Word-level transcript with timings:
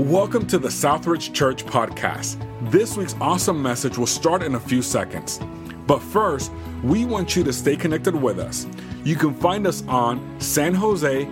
Welcome 0.00 0.46
to 0.46 0.56
the 0.58 0.68
Southridge 0.68 1.34
Church 1.34 1.66
Podcast. 1.66 2.40
This 2.70 2.96
week's 2.96 3.14
awesome 3.20 3.62
message 3.62 3.98
will 3.98 4.06
start 4.06 4.42
in 4.42 4.54
a 4.54 4.58
few 4.58 4.80
seconds. 4.80 5.38
But 5.86 5.98
first, 5.98 6.50
we 6.82 7.04
want 7.04 7.36
you 7.36 7.44
to 7.44 7.52
stay 7.52 7.76
connected 7.76 8.14
with 8.14 8.38
us. 8.38 8.66
You 9.04 9.14
can 9.14 9.34
find 9.34 9.66
us 9.66 9.86
on 9.88 10.20
sanjose.cc 10.38 11.24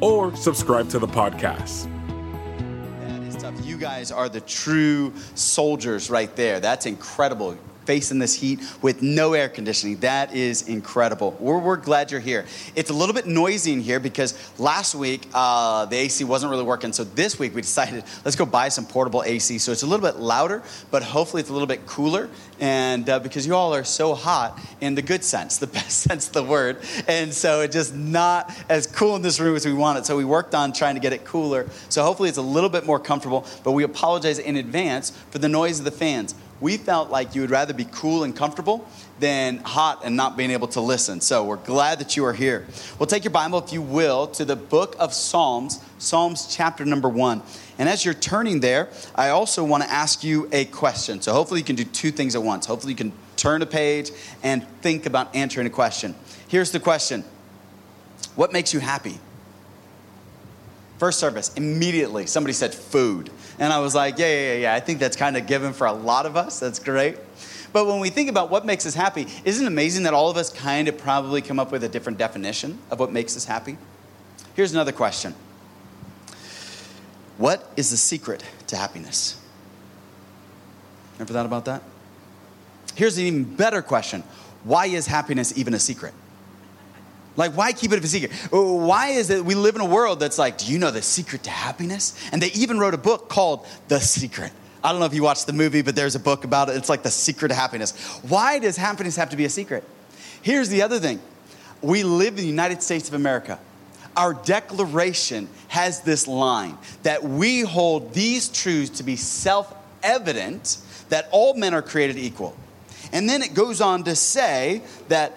or 0.00 0.36
subscribe 0.36 0.88
to 0.90 1.00
the 1.00 1.08
podcast. 1.08 1.90
That 3.00 3.22
is 3.22 3.34
tough. 3.34 3.66
You 3.66 3.78
guys 3.78 4.12
are 4.12 4.28
the 4.28 4.42
true 4.42 5.12
soldiers 5.34 6.10
right 6.10 6.36
there. 6.36 6.60
That's 6.60 6.86
incredible 6.86 7.58
facing 7.88 8.18
this 8.18 8.34
heat 8.34 8.60
with 8.82 9.00
no 9.00 9.32
air 9.32 9.48
conditioning. 9.48 9.96
That 10.00 10.34
is 10.34 10.68
incredible. 10.68 11.34
We're, 11.40 11.58
we're 11.58 11.78
glad 11.78 12.10
you're 12.10 12.20
here. 12.20 12.44
It's 12.76 12.90
a 12.90 12.92
little 12.92 13.14
bit 13.14 13.26
noisy 13.26 13.72
in 13.72 13.80
here 13.80 13.98
because 13.98 14.34
last 14.58 14.94
week 14.94 15.26
uh, 15.32 15.86
the 15.86 15.96
AC 15.96 16.22
wasn't 16.24 16.50
really 16.50 16.64
working. 16.64 16.92
So 16.92 17.04
this 17.04 17.38
week 17.38 17.54
we 17.54 17.62
decided 17.62 18.04
let's 18.26 18.36
go 18.36 18.44
buy 18.44 18.68
some 18.68 18.84
portable 18.84 19.22
AC. 19.24 19.56
So 19.56 19.72
it's 19.72 19.84
a 19.84 19.86
little 19.86 20.04
bit 20.04 20.20
louder, 20.20 20.62
but 20.90 21.02
hopefully 21.02 21.40
it's 21.40 21.48
a 21.48 21.54
little 21.54 21.66
bit 21.66 21.86
cooler. 21.86 22.28
And 22.60 23.08
uh, 23.08 23.20
because 23.20 23.46
you 23.46 23.54
all 23.54 23.74
are 23.74 23.84
so 23.84 24.12
hot 24.12 24.60
in 24.82 24.94
the 24.94 25.00
good 25.00 25.24
sense, 25.24 25.56
the 25.56 25.66
best 25.78 26.00
sense 26.00 26.26
of 26.26 26.34
the 26.34 26.44
word. 26.44 26.82
And 27.06 27.32
so 27.32 27.62
it's 27.62 27.74
just 27.74 27.94
not 27.94 28.54
as 28.68 28.86
cool 28.86 29.16
in 29.16 29.22
this 29.22 29.40
room 29.40 29.56
as 29.56 29.64
we 29.64 29.72
want 29.72 29.96
it. 29.96 30.04
So 30.04 30.14
we 30.14 30.26
worked 30.26 30.54
on 30.54 30.74
trying 30.74 30.96
to 30.96 31.00
get 31.00 31.14
it 31.14 31.24
cooler. 31.24 31.66
So 31.88 32.02
hopefully 32.02 32.28
it's 32.28 32.36
a 32.36 32.42
little 32.42 32.68
bit 32.68 32.84
more 32.84 33.00
comfortable, 33.00 33.46
but 33.64 33.72
we 33.72 33.82
apologize 33.82 34.38
in 34.38 34.56
advance 34.56 35.10
for 35.30 35.38
the 35.38 35.48
noise 35.48 35.78
of 35.78 35.86
the 35.86 35.90
fans 35.90 36.34
we 36.60 36.76
felt 36.76 37.10
like 37.10 37.34
you 37.34 37.40
would 37.40 37.50
rather 37.50 37.72
be 37.72 37.86
cool 37.92 38.24
and 38.24 38.34
comfortable 38.34 38.88
than 39.20 39.58
hot 39.58 40.02
and 40.04 40.16
not 40.16 40.36
being 40.36 40.50
able 40.50 40.68
to 40.68 40.80
listen. 40.80 41.20
So 41.20 41.44
we're 41.44 41.56
glad 41.56 41.98
that 42.00 42.16
you 42.16 42.24
are 42.24 42.32
here. 42.32 42.66
We'll 42.98 43.06
take 43.06 43.24
your 43.24 43.30
Bible, 43.30 43.58
if 43.58 43.72
you 43.72 43.82
will, 43.82 44.26
to 44.28 44.44
the 44.44 44.56
book 44.56 44.96
of 44.98 45.12
Psalms, 45.12 45.80
Psalms 45.98 46.46
chapter 46.54 46.84
number 46.84 47.08
one. 47.08 47.42
And 47.78 47.88
as 47.88 48.04
you're 48.04 48.14
turning 48.14 48.60
there, 48.60 48.88
I 49.14 49.30
also 49.30 49.64
want 49.64 49.84
to 49.84 49.90
ask 49.90 50.24
you 50.24 50.48
a 50.52 50.64
question. 50.66 51.20
So 51.22 51.32
hopefully 51.32 51.60
you 51.60 51.66
can 51.66 51.76
do 51.76 51.84
two 51.84 52.10
things 52.10 52.34
at 52.34 52.42
once. 52.42 52.66
Hopefully 52.66 52.92
you 52.92 52.96
can 52.96 53.12
turn 53.36 53.62
a 53.62 53.66
page 53.66 54.10
and 54.42 54.66
think 54.82 55.06
about 55.06 55.34
answering 55.34 55.66
a 55.66 55.70
question. 55.70 56.14
Here's 56.48 56.72
the 56.72 56.80
question 56.80 57.24
What 58.34 58.52
makes 58.52 58.74
you 58.74 58.80
happy? 58.80 59.18
First 60.98 61.20
service, 61.20 61.52
immediately 61.54 62.26
somebody 62.26 62.52
said 62.52 62.74
food. 62.74 63.30
And 63.58 63.72
I 63.72 63.78
was 63.78 63.94
like, 63.94 64.18
yeah, 64.18 64.26
yeah, 64.26 64.54
yeah, 64.54 64.74
I 64.74 64.80
think 64.80 64.98
that's 64.98 65.16
kind 65.16 65.36
of 65.36 65.46
given 65.46 65.72
for 65.72 65.86
a 65.86 65.92
lot 65.92 66.26
of 66.26 66.36
us. 66.36 66.58
That's 66.58 66.78
great. 66.78 67.16
But 67.72 67.86
when 67.86 68.00
we 68.00 68.10
think 68.10 68.28
about 68.28 68.50
what 68.50 68.66
makes 68.66 68.86
us 68.86 68.94
happy, 68.94 69.26
isn't 69.44 69.64
it 69.64 69.68
amazing 69.68 70.04
that 70.04 70.14
all 70.14 70.30
of 70.30 70.36
us 70.36 70.50
kind 70.50 70.88
of 70.88 70.98
probably 70.98 71.40
come 71.40 71.60
up 71.60 71.70
with 71.70 71.84
a 71.84 71.88
different 71.88 72.18
definition 72.18 72.78
of 72.90 72.98
what 72.98 73.12
makes 73.12 73.36
us 73.36 73.44
happy? 73.44 73.78
Here's 74.54 74.72
another 74.72 74.92
question 74.92 75.34
What 77.36 77.70
is 77.76 77.90
the 77.90 77.96
secret 77.96 78.42
to 78.68 78.76
happiness? 78.76 79.40
Ever 81.20 81.32
thought 81.32 81.46
about 81.46 81.64
that? 81.66 81.82
Here's 82.94 83.18
an 83.18 83.24
even 83.24 83.44
better 83.44 83.82
question 83.82 84.22
Why 84.64 84.86
is 84.86 85.06
happiness 85.06 85.56
even 85.56 85.74
a 85.74 85.78
secret? 85.78 86.14
Like, 87.38 87.52
why 87.52 87.72
keep 87.72 87.92
it 87.92 88.02
a 88.02 88.06
secret? 88.08 88.32
Why 88.50 89.10
is 89.10 89.30
it 89.30 89.44
we 89.44 89.54
live 89.54 89.76
in 89.76 89.80
a 89.80 89.86
world 89.86 90.18
that's 90.18 90.38
like, 90.38 90.58
do 90.58 90.66
you 90.66 90.76
know 90.76 90.90
the 90.90 91.00
secret 91.00 91.44
to 91.44 91.50
happiness? 91.50 92.12
And 92.32 92.42
they 92.42 92.48
even 92.48 92.80
wrote 92.80 92.94
a 92.94 92.98
book 92.98 93.28
called 93.28 93.64
The 93.86 94.00
Secret. 94.00 94.50
I 94.82 94.90
don't 94.90 94.98
know 94.98 95.06
if 95.06 95.14
you 95.14 95.22
watched 95.22 95.46
the 95.46 95.52
movie, 95.52 95.82
but 95.82 95.94
there's 95.94 96.16
a 96.16 96.20
book 96.20 96.42
about 96.42 96.68
it. 96.68 96.76
It's 96.76 96.88
like 96.88 97.04
The 97.04 97.12
Secret 97.12 97.50
to 97.50 97.54
Happiness. 97.54 97.96
Why 98.22 98.58
does 98.58 98.76
happiness 98.76 99.14
have 99.14 99.30
to 99.30 99.36
be 99.36 99.44
a 99.44 99.50
secret? 99.50 99.84
Here's 100.42 100.68
the 100.68 100.82
other 100.82 100.98
thing 100.98 101.20
we 101.80 102.02
live 102.02 102.30
in 102.30 102.40
the 102.40 102.46
United 102.46 102.82
States 102.82 103.06
of 103.06 103.14
America. 103.14 103.60
Our 104.16 104.34
declaration 104.34 105.48
has 105.68 106.00
this 106.00 106.26
line 106.26 106.76
that 107.04 107.22
we 107.22 107.60
hold 107.60 108.14
these 108.14 108.48
truths 108.48 108.98
to 108.98 109.04
be 109.04 109.14
self 109.14 109.72
evident 110.02 110.78
that 111.08 111.28
all 111.30 111.54
men 111.54 111.72
are 111.72 111.82
created 111.82 112.18
equal. 112.18 112.56
And 113.12 113.28
then 113.28 113.42
it 113.42 113.54
goes 113.54 113.80
on 113.80 114.02
to 114.04 114.16
say 114.16 114.82
that 115.06 115.34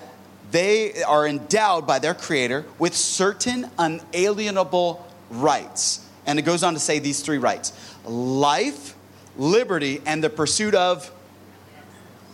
they 0.52 1.02
are 1.04 1.26
endowed 1.26 1.88
by 1.88 2.00
their 2.00 2.14
creator 2.14 2.66
with 2.78 2.96
certain 2.96 3.70
unalienable 3.78 5.06
rights. 5.30 6.06
And 6.26 6.38
it 6.38 6.44
goes 6.44 6.64
on 6.64 6.74
to 6.74 6.80
say 6.80 7.00
these 7.00 7.22
three 7.22 7.38
rights 7.38 7.74
life, 8.06 8.96
liberty, 9.38 10.02
and 10.06 10.24
the 10.24 10.30
pursuit 10.30 10.76
of. 10.76 11.12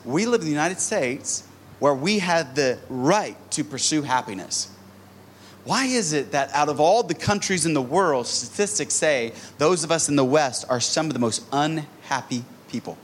We 0.03 0.25
live 0.25 0.41
in 0.41 0.45
the 0.45 0.51
United 0.53 0.79
States 0.79 1.43
where 1.79 1.93
we 1.93 2.19
have 2.19 2.55
the 2.55 2.79
right 2.89 3.35
to 3.51 3.63
pursue 3.63 4.01
happiness. 4.01 4.69
Why 5.63 5.85
is 5.85 6.13
it 6.13 6.31
that 6.31 6.49
out 6.53 6.69
of 6.69 6.79
all 6.79 7.03
the 7.03 7.13
countries 7.13 7.65
in 7.65 7.73
the 7.73 7.81
world, 7.81 8.25
statistics 8.25 8.93
say 8.93 9.33
those 9.57 9.83
of 9.83 9.91
us 9.91 10.07
in 10.07 10.15
the 10.15 10.25
West 10.25 10.65
are 10.69 10.79
some 10.79 11.07
of 11.07 11.13
the 11.13 11.19
most 11.19 11.43
unhappy 11.51 12.45
people? 12.69 12.97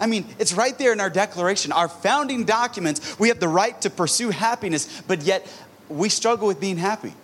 I 0.00 0.06
mean, 0.06 0.26
it's 0.38 0.52
right 0.52 0.76
there 0.76 0.92
in 0.92 1.00
our 1.00 1.10
declaration, 1.10 1.72
our 1.72 1.88
founding 1.88 2.44
documents. 2.44 3.18
We 3.18 3.28
have 3.28 3.40
the 3.40 3.48
right 3.48 3.80
to 3.82 3.90
pursue 3.90 4.30
happiness, 4.30 5.02
but 5.06 5.22
yet 5.22 5.46
we 5.88 6.08
struggle 6.08 6.48
with 6.48 6.60
being 6.60 6.76
happy. 6.76 7.14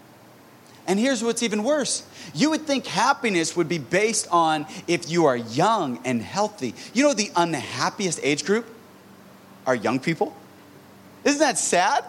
And 0.87 0.99
here's 0.99 1.23
what's 1.23 1.43
even 1.43 1.62
worse 1.62 2.05
you 2.34 2.50
would 2.50 2.62
think 2.62 2.87
happiness 2.87 3.56
would 3.56 3.69
be 3.69 3.78
based 3.78 4.27
on 4.31 4.67
if 4.87 5.11
you 5.11 5.27
are 5.27 5.37
young 5.37 6.00
and 6.05 6.23
healthy. 6.23 6.75
You 6.95 7.05
know, 7.05 7.15
the 7.15 7.31
unhappiest 7.37 8.21
age 8.23 8.45
group 8.45 8.67
are 9.67 9.75
young 9.75 10.00
people. 10.00 10.34
Isn't 11.25 11.41
that 11.41 11.59
sad? 11.59 12.05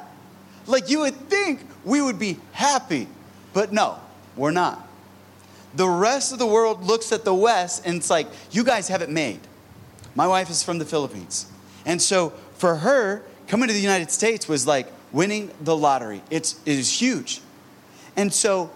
Like, 0.66 0.90
you 0.90 1.00
would 1.00 1.16
think 1.30 1.62
we 1.84 2.02
would 2.02 2.18
be 2.18 2.40
happy, 2.54 3.08
but 3.54 3.74
no, 3.74 4.00
we're 4.36 4.52
not. 4.52 4.88
The 5.76 5.88
rest 5.88 6.32
of 6.32 6.40
the 6.40 6.48
world 6.48 6.84
looks 6.84 7.12
at 7.12 7.26
the 7.26 7.34
West 7.34 7.86
and 7.86 7.98
it's 7.98 8.10
like, 8.10 8.28
you 8.52 8.64
guys 8.64 8.88
have 8.88 9.02
it 9.02 9.10
made. 9.10 9.40
My 10.16 10.28
wife 10.28 10.50
is 10.50 10.64
from 10.64 10.78
the 10.78 10.86
Philippines. 10.86 11.48
And 11.86 12.02
so 12.02 12.30
for 12.58 12.78
her, 12.78 13.24
coming 13.48 13.68
to 13.68 13.74
the 13.74 13.80
United 13.82 14.12
States 14.12 14.48
was 14.48 14.68
like 14.68 14.88
winning 15.12 15.52
the 15.62 15.76
lottery. 15.76 16.22
It's, 16.30 16.60
it 16.66 16.78
is 16.78 17.02
huge. 17.02 17.42
And 18.16 18.34
so 18.34 18.72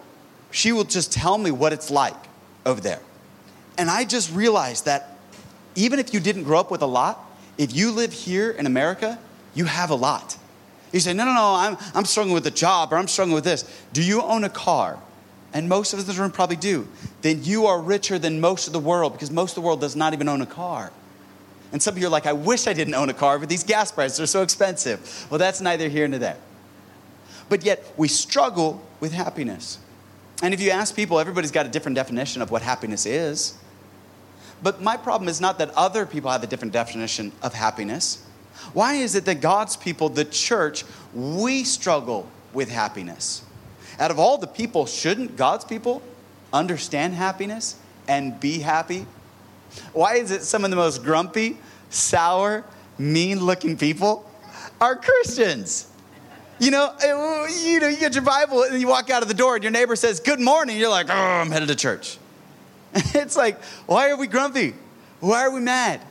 she 0.51 0.71
will 0.71 0.83
just 0.83 1.11
tell 1.11 1.37
me 1.37 1.51
what 1.51 1.73
it's 1.73 1.91
like 1.91 2.15
over 2.65 2.81
there. 2.81 3.01
And 3.77 3.89
I 3.89 4.05
just 4.05 4.33
realized 4.33 4.85
that 4.85 5.17
even 5.75 5.99
if 5.99 6.13
you 6.13 6.19
didn't 6.19 6.43
grow 6.43 6.59
up 6.59 6.71
with 6.71 6.81
a 6.81 6.87
lot, 6.87 7.23
if 7.57 7.75
you 7.75 7.91
live 7.91 8.11
here 8.11 8.51
in 8.51 8.65
America, 8.65 9.19
you 9.53 9.65
have 9.65 9.89
a 9.89 9.95
lot. 9.95 10.37
You 10.91 10.99
say, 10.99 11.13
no, 11.13 11.25
no, 11.25 11.33
no, 11.33 11.55
I'm, 11.55 11.77
I'm 11.93 12.05
struggling 12.05 12.33
with 12.33 12.47
a 12.47 12.51
job 12.51 12.93
or 12.93 12.97
I'm 12.97 13.07
struggling 13.07 13.35
with 13.35 13.43
this. 13.43 13.63
Do 13.93 14.03
you 14.03 14.21
own 14.21 14.43
a 14.43 14.49
car? 14.49 14.97
And 15.53 15.69
most 15.69 15.93
of 15.93 15.99
us 15.99 16.05
in 16.05 16.09
this 16.09 16.17
room 16.17 16.31
probably 16.31 16.55
do. 16.55 16.87
Then 17.21 17.43
you 17.43 17.67
are 17.67 17.81
richer 17.81 18.19
than 18.19 18.39
most 18.39 18.67
of 18.67 18.73
the 18.73 18.79
world 18.79 19.13
because 19.13 19.31
most 19.31 19.51
of 19.51 19.55
the 19.55 19.61
world 19.61 19.81
does 19.81 19.95
not 19.95 20.13
even 20.13 20.29
own 20.29 20.41
a 20.41 20.45
car. 20.45 20.91
And 21.71 21.81
some 21.81 21.95
of 21.95 21.99
you 21.99 22.07
are 22.07 22.11
like, 22.11 22.25
I 22.25 22.33
wish 22.33 22.67
I 22.67 22.73
didn't 22.73 22.93
own 22.93 23.09
a 23.09 23.13
car, 23.13 23.39
but 23.39 23.49
these 23.49 23.63
gas 23.63 23.91
prices 23.91 24.19
are 24.19 24.25
so 24.25 24.41
expensive. 24.41 25.27
Well, 25.29 25.37
that's 25.37 25.59
neither 25.59 25.89
here 25.89 26.07
nor 26.07 26.19
there. 26.19 26.37
But 27.49 27.63
yet, 27.63 27.85
we 27.97 28.07
struggle 28.07 28.81
with 28.99 29.11
happiness. 29.13 29.79
And 30.41 30.53
if 30.53 30.61
you 30.61 30.71
ask 30.71 30.95
people, 30.95 31.19
everybody's 31.19 31.51
got 31.51 31.65
a 31.65 31.69
different 31.69 31.95
definition 31.95 32.41
of 32.41 32.51
what 32.51 32.61
happiness 32.61 33.05
is. 33.05 33.57
But 34.61 34.81
my 34.81 34.97
problem 34.97 35.29
is 35.29 35.39
not 35.39 35.59
that 35.59 35.71
other 35.75 36.05
people 36.05 36.31
have 36.31 36.43
a 36.43 36.47
different 36.47 36.73
definition 36.73 37.31
of 37.41 37.53
happiness. 37.53 38.23
Why 38.73 38.95
is 38.95 39.15
it 39.15 39.25
that 39.25 39.41
God's 39.41 39.77
people, 39.77 40.09
the 40.09 40.25
church, 40.25 40.83
we 41.13 41.63
struggle 41.63 42.27
with 42.53 42.69
happiness? 42.69 43.43
Out 43.99 44.11
of 44.11 44.19
all 44.19 44.37
the 44.37 44.47
people, 44.47 44.85
shouldn't 44.85 45.37
God's 45.37 45.65
people 45.65 46.01
understand 46.53 47.13
happiness 47.13 47.75
and 48.07 48.39
be 48.39 48.59
happy? 48.59 49.05
Why 49.93 50.15
is 50.15 50.31
it 50.31 50.43
some 50.43 50.63
of 50.63 50.69
the 50.69 50.75
most 50.75 51.03
grumpy, 51.03 51.57
sour, 51.89 52.63
mean 52.97 53.39
looking 53.39 53.77
people 53.77 54.29
are 54.79 54.95
Christians? 54.95 55.87
You 56.59 56.71
know, 56.71 56.91
you 57.01 57.79
know, 57.79 57.87
you 57.87 57.97
get 57.97 58.15
your 58.15 58.23
Bible 58.23 58.63
and 58.63 58.79
you 58.79 58.87
walk 58.87 59.09
out 59.09 59.21
of 59.21 59.27
the 59.27 59.33
door 59.33 59.55
and 59.55 59.63
your 59.63 59.71
neighbor 59.71 59.95
says, 59.95 60.19
Good 60.19 60.39
morning. 60.39 60.77
You're 60.77 60.89
like, 60.89 61.07
Oh, 61.09 61.13
I'm 61.13 61.51
headed 61.51 61.69
to 61.69 61.75
church. 61.75 62.17
It's 63.13 63.35
like, 63.35 63.61
why 63.85 64.09
are 64.09 64.17
we 64.17 64.27
grumpy? 64.27 64.73
Why 65.19 65.43
are 65.43 65.51
we 65.51 65.59
mad? 65.59 66.01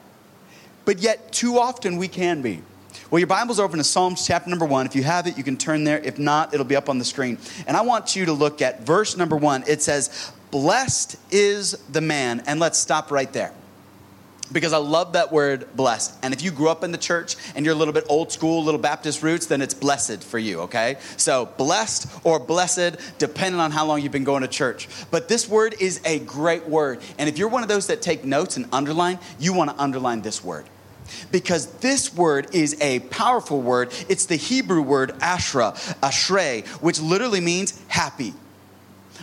But 0.84 0.98
yet, 0.98 1.32
too 1.32 1.58
often 1.58 1.96
we 1.96 2.06
can 2.06 2.42
be. 2.42 2.62
Well, 3.10 3.18
your 3.18 3.26
Bible's 3.26 3.60
open 3.60 3.78
to 3.78 3.84
Psalms 3.84 4.26
chapter 4.26 4.50
number 4.50 4.64
one. 4.64 4.86
If 4.86 4.94
you 4.94 5.02
have 5.02 5.26
it, 5.26 5.36
you 5.36 5.44
can 5.44 5.56
turn 5.56 5.84
there. 5.84 5.98
If 5.98 6.18
not, 6.18 6.54
it'll 6.54 6.66
be 6.66 6.76
up 6.76 6.88
on 6.88 6.98
the 6.98 7.04
screen. 7.04 7.38
And 7.66 7.76
I 7.76 7.82
want 7.82 8.16
you 8.16 8.26
to 8.26 8.32
look 8.32 8.62
at 8.62 8.82
verse 8.82 9.16
number 9.16 9.36
one. 9.36 9.64
It 9.66 9.82
says, 9.82 10.32
Blessed 10.56 11.16
is 11.30 11.72
the 11.92 12.00
man. 12.00 12.42
And 12.46 12.58
let's 12.58 12.78
stop 12.78 13.10
right 13.10 13.30
there. 13.30 13.52
Because 14.50 14.72
I 14.72 14.78
love 14.78 15.12
that 15.12 15.30
word 15.30 15.68
blessed. 15.76 16.14
And 16.22 16.32
if 16.32 16.40
you 16.40 16.50
grew 16.50 16.70
up 16.70 16.82
in 16.82 16.92
the 16.92 16.98
church 16.98 17.36
and 17.54 17.66
you're 17.66 17.74
a 17.74 17.76
little 17.76 17.92
bit 17.92 18.06
old 18.08 18.32
school, 18.32 18.64
little 18.64 18.80
Baptist 18.80 19.22
roots, 19.22 19.44
then 19.44 19.60
it's 19.60 19.74
blessed 19.74 20.24
for 20.24 20.38
you, 20.38 20.60
okay? 20.60 20.96
So 21.18 21.44
blessed 21.58 22.10
or 22.24 22.38
blessed, 22.40 22.96
depending 23.18 23.60
on 23.60 23.70
how 23.70 23.84
long 23.84 24.00
you've 24.00 24.12
been 24.12 24.24
going 24.24 24.40
to 24.40 24.48
church. 24.48 24.88
But 25.10 25.28
this 25.28 25.46
word 25.46 25.74
is 25.78 26.00
a 26.06 26.20
great 26.20 26.66
word. 26.66 27.00
And 27.18 27.28
if 27.28 27.36
you're 27.36 27.50
one 27.50 27.62
of 27.62 27.68
those 27.68 27.88
that 27.88 28.00
take 28.00 28.24
notes 28.24 28.56
and 28.56 28.64
underline, 28.72 29.18
you 29.38 29.52
want 29.52 29.68
to 29.68 29.78
underline 29.78 30.22
this 30.22 30.42
word 30.42 30.64
because 31.30 31.66
this 31.80 32.14
word 32.14 32.54
is 32.54 32.80
a 32.80 33.00
powerful 33.00 33.60
word. 33.60 33.92
It's 34.08 34.24
the 34.24 34.36
Hebrew 34.36 34.80
word 34.80 35.10
ashra, 35.18 35.74
ashrei, 36.00 36.66
which 36.80 36.98
literally 36.98 37.42
means 37.42 37.78
happy. 37.88 38.32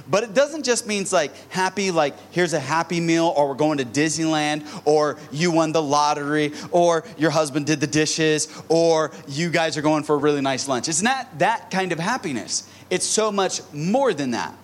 But 0.10 0.24
it 0.24 0.34
doesn't 0.34 0.63
just 0.63 0.88
mean 0.88 1.06
like 1.12 1.31
happy, 1.50 1.92
like 1.92 2.16
here's 2.31 2.54
a 2.54 2.60
happy 2.60 3.00
meal, 3.00 3.34
or 3.36 3.50
we're 3.50 3.56
going 3.56 3.80
to 3.80 3.86
Disneyland, 3.86 4.66
or 4.86 5.18
you 5.31 5.51
won 5.51 5.72
the 5.72 5.81
lottery, 5.81 6.54
or 6.72 7.04
your 7.18 7.31
husband 7.31 7.66
did 7.66 7.80
the 7.80 7.88
dishes, 7.88 8.48
or 8.69 9.12
you 9.28 9.50
guys 9.50 9.78
are 9.78 9.81
going 9.81 10.04
for 10.04 10.16
a 10.16 10.18
really 10.18 10.42
nice 10.42 10.68
lunch. 10.68 10.88
It's 10.88 11.01
not 11.01 11.40
that 11.40 11.72
kind 11.72 11.92
of 11.92 12.00
happiness. 12.00 12.69
It's 12.90 13.06
so 13.06 13.31
much 13.31 13.62
more 13.74 14.13
than 14.13 14.31
that. 14.31 14.56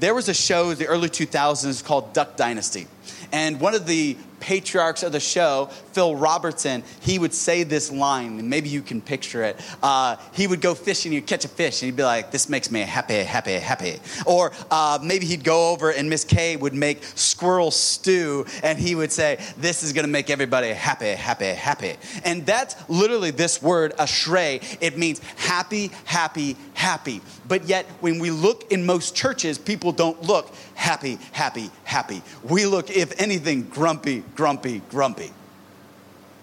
There 0.00 0.14
was 0.14 0.28
a 0.28 0.34
show 0.34 0.70
in 0.70 0.78
the 0.78 0.86
early 0.86 1.08
2000s 1.08 1.84
called 1.84 2.12
Duck 2.12 2.36
Dynasty. 2.36 2.88
And 3.32 3.60
one 3.60 3.74
of 3.74 3.86
the 3.86 4.16
patriarchs 4.44 5.02
of 5.02 5.10
the 5.10 5.20
show, 5.20 5.70
Phil 5.92 6.14
Robertson, 6.14 6.84
he 7.00 7.18
would 7.18 7.32
say 7.32 7.62
this 7.62 7.90
line, 7.90 8.38
and 8.38 8.50
maybe 8.50 8.68
you 8.68 8.82
can 8.82 9.00
picture 9.00 9.42
it. 9.42 9.58
Uh, 9.82 10.16
he 10.34 10.46
would 10.46 10.60
go 10.60 10.74
fishing, 10.74 11.12
he'd 11.12 11.26
catch 11.26 11.46
a 11.46 11.48
fish, 11.48 11.80
and 11.80 11.86
he'd 11.86 11.96
be 11.96 12.02
like, 12.02 12.30
This 12.30 12.50
makes 12.50 12.70
me 12.70 12.80
happy, 12.80 13.14
happy, 13.14 13.54
happy. 13.54 14.00
Or 14.26 14.52
uh, 14.70 14.98
maybe 15.02 15.24
he'd 15.24 15.44
go 15.44 15.70
over 15.72 15.90
and 15.90 16.10
Miss 16.10 16.24
Kay 16.24 16.56
would 16.56 16.74
make 16.74 17.02
squirrel 17.02 17.70
stew, 17.70 18.44
and 18.62 18.78
he 18.78 18.94
would 18.94 19.10
say, 19.10 19.42
This 19.56 19.82
is 19.82 19.94
gonna 19.94 20.08
make 20.08 20.28
everybody 20.28 20.68
happy, 20.68 21.12
happy, 21.12 21.46
happy. 21.46 21.94
And 22.22 22.44
that's 22.44 22.76
literally 22.90 23.30
this 23.30 23.62
word, 23.62 23.96
ashrei. 23.96 24.76
It 24.82 24.98
means 24.98 25.20
happy, 25.36 25.90
happy, 26.04 26.58
happy. 26.74 27.22
But 27.48 27.64
yet, 27.64 27.86
when 28.00 28.18
we 28.18 28.30
look 28.30 28.70
in 28.70 28.84
most 28.84 29.16
churches, 29.16 29.56
people 29.56 29.92
don't 29.92 30.22
look 30.22 30.52
happy, 30.74 31.18
happy, 31.32 31.70
happy. 31.84 32.22
We 32.42 32.66
look, 32.66 32.90
if 32.90 33.18
anything, 33.20 33.62
grumpy, 33.62 34.22
grumpy, 34.34 34.82
grumpy. 34.90 35.32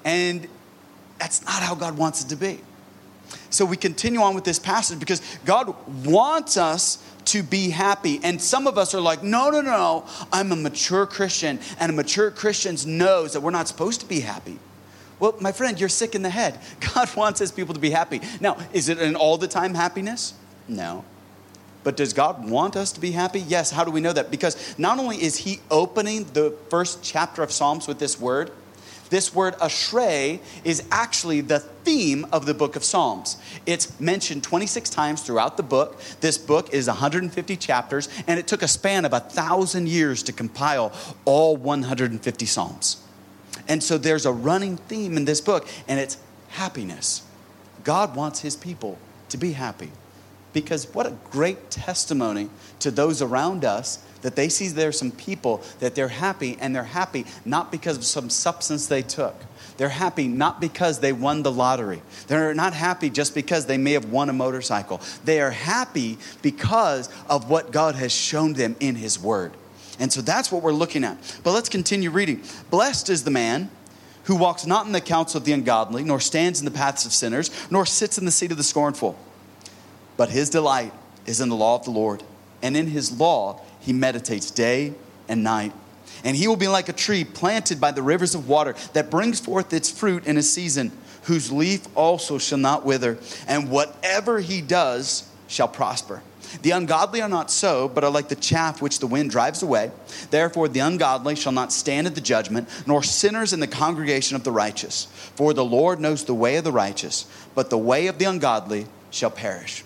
And 0.03 0.47
that's 1.19 1.43
not 1.45 1.61
how 1.61 1.75
God 1.75 1.97
wants 1.97 2.23
it 2.23 2.29
to 2.29 2.35
be. 2.35 2.59
So 3.49 3.65
we 3.65 3.77
continue 3.77 4.21
on 4.21 4.35
with 4.35 4.43
this 4.43 4.59
passage 4.59 4.99
because 4.99 5.21
God 5.45 5.73
wants 6.05 6.57
us 6.57 7.03
to 7.25 7.43
be 7.43 7.69
happy. 7.69 8.19
And 8.23 8.41
some 8.41 8.67
of 8.67 8.77
us 8.77 8.93
are 8.93 9.01
like, 9.01 9.23
no, 9.23 9.49
no, 9.49 9.61
no, 9.61 10.05
I'm 10.31 10.51
a 10.51 10.55
mature 10.55 11.05
Christian, 11.05 11.59
and 11.79 11.91
a 11.91 11.95
mature 11.95 12.31
Christian 12.31 12.75
knows 12.97 13.33
that 13.33 13.41
we're 13.41 13.51
not 13.51 13.67
supposed 13.67 14.01
to 14.01 14.05
be 14.05 14.21
happy. 14.21 14.57
Well, 15.19 15.35
my 15.39 15.51
friend, 15.51 15.79
you're 15.79 15.89
sick 15.89 16.15
in 16.15 16.23
the 16.23 16.29
head. 16.29 16.59
God 16.93 17.15
wants 17.15 17.39
his 17.39 17.51
people 17.51 17.73
to 17.73 17.79
be 17.79 17.91
happy. 17.91 18.21
Now, 18.39 18.57
is 18.73 18.89
it 18.89 18.97
an 18.97 19.15
all 19.15 19.37
the 19.37 19.47
time 19.47 19.75
happiness? 19.75 20.33
No. 20.67 21.05
But 21.83 21.97
does 21.97 22.13
God 22.13 22.49
want 22.49 22.75
us 22.75 22.91
to 22.93 22.99
be 22.99 23.11
happy? 23.11 23.39
Yes. 23.39 23.71
How 23.71 23.83
do 23.83 23.91
we 23.91 24.01
know 24.01 24.13
that? 24.13 24.29
Because 24.29 24.77
not 24.77 24.99
only 24.99 25.17
is 25.17 25.37
He 25.37 25.59
opening 25.69 26.25
the 26.33 26.55
first 26.69 27.03
chapter 27.03 27.41
of 27.41 27.51
Psalms 27.51 27.87
with 27.87 27.99
this 27.99 28.19
word, 28.19 28.51
this 29.11 29.35
word 29.35 29.55
ashrei 29.55 30.39
is 30.63 30.83
actually 30.89 31.41
the 31.41 31.59
theme 31.59 32.25
of 32.31 32.45
the 32.45 32.53
book 32.53 32.77
of 32.77 32.83
Psalms. 32.83 33.35
It's 33.65 33.99
mentioned 33.99 34.41
26 34.41 34.89
times 34.89 35.21
throughout 35.21 35.57
the 35.57 35.63
book. 35.63 35.99
This 36.21 36.37
book 36.37 36.73
is 36.73 36.87
150 36.87 37.57
chapters, 37.57 38.07
and 38.25 38.39
it 38.39 38.47
took 38.47 38.61
a 38.61 38.69
span 38.69 39.03
of 39.03 39.11
a 39.11 39.19
thousand 39.19 39.89
years 39.89 40.23
to 40.23 40.31
compile 40.31 40.93
all 41.25 41.57
150 41.57 42.45
Psalms. 42.45 43.03
And 43.67 43.83
so 43.83 43.97
there's 43.97 44.25
a 44.25 44.31
running 44.31 44.77
theme 44.77 45.17
in 45.17 45.25
this 45.25 45.41
book, 45.41 45.67
and 45.89 45.99
it's 45.99 46.17
happiness. 46.47 47.23
God 47.83 48.15
wants 48.15 48.39
his 48.39 48.55
people 48.55 48.97
to 49.27 49.37
be 49.37 49.51
happy. 49.51 49.91
Because 50.53 50.93
what 50.93 51.05
a 51.05 51.15
great 51.31 51.71
testimony 51.71 52.49
to 52.79 52.91
those 52.91 53.21
around 53.21 53.63
us 53.65 53.99
that 54.21 54.35
they 54.35 54.49
see 54.49 54.67
there's 54.67 54.99
some 54.99 55.11
people 55.11 55.63
that 55.79 55.95
they're 55.95 56.07
happy 56.07 56.57
and 56.59 56.75
they're 56.75 56.83
happy 56.83 57.25
not 57.45 57.71
because 57.71 57.97
of 57.97 58.03
some 58.03 58.29
substance 58.29 58.87
they 58.87 59.01
took. 59.01 59.35
They're 59.77 59.89
happy 59.89 60.27
not 60.27 60.61
because 60.61 60.99
they 60.99 61.11
won 61.13 61.43
the 61.43 61.51
lottery. 61.51 62.01
They're 62.27 62.53
not 62.53 62.73
happy 62.73 63.09
just 63.09 63.33
because 63.33 63.65
they 63.65 63.77
may 63.77 63.93
have 63.93 64.11
won 64.11 64.29
a 64.29 64.33
motorcycle. 64.33 65.01
They 65.23 65.41
are 65.41 65.51
happy 65.51 66.17
because 66.41 67.09
of 67.29 67.49
what 67.49 67.71
God 67.71 67.95
has 67.95 68.11
shown 68.11 68.53
them 68.53 68.75
in 68.79 68.95
His 68.95 69.19
Word. 69.19 69.53
And 69.99 70.11
so 70.11 70.21
that's 70.21 70.51
what 70.51 70.61
we're 70.61 70.71
looking 70.71 71.03
at. 71.03 71.17
But 71.43 71.51
let's 71.51 71.69
continue 71.69 72.11
reading. 72.11 72.43
Blessed 72.69 73.09
is 73.09 73.23
the 73.23 73.31
man 73.31 73.69
who 74.25 74.35
walks 74.35 74.65
not 74.65 74.85
in 74.85 74.91
the 74.91 75.01
counsel 75.01 75.39
of 75.39 75.45
the 75.45 75.51
ungodly, 75.51 76.03
nor 76.03 76.19
stands 76.19 76.59
in 76.59 76.65
the 76.65 76.71
paths 76.71 77.05
of 77.05 77.11
sinners, 77.11 77.49
nor 77.71 77.85
sits 77.85 78.17
in 78.17 78.25
the 78.25 78.31
seat 78.31 78.51
of 78.51 78.57
the 78.57 78.63
scornful. 78.63 79.17
But 80.17 80.29
his 80.29 80.49
delight 80.49 80.93
is 81.25 81.41
in 81.41 81.49
the 81.49 81.55
law 81.55 81.75
of 81.75 81.85
the 81.85 81.91
Lord, 81.91 82.23
and 82.61 82.75
in 82.75 82.87
his 82.87 83.19
law 83.19 83.61
he 83.79 83.93
meditates 83.93 84.51
day 84.51 84.93
and 85.27 85.43
night. 85.43 85.73
And 86.23 86.35
he 86.35 86.47
will 86.47 86.57
be 86.57 86.67
like 86.67 86.89
a 86.89 86.93
tree 86.93 87.23
planted 87.23 87.79
by 87.79 87.91
the 87.91 88.03
rivers 88.03 88.35
of 88.35 88.47
water 88.47 88.75
that 88.93 89.09
brings 89.09 89.39
forth 89.39 89.73
its 89.73 89.89
fruit 89.89 90.27
in 90.27 90.37
a 90.37 90.43
season, 90.43 90.91
whose 91.23 91.51
leaf 91.51 91.87
also 91.95 92.37
shall 92.37 92.57
not 92.57 92.85
wither, 92.85 93.17
and 93.47 93.69
whatever 93.69 94.39
he 94.39 94.61
does 94.61 95.29
shall 95.47 95.67
prosper. 95.67 96.21
The 96.63 96.71
ungodly 96.71 97.21
are 97.21 97.29
not 97.29 97.49
so, 97.49 97.87
but 97.87 98.03
are 98.03 98.09
like 98.09 98.27
the 98.27 98.35
chaff 98.35 98.81
which 98.81 98.99
the 98.99 99.07
wind 99.07 99.31
drives 99.31 99.63
away. 99.63 99.91
Therefore, 100.31 100.67
the 100.67 100.81
ungodly 100.81 101.35
shall 101.35 101.53
not 101.53 101.71
stand 101.71 102.07
at 102.07 102.15
the 102.15 102.21
judgment, 102.21 102.67
nor 102.85 103.03
sinners 103.03 103.53
in 103.53 103.61
the 103.61 103.67
congregation 103.67 104.35
of 104.35 104.43
the 104.43 104.51
righteous. 104.51 105.05
For 105.35 105.53
the 105.53 105.65
Lord 105.65 105.99
knows 105.99 106.25
the 106.25 106.33
way 106.33 106.57
of 106.57 106.65
the 106.65 106.71
righteous, 106.71 107.25
but 107.55 107.69
the 107.69 107.77
way 107.77 108.07
of 108.07 108.17
the 108.17 108.25
ungodly 108.25 108.87
shall 109.11 109.31
perish. 109.31 109.83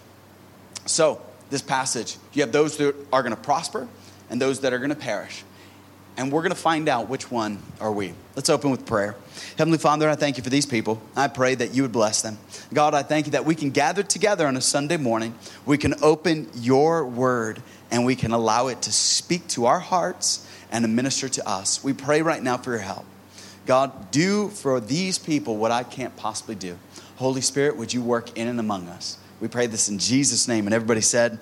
So, 0.85 1.21
this 1.49 1.61
passage, 1.61 2.17
you 2.33 2.41
have 2.41 2.51
those 2.51 2.77
that 2.77 2.95
are 3.13 3.21
going 3.21 3.35
to 3.35 3.41
prosper 3.41 3.87
and 4.29 4.41
those 4.41 4.61
that 4.61 4.73
are 4.73 4.77
going 4.79 4.89
to 4.89 4.95
perish. 4.95 5.43
And 6.17 6.31
we're 6.31 6.41
going 6.41 6.51
to 6.51 6.57
find 6.57 6.87
out 6.87 7.09
which 7.09 7.29
one 7.29 7.59
are 7.81 7.91
we. 7.91 8.13
Let's 8.35 8.49
open 8.49 8.71
with 8.71 8.85
prayer. 8.85 9.15
Heavenly 9.57 9.77
Father, 9.77 10.09
I 10.09 10.15
thank 10.15 10.37
you 10.37 10.43
for 10.43 10.49
these 10.49 10.65
people. 10.65 11.01
I 11.15 11.27
pray 11.27 11.55
that 11.55 11.73
you 11.73 11.81
would 11.81 11.91
bless 11.91 12.21
them. 12.21 12.37
God, 12.73 12.93
I 12.93 13.03
thank 13.03 13.25
you 13.25 13.33
that 13.33 13.45
we 13.45 13.53
can 13.53 13.69
gather 13.69 14.01
together 14.01 14.47
on 14.47 14.55
a 14.55 14.61
Sunday 14.61 14.97
morning. 14.97 15.35
We 15.65 15.77
can 15.77 15.95
open 16.01 16.49
your 16.55 17.05
word 17.05 17.61
and 17.91 18.05
we 18.05 18.15
can 18.15 18.31
allow 18.31 18.67
it 18.67 18.81
to 18.83 18.93
speak 18.93 19.47
to 19.49 19.65
our 19.65 19.79
hearts 19.79 20.47
and 20.71 20.83
to 20.83 20.87
minister 20.87 21.27
to 21.27 21.47
us. 21.47 21.83
We 21.83 21.93
pray 21.93 22.21
right 22.21 22.41
now 22.41 22.57
for 22.57 22.71
your 22.71 22.79
help. 22.79 23.05
God, 23.65 24.11
do 24.11 24.49
for 24.49 24.79
these 24.79 25.17
people 25.17 25.57
what 25.57 25.71
I 25.71 25.83
can't 25.83 26.15
possibly 26.15 26.55
do. 26.55 26.77
Holy 27.17 27.41
Spirit, 27.41 27.75
would 27.77 27.93
you 27.93 28.01
work 28.01 28.37
in 28.37 28.47
and 28.47 28.59
among 28.59 28.87
us? 28.87 29.17
We 29.41 29.47
pray 29.47 29.67
this 29.67 29.89
in 29.89 29.99
Jesus' 29.99 30.47
name. 30.47 30.67
And 30.67 30.73
everybody 30.73 31.01
said, 31.01 31.39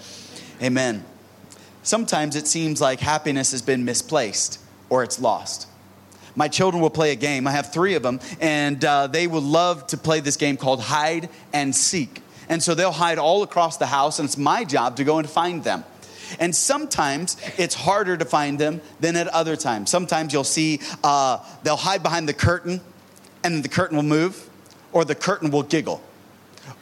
Amen. 0.61 1.03
Sometimes 1.83 2.35
it 2.35 2.47
seems 2.47 2.79
like 2.79 2.99
happiness 2.99 3.51
has 3.51 3.61
been 3.61 3.85
misplaced 3.85 4.59
or 4.89 5.03
it's 5.03 5.19
lost. 5.19 5.67
My 6.35 6.47
children 6.47 6.81
will 6.81 6.89
play 6.89 7.11
a 7.11 7.15
game. 7.15 7.45
I 7.45 7.51
have 7.51 7.71
three 7.71 7.93
of 7.93 8.01
them, 8.01 8.19
and 8.41 8.83
uh, 8.83 9.07
they 9.07 9.27
would 9.27 9.43
love 9.43 9.85
to 9.87 9.97
play 9.97 10.19
this 10.19 10.35
game 10.35 10.57
called 10.57 10.81
hide 10.81 11.29
and 11.51 11.75
seek. 11.75 12.21
And 12.49 12.63
so 12.63 12.73
they'll 12.73 12.91
hide 12.91 13.19
all 13.19 13.43
across 13.43 13.77
the 13.77 13.85
house, 13.85 14.17
and 14.17 14.25
it's 14.25 14.37
my 14.37 14.63
job 14.63 14.95
to 14.97 15.03
go 15.03 15.19
and 15.19 15.29
find 15.29 15.63
them. 15.63 15.83
And 16.39 16.55
sometimes 16.55 17.37
it's 17.57 17.75
harder 17.75 18.17
to 18.17 18.25
find 18.25 18.57
them 18.57 18.81
than 18.99 19.15
at 19.15 19.27
other 19.27 19.55
times. 19.55 19.91
Sometimes 19.91 20.33
you'll 20.33 20.43
see 20.43 20.79
uh, 21.03 21.37
they'll 21.61 21.75
hide 21.75 22.01
behind 22.01 22.27
the 22.27 22.33
curtain, 22.33 22.81
and 23.43 23.63
the 23.63 23.69
curtain 23.69 23.97
will 23.97 24.03
move, 24.03 24.49
or 24.91 25.05
the 25.05 25.15
curtain 25.15 25.51
will 25.51 25.63
giggle 25.63 26.01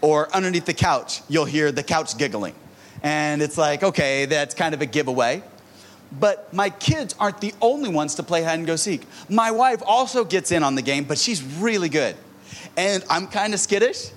or 0.02 0.34
underneath 0.36 0.66
the 0.66 0.74
couch, 0.74 1.22
you'll 1.30 1.46
hear 1.46 1.72
the 1.72 1.84
couch 1.84 2.18
giggling. 2.18 2.56
And 3.04 3.42
it's 3.42 3.58
like, 3.58 3.84
okay, 3.84 4.26
that's 4.26 4.54
kind 4.54 4.74
of 4.74 4.82
a 4.82 4.86
giveaway. 4.86 5.44
But 6.20 6.54
my 6.54 6.70
kids 6.70 7.16
aren't 7.20 7.40
the 7.40 7.54
only 7.62 7.90
ones 7.90 8.16
to 8.16 8.24
play 8.24 8.44
hide 8.44 8.56
and 8.60 8.68
go 8.68 8.76
seek. 8.76 9.04
My 9.30 9.52
wife 9.52 9.82
also 9.86 10.26
gets 10.26 10.52
in 10.52 10.62
on 10.64 10.76
the 10.76 10.82
game, 10.82 11.06
but 11.06 11.18
she's 11.18 11.42
really 11.42 11.90
good. 11.90 12.16
And 12.76 13.04
I'm 13.10 13.28
kind 13.28 13.54
of 13.54 13.60
skittish. 13.60 14.12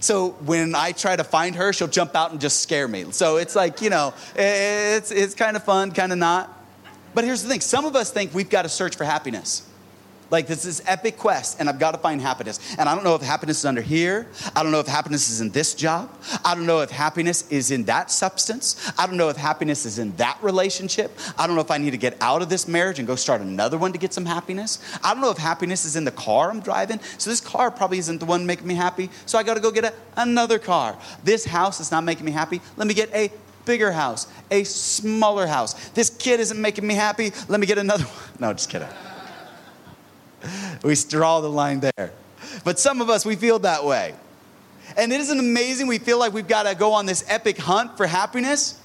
So 0.00 0.30
when 0.44 0.74
I 0.74 0.92
try 0.92 1.16
to 1.16 1.24
find 1.24 1.54
her, 1.56 1.72
she'll 1.72 1.88
jump 1.88 2.14
out 2.14 2.32
and 2.32 2.40
just 2.40 2.60
scare 2.60 2.88
me. 2.88 3.06
So 3.12 3.36
it's 3.36 3.56
like, 3.56 3.80
you 3.80 3.90
know, 3.90 4.12
it's, 4.34 5.10
it's 5.10 5.34
kind 5.34 5.56
of 5.56 5.64
fun, 5.64 5.92
kind 5.92 6.12
of 6.12 6.18
not. 6.18 6.52
But 7.14 7.24
here's 7.24 7.42
the 7.42 7.48
thing 7.48 7.60
some 7.60 7.84
of 7.84 7.96
us 7.96 8.10
think 8.10 8.34
we've 8.34 8.50
got 8.50 8.62
to 8.62 8.68
search 8.68 8.96
for 8.96 9.04
happiness. 9.04 9.66
Like 10.30 10.46
this 10.46 10.64
is 10.64 10.82
epic 10.86 11.18
quest, 11.18 11.60
and 11.60 11.68
I've 11.68 11.78
got 11.78 11.92
to 11.92 11.98
find 11.98 12.20
happiness. 12.20 12.58
And 12.78 12.88
I 12.88 12.94
don't 12.94 13.04
know 13.04 13.14
if 13.14 13.22
happiness 13.22 13.60
is 13.60 13.64
under 13.64 13.80
here. 13.80 14.26
I 14.54 14.62
don't 14.62 14.72
know 14.72 14.80
if 14.80 14.86
happiness 14.86 15.30
is 15.30 15.40
in 15.40 15.50
this 15.50 15.74
job. 15.74 16.10
I 16.44 16.54
don't 16.54 16.66
know 16.66 16.80
if 16.80 16.90
happiness 16.90 17.48
is 17.50 17.70
in 17.70 17.84
that 17.84 18.10
substance. 18.10 18.92
I 18.98 19.06
don't 19.06 19.16
know 19.16 19.28
if 19.28 19.36
happiness 19.36 19.86
is 19.86 19.98
in 19.98 20.16
that 20.16 20.38
relationship. 20.42 21.16
I 21.38 21.46
don't 21.46 21.54
know 21.54 21.62
if 21.62 21.70
I 21.70 21.78
need 21.78 21.92
to 21.92 21.96
get 21.96 22.16
out 22.20 22.42
of 22.42 22.48
this 22.48 22.66
marriage 22.66 22.98
and 22.98 23.06
go 23.06 23.14
start 23.14 23.40
another 23.40 23.78
one 23.78 23.92
to 23.92 23.98
get 23.98 24.12
some 24.12 24.26
happiness. 24.26 24.78
I 25.02 25.12
don't 25.12 25.22
know 25.22 25.30
if 25.30 25.38
happiness 25.38 25.84
is 25.84 25.94
in 25.94 26.04
the 26.04 26.10
car 26.10 26.50
I'm 26.50 26.60
driving. 26.60 27.00
So 27.18 27.30
this 27.30 27.40
car 27.40 27.70
probably 27.70 27.98
isn't 27.98 28.18
the 28.18 28.26
one 28.26 28.46
making 28.46 28.66
me 28.66 28.74
happy. 28.74 29.10
So 29.26 29.38
I 29.38 29.44
got 29.44 29.54
to 29.54 29.60
go 29.60 29.70
get 29.70 29.84
a, 29.84 29.94
another 30.16 30.58
car. 30.58 30.98
This 31.22 31.44
house 31.44 31.78
is 31.78 31.92
not 31.92 32.02
making 32.02 32.26
me 32.26 32.32
happy. 32.32 32.60
Let 32.76 32.88
me 32.88 32.94
get 32.94 33.14
a 33.14 33.30
bigger 33.64 33.92
house, 33.92 34.26
a 34.50 34.64
smaller 34.64 35.46
house. 35.46 35.74
This 35.90 36.10
kid 36.10 36.40
isn't 36.40 36.60
making 36.60 36.86
me 36.86 36.94
happy. 36.94 37.32
Let 37.48 37.60
me 37.60 37.66
get 37.66 37.78
another 37.78 38.04
one. 38.04 38.12
No, 38.38 38.52
just 38.52 38.68
kidding 38.68 38.88
we 40.82 40.94
draw 41.08 41.40
the 41.40 41.50
line 41.50 41.80
there. 41.80 42.12
But 42.64 42.78
some 42.78 43.00
of 43.00 43.10
us, 43.10 43.24
we 43.24 43.36
feel 43.36 43.58
that 43.60 43.84
way. 43.84 44.14
And 44.96 45.12
it 45.12 45.20
isn't 45.20 45.38
amazing 45.38 45.86
we 45.86 45.98
feel 45.98 46.18
like 46.18 46.32
we've 46.32 46.46
got 46.46 46.64
to 46.64 46.74
go 46.74 46.92
on 46.92 47.06
this 47.06 47.24
epic 47.28 47.58
hunt 47.58 47.96
for 47.96 48.06
happiness? 48.06 48.80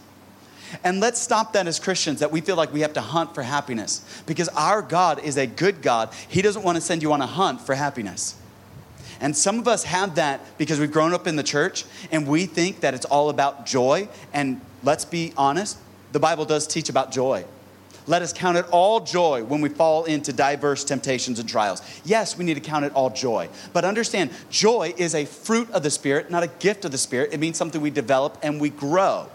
And 0.83 0.99
let's 0.99 1.19
stop 1.19 1.53
that 1.53 1.67
as 1.67 1.79
Christians, 1.79 2.21
that 2.21 2.31
we 2.31 2.41
feel 2.41 2.55
like 2.55 2.73
we 2.73 2.81
have 2.81 2.93
to 2.93 3.01
hunt 3.01 3.35
for 3.35 3.43
happiness. 3.43 4.23
Because 4.25 4.47
our 4.49 4.81
God 4.81 5.23
is 5.23 5.37
a 5.37 5.45
good 5.45 5.81
God. 5.81 6.13
He 6.29 6.41
doesn't 6.41 6.63
want 6.63 6.77
to 6.77 6.81
send 6.81 7.01
you 7.01 7.11
on 7.13 7.21
a 7.21 7.27
hunt 7.27 7.61
for 7.61 7.75
happiness. 7.75 8.35
And 9.19 9.37
some 9.37 9.59
of 9.59 9.67
us 9.67 9.83
have 9.83 10.15
that 10.15 10.41
because 10.57 10.79
we've 10.79 10.91
grown 10.91 11.13
up 11.13 11.27
in 11.27 11.35
the 11.35 11.43
church 11.43 11.85
and 12.11 12.27
we 12.27 12.47
think 12.47 12.79
that 12.79 12.93
it's 12.93 13.05
all 13.05 13.29
about 13.29 13.65
joy. 13.65 14.09
And 14.33 14.61
let's 14.83 15.05
be 15.05 15.33
honest, 15.37 15.77
the 16.11 16.19
Bible 16.19 16.45
does 16.45 16.65
teach 16.65 16.89
about 16.89 17.11
joy. 17.11 17.45
Let 18.07 18.21
us 18.21 18.33
count 18.33 18.57
it 18.57 18.65
all 18.71 18.99
joy 18.99 19.43
when 19.43 19.61
we 19.61 19.69
fall 19.69 20.05
into 20.05 20.33
diverse 20.33 20.83
temptations 20.83 21.39
and 21.39 21.47
trials. 21.47 21.81
Yes, 22.03 22.37
we 22.37 22.43
need 22.43 22.55
to 22.55 22.59
count 22.59 22.85
it 22.85 22.93
all 22.93 23.09
joy. 23.09 23.49
But 23.73 23.85
understand, 23.85 24.31
joy 24.49 24.93
is 24.97 25.13
a 25.15 25.25
fruit 25.25 25.69
of 25.71 25.83
the 25.83 25.91
Spirit, 25.91 26.31
not 26.31 26.43
a 26.43 26.47
gift 26.47 26.85
of 26.85 26.91
the 26.91 26.97
Spirit. 26.97 27.33
It 27.33 27.39
means 27.39 27.57
something 27.57 27.81
we 27.81 27.91
develop 27.91 28.37
and 28.41 28.59
we 28.59 28.69
grow. 28.69 29.27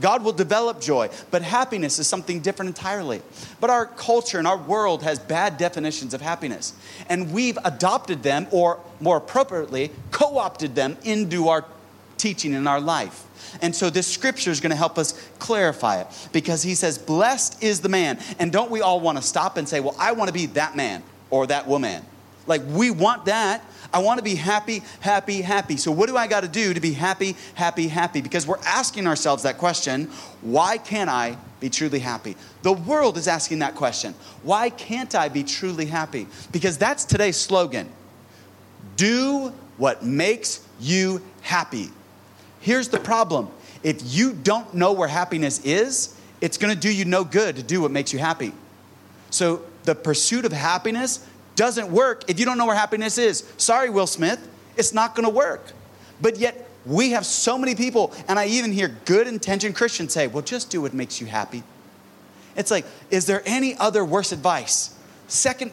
God 0.00 0.24
will 0.24 0.32
develop 0.32 0.80
joy, 0.80 1.10
but 1.30 1.42
happiness 1.42 1.98
is 1.98 2.06
something 2.06 2.40
different 2.40 2.70
entirely. 2.70 3.20
But 3.60 3.70
our 3.70 3.86
culture 3.86 4.38
and 4.38 4.46
our 4.46 4.56
world 4.56 5.02
has 5.02 5.18
bad 5.18 5.58
definitions 5.58 6.14
of 6.14 6.22
happiness, 6.22 6.72
and 7.08 7.32
we've 7.32 7.58
adopted 7.64 8.22
them, 8.22 8.46
or 8.50 8.80
more 8.98 9.18
appropriately, 9.18 9.90
co 10.10 10.38
opted 10.38 10.74
them 10.74 10.96
into 11.04 11.48
our 11.48 11.66
teaching 12.20 12.52
in 12.52 12.66
our 12.66 12.80
life. 12.80 13.26
And 13.62 13.74
so 13.74 13.90
this 13.90 14.06
scripture 14.06 14.50
is 14.50 14.60
going 14.60 14.70
to 14.70 14.76
help 14.76 14.98
us 14.98 15.12
clarify 15.38 16.00
it 16.00 16.06
because 16.32 16.62
he 16.62 16.74
says, 16.74 16.98
Blessed 16.98 17.62
is 17.62 17.80
the 17.80 17.88
man. 17.88 18.18
And 18.38 18.52
don't 18.52 18.70
we 18.70 18.80
all 18.80 19.00
want 19.00 19.18
to 19.18 19.22
stop 19.22 19.56
and 19.56 19.68
say, 19.68 19.80
Well, 19.80 19.96
I 19.98 20.12
want 20.12 20.28
to 20.28 20.34
be 20.34 20.46
that 20.46 20.76
man 20.76 21.02
or 21.30 21.46
that 21.48 21.66
woman? 21.66 22.04
Like, 22.46 22.62
we 22.68 22.90
want 22.90 23.26
that. 23.26 23.64
I 23.92 23.98
want 24.00 24.18
to 24.18 24.24
be 24.24 24.36
happy, 24.36 24.82
happy, 25.00 25.40
happy. 25.40 25.76
So, 25.76 25.90
what 25.90 26.08
do 26.08 26.16
I 26.16 26.26
got 26.26 26.42
to 26.42 26.48
do 26.48 26.74
to 26.74 26.80
be 26.80 26.92
happy, 26.92 27.36
happy, 27.54 27.88
happy? 27.88 28.20
Because 28.20 28.46
we're 28.46 28.60
asking 28.64 29.06
ourselves 29.06 29.42
that 29.42 29.58
question 29.58 30.06
why 30.42 30.78
can't 30.78 31.10
I 31.10 31.36
be 31.58 31.70
truly 31.70 31.98
happy? 31.98 32.36
The 32.62 32.72
world 32.72 33.16
is 33.16 33.26
asking 33.26 33.60
that 33.60 33.74
question 33.74 34.14
why 34.42 34.70
can't 34.70 35.14
I 35.14 35.28
be 35.28 35.42
truly 35.42 35.86
happy? 35.86 36.28
Because 36.52 36.78
that's 36.78 37.04
today's 37.04 37.36
slogan 37.36 37.88
do 38.96 39.48
what 39.78 40.04
makes 40.04 40.60
you 40.78 41.22
happy. 41.40 41.88
Here's 42.60 42.88
the 42.88 43.00
problem 43.00 43.50
if 43.82 44.02
you 44.04 44.32
don't 44.32 44.74
know 44.74 44.92
where 44.92 45.08
happiness 45.08 45.64
is, 45.64 46.14
it's 46.40 46.58
going 46.58 46.74
to 46.74 46.78
do 46.78 46.92
you 46.92 47.04
no 47.04 47.24
good 47.24 47.56
to 47.56 47.62
do 47.62 47.80
what 47.80 47.90
makes 47.90 48.12
you 48.12 48.18
happy. 48.18 48.52
So, 49.30 49.62
the 49.84 49.94
pursuit 49.94 50.44
of 50.44 50.52
happiness 50.52 51.26
doesn't 51.56 51.90
work 51.90 52.24
if 52.28 52.38
you 52.38 52.44
don't 52.44 52.58
know 52.58 52.66
where 52.66 52.76
happiness 52.76 53.16
is. 53.16 53.50
Sorry, 53.56 53.88
Will 53.88 54.06
Smith, 54.06 54.46
it's 54.76 54.92
not 54.92 55.14
going 55.14 55.26
to 55.26 55.34
work. 55.34 55.72
But 56.20 56.38
yet, 56.38 56.68
we 56.86 57.10
have 57.10 57.26
so 57.26 57.58
many 57.58 57.74
people, 57.74 58.12
and 58.28 58.38
I 58.38 58.46
even 58.46 58.72
hear 58.72 58.88
good 59.04 59.26
intentioned 59.26 59.74
Christians 59.74 60.12
say, 60.12 60.26
well, 60.26 60.42
just 60.42 60.70
do 60.70 60.82
what 60.82 60.94
makes 60.94 61.20
you 61.20 61.26
happy. 61.26 61.62
It's 62.56 62.70
like, 62.70 62.84
is 63.10 63.26
there 63.26 63.42
any 63.46 63.76
other 63.76 64.04
worse 64.04 64.32
advice? 64.32 64.96
Second 65.28 65.72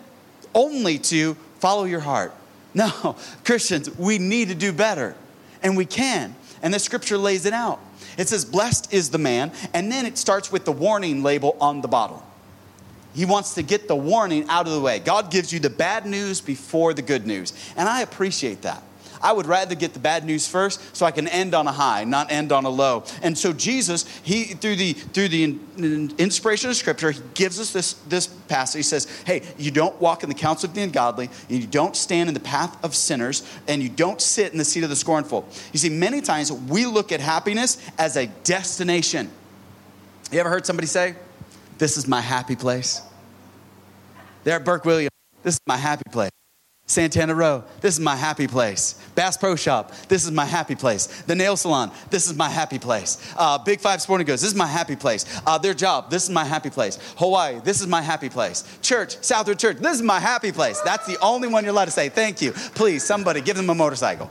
only 0.53 1.00
to 1.00 1.36
follow 1.60 1.86
your 1.86 2.00
heart. 2.01 2.34
No, 2.74 3.15
Christians, 3.44 3.96
we 3.98 4.17
need 4.17 4.50
to 4.50 4.56
do 4.56 4.72
better, 4.72 5.15
and 5.63 5.75
we 5.75 5.86
can. 5.86 6.36
And 6.61 6.73
the 6.73 6.79
scripture 6.79 7.17
lays 7.17 7.45
it 7.45 7.53
out. 7.53 7.79
It 8.17 8.27
says, 8.27 8.45
Blessed 8.45 8.93
is 8.93 9.09
the 9.09 9.17
man, 9.17 9.51
and 9.73 9.91
then 9.91 10.05
it 10.05 10.17
starts 10.17 10.51
with 10.51 10.65
the 10.65 10.71
warning 10.71 11.23
label 11.23 11.55
on 11.61 11.81
the 11.81 11.87
bottle. 11.87 12.23
He 13.13 13.25
wants 13.25 13.55
to 13.55 13.63
get 13.63 13.87
the 13.87 13.95
warning 13.95 14.47
out 14.47 14.67
of 14.67 14.73
the 14.73 14.81
way. 14.81 14.99
God 14.99 15.31
gives 15.31 15.51
you 15.51 15.59
the 15.59 15.69
bad 15.69 16.05
news 16.05 16.39
before 16.39 16.93
the 16.93 17.01
good 17.01 17.25
news. 17.25 17.51
And 17.75 17.89
I 17.89 18.01
appreciate 18.01 18.61
that. 18.61 18.83
I 19.21 19.33
would 19.33 19.45
rather 19.45 19.75
get 19.75 19.93
the 19.93 20.00
bad 20.00 20.25
news 20.25 20.47
first 20.47 20.95
so 20.95 21.05
I 21.05 21.12
can 21.12 21.27
end 21.27 21.53
on 21.53 21.67
a 21.67 21.71
high, 21.71 22.03
not 22.03 22.31
end 22.31 22.51
on 22.51 22.65
a 22.65 22.69
low. 22.69 23.03
And 23.21 23.38
so 23.38 23.53
Jesus, 23.53 24.05
he 24.24 24.45
through 24.45 24.75
the 24.75 24.93
through 24.93 25.29
the 25.29 25.59
inspiration 26.17 26.69
of 26.69 26.75
scripture, 26.75 27.12
he 27.12 27.21
gives 27.33 27.59
us 27.59 27.71
this 27.71 27.93
this 28.07 28.27
passage. 28.27 28.79
He 28.79 28.83
says, 28.83 29.07
"Hey, 29.25 29.41
you 29.57 29.71
don't 29.71 30.00
walk 30.01 30.24
in 30.24 30.29
the 30.29 30.36
counsel 30.36 30.69
of 30.69 30.75
the 30.75 30.81
ungodly, 30.81 31.29
you 31.47 31.65
don't 31.67 31.95
stand 31.95 32.29
in 32.29 32.33
the 32.33 32.39
path 32.39 32.77
of 32.83 32.95
sinners, 32.95 33.43
and 33.67 33.81
you 33.81 33.89
don't 33.89 34.21
sit 34.21 34.51
in 34.51 34.57
the 34.57 34.65
seat 34.65 34.83
of 34.83 34.89
the 34.89 34.95
scornful." 34.95 35.47
You 35.74 35.79
see, 35.79 35.89
many 35.89 36.21
times 36.21 36.51
we 36.51 36.86
look 36.86 37.12
at 37.12 37.19
happiness 37.19 37.77
as 37.97 38.17
a 38.17 38.27
destination. 38.43 39.29
You 40.31 40.39
ever 40.39 40.50
heard 40.50 40.65
somebody 40.65 40.88
say, 40.88 41.15
"This 41.77 41.97
is 41.97 42.07
my 42.07 42.21
happy 42.21 42.55
place"? 42.55 43.01
There 44.43 44.55
at 44.55 44.63
Burke 44.63 44.86
Williams, 44.86 45.12
this 45.43 45.55
is 45.55 45.59
my 45.67 45.77
happy 45.77 46.09
place. 46.12 46.31
Santana 46.88 47.36
Row, 47.36 47.63
this 47.82 47.94
is 47.96 48.00
my 48.00 48.15
happy 48.15 48.48
place. 48.48 48.96
Bass 49.13 49.38
Pro 49.38 49.56
Shop, 49.56 49.91
this 50.08 50.25
is 50.25 50.32
my 50.32 50.46
happy 50.46 50.74
place. 50.74 51.08
The 51.24 51.36
nail 51.36 51.58
salon, 51.58 51.91
this 52.10 52.27
is 52.27 52.36
my 52.36 52.50
happy 52.50 52.79
place. 52.79 53.17
Uh, 53.38 53.58
Big 53.58 53.79
Five 53.79 54.01
Sporting 54.01 54.25
Goods, 54.25 54.41
this 54.41 54.51
is 54.51 54.58
my 54.58 54.65
happy 54.65 54.96
place. 54.96 55.25
Uh, 55.46 55.58
their 55.58 55.74
job, 55.74 56.10
this 56.10 56.24
is 56.24 56.29
my 56.29 56.46
happy 56.46 56.70
place. 56.70 56.98
Hawaii, 57.17 57.60
this 57.63 57.82
is 57.82 57.88
my 57.88 58.01
happy 58.01 58.29
place. 58.29 58.63
Church, 58.82 59.17
Southridge 59.17 59.60
Church, 59.60 59.77
this 59.77 59.96
is 59.96 60.01
my 60.01 60.20
happy 60.20 60.51
place. 60.51 60.79
That's 60.82 61.06
the 61.06 61.20
only 61.20 61.48
one 61.48 61.63
you're 61.63 61.74
allowed 61.74 61.86
to 61.86 61.91
say. 61.91 62.10
Thank 62.10 62.41
you. 62.41 62.51
Please, 62.51 63.03
somebody 63.03 63.41
give 63.41 63.58
them 63.58 63.70
a 63.70 63.75
motorcycle. 63.75 64.29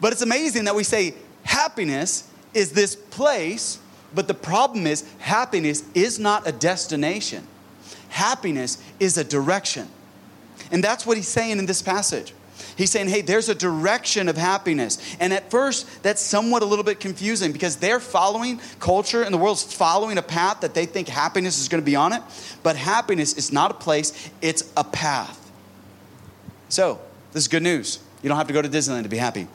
But 0.00 0.12
it's 0.12 0.22
amazing 0.22 0.64
that 0.64 0.74
we 0.74 0.82
say 0.82 1.14
happiness 1.44 2.28
is 2.52 2.72
this 2.72 2.96
place 2.96 3.78
but 4.14 4.28
the 4.28 4.34
problem 4.34 4.86
is, 4.86 5.04
happiness 5.18 5.84
is 5.94 6.18
not 6.18 6.46
a 6.46 6.52
destination, 6.52 7.46
happiness 8.08 8.82
is 9.02 9.18
a 9.18 9.24
direction. 9.24 9.88
And 10.70 10.82
that's 10.82 11.04
what 11.04 11.16
he's 11.16 11.28
saying 11.28 11.58
in 11.58 11.66
this 11.66 11.82
passage. 11.82 12.32
He's 12.76 12.90
saying, 12.90 13.08
hey, 13.08 13.20
there's 13.20 13.48
a 13.48 13.54
direction 13.54 14.28
of 14.28 14.36
happiness. 14.36 15.16
And 15.18 15.32
at 15.32 15.50
first, 15.50 16.02
that's 16.02 16.22
somewhat 16.22 16.62
a 16.62 16.64
little 16.64 16.84
bit 16.84 17.00
confusing 17.00 17.52
because 17.52 17.76
they're 17.76 18.00
following 18.00 18.60
culture 18.78 19.22
and 19.22 19.34
the 19.34 19.38
world's 19.38 19.64
following 19.64 20.16
a 20.16 20.22
path 20.22 20.60
that 20.60 20.72
they 20.72 20.86
think 20.86 21.08
happiness 21.08 21.60
is 21.60 21.68
going 21.68 21.82
to 21.82 21.84
be 21.84 21.96
on 21.96 22.12
it. 22.12 22.22
But 22.62 22.76
happiness 22.76 23.34
is 23.34 23.52
not 23.52 23.72
a 23.72 23.74
place, 23.74 24.30
it's 24.40 24.72
a 24.76 24.84
path. 24.84 25.38
So, 26.68 27.00
this 27.32 27.42
is 27.42 27.48
good 27.48 27.62
news. 27.62 27.98
You 28.22 28.28
don't 28.28 28.38
have 28.38 28.46
to 28.46 28.52
go 28.52 28.62
to 28.62 28.68
Disneyland 28.68 29.02
to 29.02 29.08
be 29.08 29.18
happy. 29.18 29.48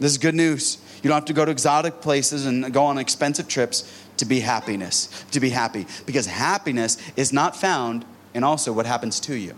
This 0.00 0.12
is 0.12 0.18
good 0.18 0.34
news. 0.34 0.78
You 1.02 1.08
don't 1.08 1.16
have 1.16 1.26
to 1.26 1.32
go 1.34 1.44
to 1.44 1.50
exotic 1.50 2.00
places 2.00 2.46
and 2.46 2.72
go 2.72 2.84
on 2.84 2.96
expensive 2.98 3.46
trips 3.46 4.06
to 4.16 4.24
be 4.24 4.40
happiness, 4.40 5.24
to 5.32 5.40
be 5.40 5.50
happy. 5.50 5.86
Because 6.06 6.26
happiness 6.26 6.96
is 7.16 7.32
not 7.32 7.54
found 7.54 8.04
in 8.34 8.44
also 8.44 8.72
what 8.72 8.86
happens 8.86 9.20
to 9.20 9.34
you. 9.34 9.54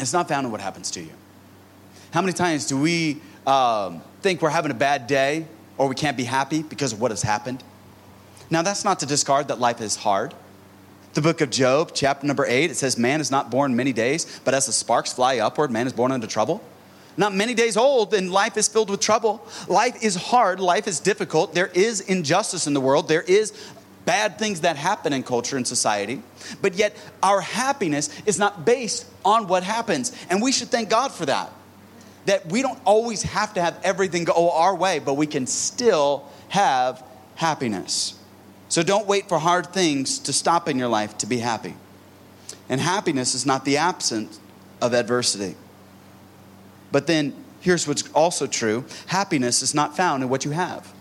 It's 0.00 0.12
not 0.12 0.28
found 0.28 0.46
in 0.46 0.52
what 0.52 0.60
happens 0.60 0.90
to 0.92 1.00
you. 1.00 1.12
How 2.12 2.20
many 2.20 2.32
times 2.32 2.66
do 2.66 2.80
we 2.80 3.20
um, 3.46 4.02
think 4.22 4.42
we're 4.42 4.50
having 4.50 4.70
a 4.70 4.74
bad 4.74 5.06
day 5.06 5.46
or 5.78 5.88
we 5.88 5.94
can't 5.94 6.16
be 6.16 6.24
happy 6.24 6.62
because 6.62 6.92
of 6.92 7.00
what 7.00 7.10
has 7.10 7.22
happened? 7.22 7.62
Now, 8.50 8.62
that's 8.62 8.84
not 8.84 9.00
to 9.00 9.06
discard 9.06 9.48
that 9.48 9.58
life 9.58 9.80
is 9.80 9.96
hard. 9.96 10.34
The 11.14 11.20
book 11.20 11.40
of 11.40 11.50
Job, 11.50 11.92
chapter 11.94 12.26
number 12.26 12.44
eight, 12.46 12.70
it 12.70 12.74
says, 12.74 12.98
Man 12.98 13.20
is 13.20 13.30
not 13.30 13.50
born 13.50 13.74
many 13.76 13.92
days, 13.92 14.40
but 14.44 14.52
as 14.54 14.66
the 14.66 14.72
sparks 14.72 15.12
fly 15.12 15.38
upward, 15.38 15.70
man 15.70 15.86
is 15.86 15.92
born 15.92 16.12
into 16.12 16.26
trouble 16.26 16.62
not 17.16 17.34
many 17.34 17.54
days 17.54 17.76
old, 17.76 18.12
and 18.14 18.30
life 18.32 18.56
is 18.56 18.68
filled 18.68 18.90
with 18.90 19.00
trouble. 19.00 19.46
Life 19.68 20.02
is 20.02 20.16
hard, 20.16 20.60
life 20.60 20.88
is 20.88 21.00
difficult. 21.00 21.54
There 21.54 21.68
is 21.68 22.00
injustice 22.00 22.66
in 22.66 22.74
the 22.74 22.80
world, 22.80 23.08
there 23.08 23.22
is 23.22 23.52
bad 24.04 24.38
things 24.38 24.62
that 24.62 24.76
happen 24.76 25.12
in 25.12 25.22
culture 25.22 25.56
and 25.56 25.66
society. 25.66 26.22
But 26.60 26.74
yet, 26.74 26.96
our 27.22 27.40
happiness 27.40 28.10
is 28.26 28.38
not 28.38 28.64
based 28.64 29.06
on 29.24 29.46
what 29.46 29.62
happens. 29.62 30.12
And 30.30 30.42
we 30.42 30.52
should 30.52 30.68
thank 30.68 30.90
God 30.90 31.12
for 31.12 31.26
that. 31.26 31.52
That 32.26 32.46
we 32.46 32.62
don't 32.62 32.78
always 32.84 33.22
have 33.22 33.54
to 33.54 33.62
have 33.62 33.78
everything 33.82 34.24
go 34.24 34.50
our 34.50 34.74
way, 34.74 34.98
but 34.98 35.14
we 35.14 35.26
can 35.26 35.46
still 35.46 36.28
have 36.48 37.02
happiness. 37.36 38.18
So 38.68 38.82
don't 38.82 39.06
wait 39.06 39.28
for 39.28 39.38
hard 39.38 39.72
things 39.72 40.18
to 40.20 40.32
stop 40.32 40.68
in 40.68 40.78
your 40.78 40.88
life 40.88 41.18
to 41.18 41.26
be 41.26 41.38
happy. 41.38 41.74
And 42.68 42.80
happiness 42.80 43.34
is 43.34 43.44
not 43.44 43.64
the 43.64 43.76
absence 43.76 44.40
of 44.80 44.94
adversity. 44.94 45.54
But 46.90 47.06
then 47.06 47.34
here's 47.60 47.86
what's 47.86 48.08
also 48.12 48.46
true 48.46 48.84
happiness 49.06 49.62
is 49.62 49.74
not 49.74 49.96
found 49.96 50.22
in 50.22 50.28
what 50.28 50.44
you 50.44 50.52
have. 50.52 50.92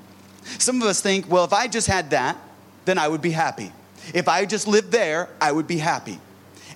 Some 0.59 0.81
of 0.81 0.87
us 0.87 1.01
think, 1.01 1.29
well, 1.29 1.45
if 1.45 1.53
I 1.53 1.67
just 1.67 1.87
had 1.87 2.09
that, 2.09 2.37
then 2.85 2.97
I 2.97 3.07
would 3.07 3.21
be 3.21 3.31
happy. 3.31 3.71
If 4.13 4.27
I 4.27 4.45
just 4.45 4.67
lived 4.67 4.91
there, 4.91 5.29
I 5.39 5.51
would 5.51 5.67
be 5.67 5.77
happy. 5.77 6.19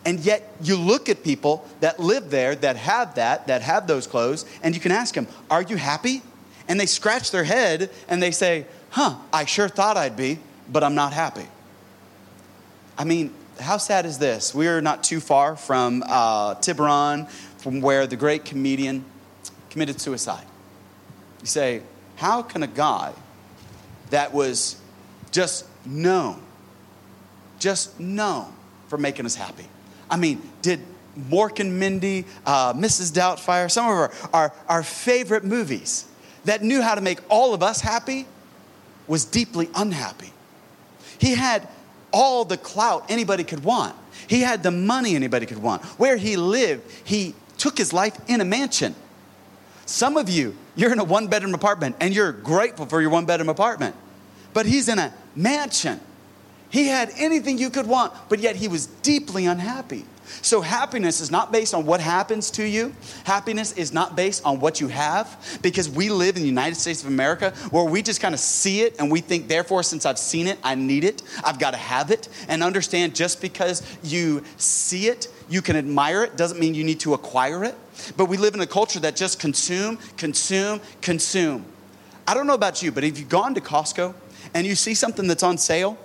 And 0.06 0.20
yet, 0.22 0.56
you 0.62 0.78
look 0.78 1.10
at 1.10 1.24
people 1.24 1.68
that 1.82 2.00
live 2.00 2.30
there, 2.30 2.56
that 2.56 2.78
have 2.78 3.16
that, 3.16 3.48
that 3.48 3.62
have 3.62 3.88
those 3.88 4.08
clothes, 4.08 4.46
and 4.64 4.74
you 4.74 4.80
can 4.80 4.92
ask 4.92 5.14
them, 5.14 5.28
Are 5.50 5.62
you 5.62 5.76
happy? 5.76 6.22
And 6.70 6.80
they 6.80 6.86
scratch 6.86 7.32
their 7.32 7.44
head 7.44 7.90
and 8.08 8.24
they 8.24 8.32
say, 8.32 8.66
Huh, 8.90 9.16
I 9.34 9.46
sure 9.46 9.68
thought 9.68 9.98
I'd 9.98 10.16
be, 10.16 10.40
but 10.72 10.84
I'm 10.84 10.96
not 10.96 11.12
happy. 11.12 11.46
I 12.98 13.04
mean, 13.04 13.34
how 13.60 13.78
sad 13.78 14.06
is 14.06 14.18
this? 14.18 14.56
We're 14.56 14.82
not 14.82 15.04
too 15.04 15.20
far 15.20 15.56
from 15.56 16.04
uh, 16.08 16.56
Tiburon, 16.56 17.28
from 17.58 17.82
where 17.82 18.08
the 18.08 18.16
great 18.16 18.46
comedian 18.46 19.04
committed 19.70 20.00
suicide. 20.00 20.46
You 21.42 21.48
say, 21.48 21.82
how 22.16 22.42
can 22.42 22.64
a 22.64 22.68
guy 22.68 23.14
that 24.10 24.34
was 24.34 24.80
just 25.32 25.67
known, 25.88 26.41
just 27.60 28.00
known 28.00 28.53
for 28.88 28.98
making 28.98 29.25
us 29.25 29.36
happy? 29.36 29.65
I 30.10 30.17
mean, 30.17 30.41
did 30.62 30.82
Mork 31.17 31.60
and 31.60 31.79
Mindy, 31.79 32.25
uh, 32.46 32.74
Mrs. 32.74 33.12
Doubtfire, 33.12 33.70
some 33.70 33.86
of 33.86 33.91
our, 33.91 34.12
our, 34.34 34.53
our 34.67 34.84
favorite 34.84 35.44
movies 35.44 36.06
that 36.46 36.63
knew 36.63 36.82
how 36.82 36.96
to 36.96 37.01
make 37.01 37.20
all 37.29 37.53
of 37.53 37.63
us 37.63 37.82
happy, 37.82 38.25
was 39.08 39.25
deeply 39.25 39.70
unhappy. 39.75 40.32
He 41.17 41.36
had 41.36 41.67
all 42.12 42.46
the 42.46 42.58
clout 42.58 43.06
anybody 43.10 43.44
could 43.44 43.63
want. 43.63 43.96
He 44.27 44.41
had 44.41 44.63
the 44.63 44.72
money 44.72 45.15
anybody 45.15 45.46
could 45.46 45.62
want. 45.62 45.84
Where 46.00 46.17
he 46.17 46.36
lived, 46.38 46.89
he 47.03 47.34
took 47.58 47.77
his 47.77 47.94
life 47.94 48.17
in 48.27 48.41
a 48.41 48.46
mansion. 48.46 48.96
Some 49.86 50.17
of 50.17 50.29
you, 50.29 50.56
you're 50.75 50.91
in 50.91 51.00
a 51.00 51.03
one 51.03 51.27
bedroom 51.27 51.53
apartment 51.53 51.96
and 52.00 52.13
you're 52.13 52.32
grateful 52.32 52.86
for 52.86 53.01
your 53.01 53.10
one 53.10 53.25
bedroom 53.25 53.50
apartment. 53.50 53.96
But 54.53 54.65
he's 54.65 54.89
in 54.89 55.00
a 55.00 55.13
mansion. 55.38 56.00
He 56.70 56.88
had 56.88 57.12
anything 57.15 57.58
you 57.58 57.70
could 57.70 57.88
want, 57.88 58.13
but 58.27 58.39
yet 58.39 58.58
he 58.58 58.67
was 58.67 58.88
deeply 58.88 59.46
unhappy. 59.46 60.06
So, 60.41 60.60
happiness 60.60 61.22
is 61.22 61.32
not 61.32 61.53
based 61.53 61.74
on 61.74 61.86
what 61.86 62.01
happens 62.01 62.51
to 62.51 62.63
you. 62.63 62.94
Happiness 63.24 63.72
is 63.72 63.94
not 63.94 64.17
based 64.17 64.44
on 64.46 64.60
what 64.60 64.82
you 64.82 64.89
have 64.89 65.60
because 65.62 65.89
we 65.89 66.10
live 66.10 66.36
in 66.36 66.41
the 66.41 66.48
United 66.50 66.75
States 66.75 67.01
of 67.01 67.08
America 67.08 67.51
where 67.72 67.86
we 67.86 68.01
just 68.01 68.20
kind 68.20 68.34
of 68.34 68.41
see 68.41 68.82
it 68.82 68.98
and 69.00 69.10
we 69.10 69.22
think, 69.22 69.48
therefore, 69.48 69.84
since 69.84 70.06
I've 70.06 70.20
seen 70.20 70.48
it, 70.48 70.60
I 70.65 70.75
need 70.75 71.06
it. 71.06 71.24
I've 71.46 71.60
got 71.60 71.72
to 71.72 71.77
have 71.77 72.12
it. 72.12 72.27
And 72.50 72.62
understand 72.62 73.15
just 73.15 73.41
because 73.41 73.82
you 74.03 74.44
see 74.58 75.08
it, 75.08 75.29
you 75.48 75.62
can 75.62 75.77
admire 75.77 76.24
it, 76.25 76.36
doesn't 76.36 76.60
mean 76.60 76.74
you 76.74 76.84
need 76.84 77.00
to 77.01 77.13
acquire 77.13 77.63
it. 77.63 77.75
But 78.17 78.25
we 78.25 78.36
live 78.36 78.53
in 78.53 78.60
a 78.60 78.67
culture 78.67 79.00
that 79.00 79.15
just 79.15 79.39
consume, 79.39 79.98
consume, 80.17 80.82
consume. 81.01 81.65
I 82.27 82.34
don't 82.34 82.48
know 82.48 82.53
about 82.53 82.84
you, 82.84 82.91
but 82.91 83.06
if 83.06 83.17
you've 83.17 83.29
gone 83.29 83.56
to 83.56 83.62
Costco 83.62 84.13
and 84.58 84.66
you 84.66 84.74
see 84.74 84.96
something 84.96 85.28
that's 85.28 85.44
on 85.44 85.60
sale, 85.60 86.00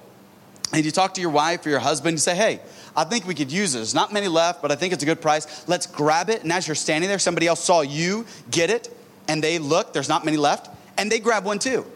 and 0.75 0.85
you 0.85 0.91
talk 0.91 1.15
to 1.15 1.23
your 1.23 1.31
wife 1.31 1.65
or 1.65 1.71
your 1.71 1.79
husband, 1.79 2.13
you 2.13 2.19
say, 2.19 2.37
hey, 2.37 2.61
I 2.95 3.05
think 3.05 3.27
we 3.27 3.35
could 3.35 3.51
use 3.51 3.75
it. 3.75 3.79
There's 3.79 3.95
not 3.95 4.13
many 4.13 4.29
left, 4.29 4.61
but 4.61 4.71
I 4.71 4.75
think 4.75 4.93
it's 4.93 5.03
a 5.03 5.07
good 5.07 5.23
price. 5.23 5.67
Let's 5.67 5.87
grab 5.87 6.29
it. 6.29 6.43
And 6.43 6.53
as 6.53 6.69
you're 6.69 6.75
standing 6.75 7.09
there, 7.09 7.19
somebody 7.19 7.47
else 7.47 7.65
saw 7.65 7.81
you 7.81 8.27
get 8.51 8.69
it, 8.69 8.95
and 9.27 9.43
they 9.43 9.59
look, 9.59 9.95
there's 9.95 10.11
not 10.11 10.27
many 10.27 10.37
left, 10.37 10.69
and 10.99 11.11
they 11.11 11.19
grab 11.19 11.47
one 11.47 11.61
too. 11.61 11.87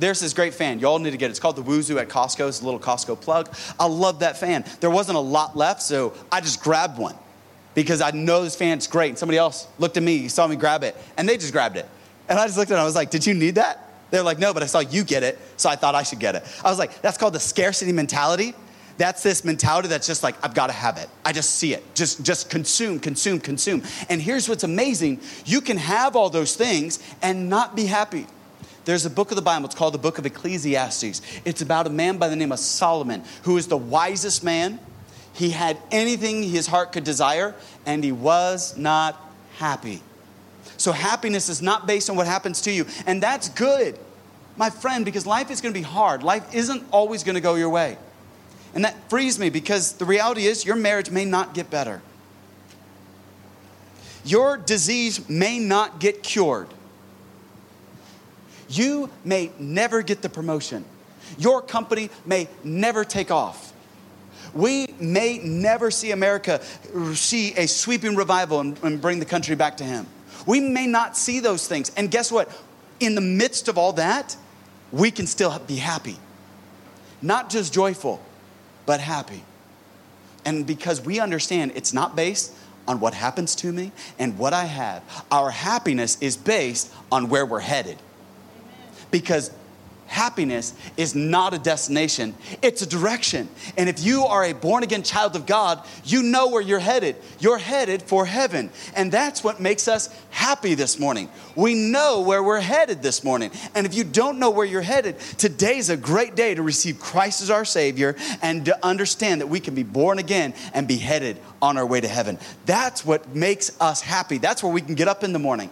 There's 0.00 0.18
this 0.18 0.34
great 0.34 0.52
fan. 0.52 0.80
Y'all 0.80 0.98
need 0.98 1.12
to 1.12 1.16
get 1.16 1.26
it. 1.26 1.30
It's 1.30 1.38
called 1.38 1.54
the 1.54 1.62
Woozoo 1.62 2.00
at 2.00 2.08
Costco. 2.08 2.48
It's 2.48 2.60
a 2.60 2.64
little 2.64 2.80
Costco 2.80 3.20
plug. 3.20 3.54
I 3.78 3.86
love 3.86 4.18
that 4.18 4.36
fan. 4.36 4.64
There 4.80 4.90
wasn't 4.90 5.16
a 5.16 5.20
lot 5.20 5.56
left, 5.56 5.80
so 5.80 6.12
I 6.32 6.40
just 6.40 6.60
grabbed 6.60 6.98
one 6.98 7.14
because 7.74 8.00
I 8.00 8.10
know 8.10 8.42
this 8.42 8.56
fan's 8.56 8.88
great. 8.88 9.10
And 9.10 9.18
somebody 9.18 9.38
else 9.38 9.68
looked 9.78 9.96
at 9.96 10.02
me, 10.02 10.26
saw 10.26 10.48
me 10.48 10.56
grab 10.56 10.82
it, 10.82 10.96
and 11.16 11.28
they 11.28 11.36
just 11.36 11.52
grabbed 11.52 11.76
it. 11.76 11.86
And 12.28 12.36
I 12.36 12.46
just 12.46 12.58
looked 12.58 12.72
at 12.72 12.78
it, 12.78 12.80
I 12.80 12.84
was 12.84 12.96
like, 12.96 13.10
Did 13.10 13.24
you 13.24 13.34
need 13.34 13.54
that? 13.54 13.89
They're 14.10 14.22
like, 14.22 14.38
No, 14.38 14.52
but 14.52 14.62
I 14.62 14.66
saw 14.66 14.80
you 14.80 15.04
get 15.04 15.22
it, 15.22 15.38
so 15.56 15.68
I 15.68 15.76
thought 15.76 15.94
I 15.94 16.02
should 16.02 16.20
get 16.20 16.34
it. 16.34 16.44
I 16.64 16.70
was 16.70 16.78
like, 16.78 17.00
That's 17.02 17.18
called 17.18 17.34
the 17.34 17.40
scarcity 17.40 17.92
mentality. 17.92 18.54
That's 19.00 19.22
this 19.22 19.46
mentality 19.46 19.88
that's 19.88 20.06
just 20.06 20.22
like, 20.22 20.34
I've 20.44 20.52
got 20.52 20.66
to 20.66 20.74
have 20.74 20.98
it. 20.98 21.08
I 21.24 21.32
just 21.32 21.54
see 21.54 21.72
it. 21.72 21.82
Just, 21.94 22.22
just 22.22 22.50
consume, 22.50 23.00
consume, 23.00 23.40
consume. 23.40 23.82
And 24.10 24.20
here's 24.20 24.46
what's 24.46 24.62
amazing 24.62 25.20
you 25.46 25.62
can 25.62 25.78
have 25.78 26.16
all 26.16 26.28
those 26.28 26.54
things 26.54 26.98
and 27.22 27.48
not 27.48 27.74
be 27.74 27.86
happy. 27.86 28.26
There's 28.84 29.06
a 29.06 29.10
book 29.10 29.30
of 29.30 29.36
the 29.36 29.42
Bible, 29.42 29.64
it's 29.64 29.74
called 29.74 29.94
the 29.94 29.98
book 29.98 30.18
of 30.18 30.26
Ecclesiastes. 30.26 31.22
It's 31.46 31.62
about 31.62 31.86
a 31.86 31.90
man 31.90 32.18
by 32.18 32.28
the 32.28 32.36
name 32.36 32.52
of 32.52 32.58
Solomon, 32.58 33.22
who 33.44 33.56
is 33.56 33.68
the 33.68 33.76
wisest 33.78 34.44
man. 34.44 34.78
He 35.32 35.50
had 35.50 35.78
anything 35.90 36.42
his 36.42 36.66
heart 36.66 36.92
could 36.92 37.04
desire, 37.04 37.54
and 37.86 38.04
he 38.04 38.12
was 38.12 38.76
not 38.76 39.16
happy. 39.56 40.02
So, 40.80 40.92
happiness 40.92 41.50
is 41.50 41.60
not 41.60 41.86
based 41.86 42.08
on 42.08 42.16
what 42.16 42.26
happens 42.26 42.62
to 42.62 42.72
you, 42.72 42.86
and 43.04 43.22
that's 43.22 43.50
good, 43.50 43.98
my 44.56 44.70
friend, 44.70 45.04
because 45.04 45.26
life 45.26 45.50
is 45.50 45.60
going 45.60 45.74
to 45.74 45.78
be 45.78 45.84
hard. 45.84 46.22
Life 46.22 46.54
isn't 46.54 46.82
always 46.90 47.22
going 47.22 47.34
to 47.34 47.42
go 47.42 47.54
your 47.54 47.68
way. 47.68 47.98
And 48.74 48.82
that 48.86 48.96
frees 49.10 49.38
me 49.38 49.50
because 49.50 49.92
the 49.92 50.06
reality 50.06 50.46
is 50.46 50.64
your 50.64 50.76
marriage 50.76 51.10
may 51.10 51.26
not 51.26 51.52
get 51.52 51.68
better. 51.68 52.00
Your 54.24 54.56
disease 54.56 55.28
may 55.28 55.58
not 55.58 56.00
get 56.00 56.22
cured. 56.22 56.68
You 58.70 59.10
may 59.22 59.50
never 59.58 60.00
get 60.00 60.22
the 60.22 60.30
promotion. 60.30 60.86
Your 61.36 61.60
company 61.60 62.08
may 62.24 62.48
never 62.64 63.04
take 63.04 63.30
off. 63.30 63.74
We 64.54 64.86
may 64.98 65.40
never 65.40 65.90
see 65.90 66.12
America 66.12 66.62
see 67.12 67.52
a 67.56 67.68
sweeping 67.68 68.16
revival 68.16 68.60
and, 68.60 68.82
and, 68.82 68.98
bring 68.98 69.18
the 69.18 69.26
country 69.26 69.54
back 69.56 69.76
to 69.76 69.84
Him. 69.84 70.06
We 70.46 70.60
may 70.60 70.86
not 70.86 71.16
see 71.16 71.40
those 71.40 71.66
things. 71.66 71.90
And 71.96 72.10
guess 72.10 72.30
what? 72.30 72.50
In 72.98 73.14
the 73.14 73.20
midst 73.20 73.68
of 73.68 73.78
all 73.78 73.92
that, 73.94 74.36
we 74.92 75.10
can 75.10 75.26
still 75.26 75.58
be 75.60 75.76
happy. 75.76 76.16
Not 77.22 77.50
just 77.50 77.72
joyful, 77.72 78.22
but 78.86 79.00
happy. 79.00 79.44
And 80.44 80.66
because 80.66 81.00
we 81.00 81.20
understand 81.20 81.72
it's 81.74 81.92
not 81.92 82.16
based 82.16 82.54
on 82.88 83.00
what 83.00 83.14
happens 83.14 83.54
to 83.56 83.72
me 83.72 83.92
and 84.18 84.38
what 84.38 84.52
I 84.52 84.64
have, 84.64 85.02
our 85.30 85.50
happiness 85.50 86.18
is 86.20 86.36
based 86.36 86.92
on 87.12 87.28
where 87.28 87.44
we're 87.44 87.60
headed. 87.60 87.98
Because 89.10 89.50
happiness 90.10 90.74
is 90.96 91.14
not 91.14 91.54
a 91.54 91.58
destination, 91.58 92.34
it's 92.62 92.82
a 92.82 92.86
direction. 92.86 93.48
And 93.76 93.88
if 93.88 94.04
you 94.04 94.24
are 94.24 94.44
a 94.44 94.52
born 94.52 94.82
again 94.82 95.04
child 95.04 95.36
of 95.36 95.46
God, 95.46 95.86
you 96.04 96.22
know 96.22 96.48
where 96.48 96.60
you're 96.60 96.80
headed. 96.80 97.16
You're 97.38 97.58
headed 97.58 98.02
for 98.02 98.26
heaven. 98.26 98.70
And 98.96 99.12
that's 99.12 99.44
what 99.44 99.60
makes 99.60 99.86
us 99.86 100.08
happy 100.30 100.74
this 100.74 100.98
morning. 100.98 101.30
We 101.54 101.74
know 101.74 102.22
where 102.22 102.42
we're 102.42 102.60
headed 102.60 103.02
this 103.02 103.22
morning. 103.22 103.52
And 103.74 103.86
if 103.86 103.94
you 103.94 104.02
don't 104.02 104.40
know 104.40 104.50
where 104.50 104.66
you're 104.66 104.82
headed, 104.82 105.18
today's 105.38 105.90
a 105.90 105.96
great 105.96 106.34
day 106.34 106.54
to 106.54 106.62
receive 106.62 106.98
Christ 106.98 107.40
as 107.40 107.50
our 107.50 107.64
Savior 107.64 108.16
and 108.42 108.64
to 108.64 108.84
understand 108.84 109.40
that 109.40 109.46
we 109.46 109.60
can 109.60 109.76
be 109.76 109.84
born 109.84 110.18
again 110.18 110.54
and 110.74 110.88
be 110.88 110.96
headed 110.96 111.38
on 111.62 111.78
our 111.78 111.86
way 111.86 112.00
to 112.00 112.08
heaven. 112.08 112.38
That's 112.66 113.04
what 113.04 113.34
makes 113.34 113.80
us 113.80 114.00
happy. 114.00 114.38
That's 114.38 114.62
where 114.62 114.72
we 114.72 114.80
can 114.80 114.96
get 114.96 115.06
up 115.06 115.22
in 115.22 115.32
the 115.32 115.38
morning 115.38 115.70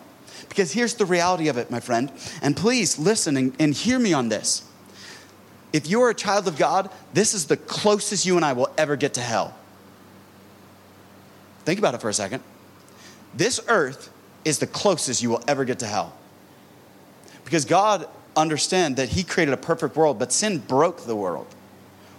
because 0.48 0.72
here's 0.72 0.94
the 0.94 1.06
reality 1.06 1.48
of 1.48 1.56
it, 1.56 1.70
my 1.70 1.80
friend. 1.80 2.10
And 2.42 2.56
please 2.56 2.98
listen 2.98 3.36
and, 3.36 3.54
and 3.58 3.74
hear 3.74 3.98
me 3.98 4.12
on 4.12 4.28
this. 4.28 4.64
If 5.72 5.86
you're 5.86 6.10
a 6.10 6.14
child 6.14 6.48
of 6.48 6.56
God, 6.56 6.90
this 7.12 7.34
is 7.34 7.46
the 7.46 7.56
closest 7.56 8.24
you 8.24 8.36
and 8.36 8.44
I 8.44 8.52
will 8.54 8.70
ever 8.78 8.96
get 8.96 9.14
to 9.14 9.20
hell. 9.20 9.54
Think 11.64 11.78
about 11.78 11.94
it 11.94 12.00
for 12.00 12.08
a 12.08 12.14
second. 12.14 12.42
This 13.34 13.60
earth 13.68 14.10
is 14.44 14.58
the 14.58 14.66
closest 14.66 15.22
you 15.22 15.30
will 15.30 15.42
ever 15.46 15.64
get 15.64 15.80
to 15.80 15.86
hell. 15.86 16.16
Because 17.44 17.64
God 17.64 18.08
understand 18.36 18.96
that 18.96 19.10
he 19.10 19.24
created 19.24 19.52
a 19.52 19.58
perfect 19.58 19.96
world, 19.96 20.18
but 20.18 20.32
sin 20.32 20.58
broke 20.58 21.04
the 21.04 21.16
world. 21.16 21.46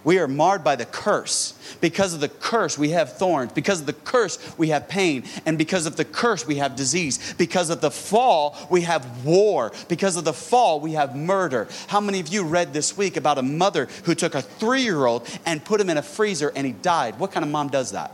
We 0.02 0.18
are 0.18 0.26
marred 0.26 0.64
by 0.64 0.76
the 0.76 0.86
curse. 0.86 1.54
Because 1.80 2.14
of 2.14 2.20
the 2.20 2.28
curse, 2.28 2.78
we 2.78 2.90
have 2.90 3.18
thorns. 3.18 3.52
Because 3.52 3.80
of 3.80 3.86
the 3.86 3.92
curse, 3.92 4.38
we 4.56 4.68
have 4.68 4.88
pain. 4.88 5.24
And 5.44 5.58
because 5.58 5.84
of 5.84 5.96
the 5.96 6.04
curse, 6.04 6.46
we 6.46 6.56
have 6.56 6.74
disease. 6.74 7.34
Because 7.34 7.68
of 7.68 7.80
the 7.80 7.90
fall, 7.90 8.56
we 8.70 8.82
have 8.82 9.24
war. 9.24 9.72
Because 9.88 10.16
of 10.16 10.24
the 10.24 10.32
fall, 10.32 10.80
we 10.80 10.92
have 10.92 11.14
murder. 11.14 11.68
How 11.88 12.00
many 12.00 12.20
of 12.20 12.28
you 12.28 12.44
read 12.44 12.72
this 12.72 12.96
week 12.96 13.16
about 13.16 13.36
a 13.36 13.42
mother 13.42 13.88
who 14.04 14.14
took 14.14 14.34
a 14.34 14.42
three 14.42 14.82
year 14.82 15.04
old 15.04 15.28
and 15.44 15.62
put 15.62 15.80
him 15.80 15.90
in 15.90 15.98
a 15.98 16.02
freezer 16.02 16.50
and 16.54 16.66
he 16.66 16.72
died? 16.72 17.18
What 17.18 17.32
kind 17.32 17.44
of 17.44 17.50
mom 17.50 17.68
does 17.68 17.92
that? 17.92 18.12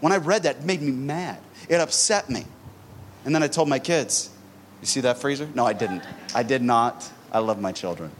When 0.00 0.12
I 0.12 0.16
read 0.16 0.44
that, 0.44 0.56
it 0.56 0.64
made 0.64 0.80
me 0.80 0.90
mad. 0.90 1.38
It 1.68 1.80
upset 1.80 2.30
me. 2.30 2.44
And 3.24 3.34
then 3.34 3.42
I 3.42 3.48
told 3.48 3.68
my 3.68 3.78
kids, 3.78 4.30
You 4.80 4.86
see 4.86 5.00
that 5.00 5.18
freezer? 5.18 5.48
No, 5.54 5.66
I 5.66 5.74
didn't. 5.74 6.02
I 6.34 6.42
did 6.42 6.62
not. 6.62 7.10
I 7.30 7.40
love 7.40 7.60
my 7.60 7.72
children. 7.72 8.10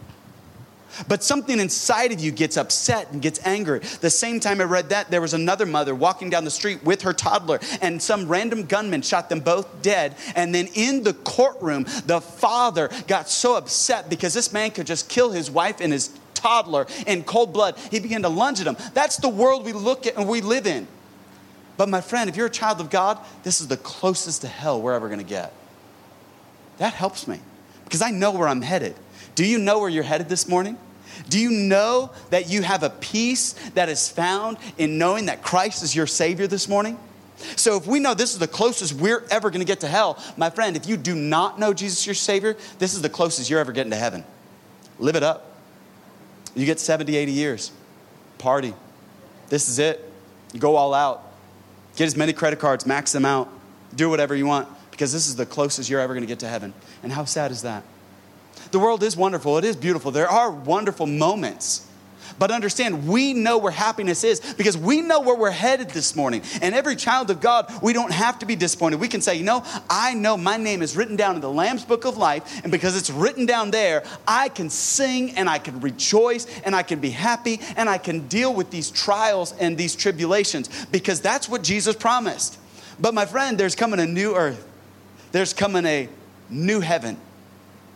But 1.08 1.22
something 1.22 1.58
inside 1.58 2.12
of 2.12 2.20
you 2.20 2.30
gets 2.30 2.56
upset 2.56 3.12
and 3.12 3.20
gets 3.20 3.44
angry. 3.44 3.80
The 4.00 4.10
same 4.10 4.40
time 4.40 4.60
I 4.60 4.64
read 4.64 4.90
that, 4.90 5.10
there 5.10 5.20
was 5.20 5.34
another 5.34 5.66
mother 5.66 5.94
walking 5.94 6.30
down 6.30 6.44
the 6.44 6.50
street 6.50 6.82
with 6.84 7.02
her 7.02 7.12
toddler, 7.12 7.60
and 7.80 8.00
some 8.02 8.28
random 8.28 8.64
gunman 8.64 9.02
shot 9.02 9.28
them 9.28 9.40
both 9.40 9.82
dead. 9.82 10.16
And 10.34 10.54
then 10.54 10.68
in 10.74 11.02
the 11.02 11.14
courtroom, 11.14 11.84
the 12.06 12.20
father 12.20 12.90
got 13.06 13.28
so 13.28 13.56
upset 13.56 14.08
because 14.10 14.34
this 14.34 14.52
man 14.52 14.70
could 14.70 14.86
just 14.86 15.08
kill 15.08 15.30
his 15.30 15.50
wife 15.50 15.80
and 15.80 15.92
his 15.92 16.10
toddler 16.34 16.86
in 17.06 17.24
cold 17.24 17.52
blood. 17.52 17.78
He 17.90 18.00
began 18.00 18.22
to 18.22 18.28
lunge 18.28 18.60
at 18.60 18.66
him. 18.66 18.76
That's 18.92 19.16
the 19.16 19.28
world 19.28 19.64
we 19.64 19.72
look 19.72 20.06
at 20.06 20.16
and 20.16 20.28
we 20.28 20.40
live 20.40 20.66
in. 20.66 20.86
But 21.76 21.88
my 21.88 22.00
friend, 22.00 22.30
if 22.30 22.36
you're 22.36 22.46
a 22.46 22.50
child 22.50 22.80
of 22.80 22.90
God, 22.90 23.18
this 23.42 23.60
is 23.60 23.68
the 23.68 23.76
closest 23.76 24.42
to 24.42 24.48
hell 24.48 24.80
we're 24.80 24.92
ever 24.92 25.08
going 25.08 25.18
to 25.18 25.24
get. 25.24 25.52
That 26.78 26.94
helps 26.94 27.26
me 27.26 27.40
because 27.84 28.02
I 28.02 28.10
know 28.10 28.30
where 28.32 28.48
I'm 28.48 28.62
headed. 28.62 28.94
Do 29.34 29.44
you 29.44 29.58
know 29.58 29.80
where 29.80 29.88
you're 29.88 30.04
headed 30.04 30.28
this 30.28 30.48
morning? 30.48 30.78
Do 31.28 31.38
you 31.38 31.50
know 31.50 32.10
that 32.30 32.48
you 32.48 32.62
have 32.62 32.82
a 32.82 32.90
peace 32.90 33.54
that 33.74 33.88
is 33.88 34.08
found 34.08 34.58
in 34.78 34.98
knowing 34.98 35.26
that 35.26 35.42
Christ 35.42 35.82
is 35.82 35.94
your 35.94 36.06
Savior 36.06 36.46
this 36.46 36.68
morning? 36.68 36.98
So, 37.56 37.76
if 37.76 37.86
we 37.86 37.98
know 37.98 38.14
this 38.14 38.32
is 38.32 38.38
the 38.38 38.48
closest 38.48 38.94
we're 38.94 39.24
ever 39.30 39.50
going 39.50 39.60
to 39.60 39.66
get 39.66 39.80
to 39.80 39.88
hell, 39.88 40.22
my 40.36 40.50
friend, 40.50 40.76
if 40.76 40.86
you 40.86 40.96
do 40.96 41.14
not 41.14 41.58
know 41.58 41.74
Jesus 41.74 42.06
your 42.06 42.14
Savior, 42.14 42.56
this 42.78 42.94
is 42.94 43.02
the 43.02 43.08
closest 43.08 43.50
you're 43.50 43.60
ever 43.60 43.72
getting 43.72 43.90
to 43.90 43.96
heaven. 43.96 44.24
Live 44.98 45.16
it 45.16 45.22
up. 45.22 45.52
You 46.54 46.64
get 46.64 46.78
70, 46.78 47.16
80 47.16 47.32
years. 47.32 47.72
Party. 48.38 48.72
This 49.48 49.68
is 49.68 49.78
it. 49.78 50.10
You 50.52 50.60
go 50.60 50.76
all 50.76 50.94
out. 50.94 51.22
Get 51.96 52.06
as 52.06 52.16
many 52.16 52.32
credit 52.32 52.58
cards, 52.58 52.86
max 52.86 53.12
them 53.12 53.24
out. 53.24 53.48
Do 53.94 54.10
whatever 54.10 54.34
you 54.34 54.46
want 54.46 54.68
because 54.90 55.12
this 55.12 55.26
is 55.26 55.36
the 55.36 55.46
closest 55.46 55.90
you're 55.90 56.00
ever 56.00 56.14
going 56.14 56.22
to 56.22 56.28
get 56.28 56.40
to 56.40 56.48
heaven. 56.48 56.72
And 57.02 57.12
how 57.12 57.24
sad 57.24 57.50
is 57.50 57.62
that? 57.62 57.82
The 58.74 58.80
world 58.80 59.04
is 59.04 59.16
wonderful, 59.16 59.56
it 59.56 59.64
is 59.64 59.76
beautiful. 59.76 60.10
There 60.10 60.28
are 60.28 60.50
wonderful 60.50 61.06
moments. 61.06 61.86
But 62.40 62.50
understand, 62.50 63.06
we 63.06 63.32
know 63.32 63.56
where 63.56 63.70
happiness 63.70 64.24
is 64.24 64.40
because 64.54 64.76
we 64.76 65.00
know 65.00 65.20
where 65.20 65.36
we're 65.36 65.52
headed 65.52 65.90
this 65.90 66.16
morning. 66.16 66.42
And 66.60 66.74
every 66.74 66.96
child 66.96 67.30
of 67.30 67.40
God, 67.40 67.72
we 67.84 67.92
don't 67.92 68.10
have 68.10 68.40
to 68.40 68.46
be 68.46 68.56
disappointed. 68.56 68.98
We 68.98 69.06
can 69.06 69.20
say, 69.20 69.36
you 69.36 69.44
know, 69.44 69.62
I 69.88 70.14
know 70.14 70.36
my 70.36 70.56
name 70.56 70.82
is 70.82 70.96
written 70.96 71.14
down 71.14 71.36
in 71.36 71.40
the 71.40 71.48
Lamb's 71.48 71.84
book 71.84 72.04
of 72.04 72.16
life. 72.16 72.64
And 72.64 72.72
because 72.72 72.96
it's 72.96 73.10
written 73.10 73.46
down 73.46 73.70
there, 73.70 74.02
I 74.26 74.48
can 74.48 74.68
sing 74.68 75.36
and 75.36 75.48
I 75.48 75.60
can 75.60 75.78
rejoice 75.78 76.48
and 76.64 76.74
I 76.74 76.82
can 76.82 76.98
be 76.98 77.10
happy 77.10 77.60
and 77.76 77.88
I 77.88 77.98
can 77.98 78.26
deal 78.26 78.52
with 78.52 78.72
these 78.72 78.90
trials 78.90 79.52
and 79.60 79.78
these 79.78 79.94
tribulations 79.94 80.68
because 80.86 81.20
that's 81.20 81.48
what 81.48 81.62
Jesus 81.62 81.94
promised. 81.94 82.58
But 82.98 83.14
my 83.14 83.24
friend, 83.24 83.56
there's 83.56 83.76
coming 83.76 84.00
a 84.00 84.06
new 84.06 84.34
earth, 84.34 84.66
there's 85.30 85.52
coming 85.52 85.86
a 85.86 86.08
new 86.50 86.80
heaven. 86.80 87.18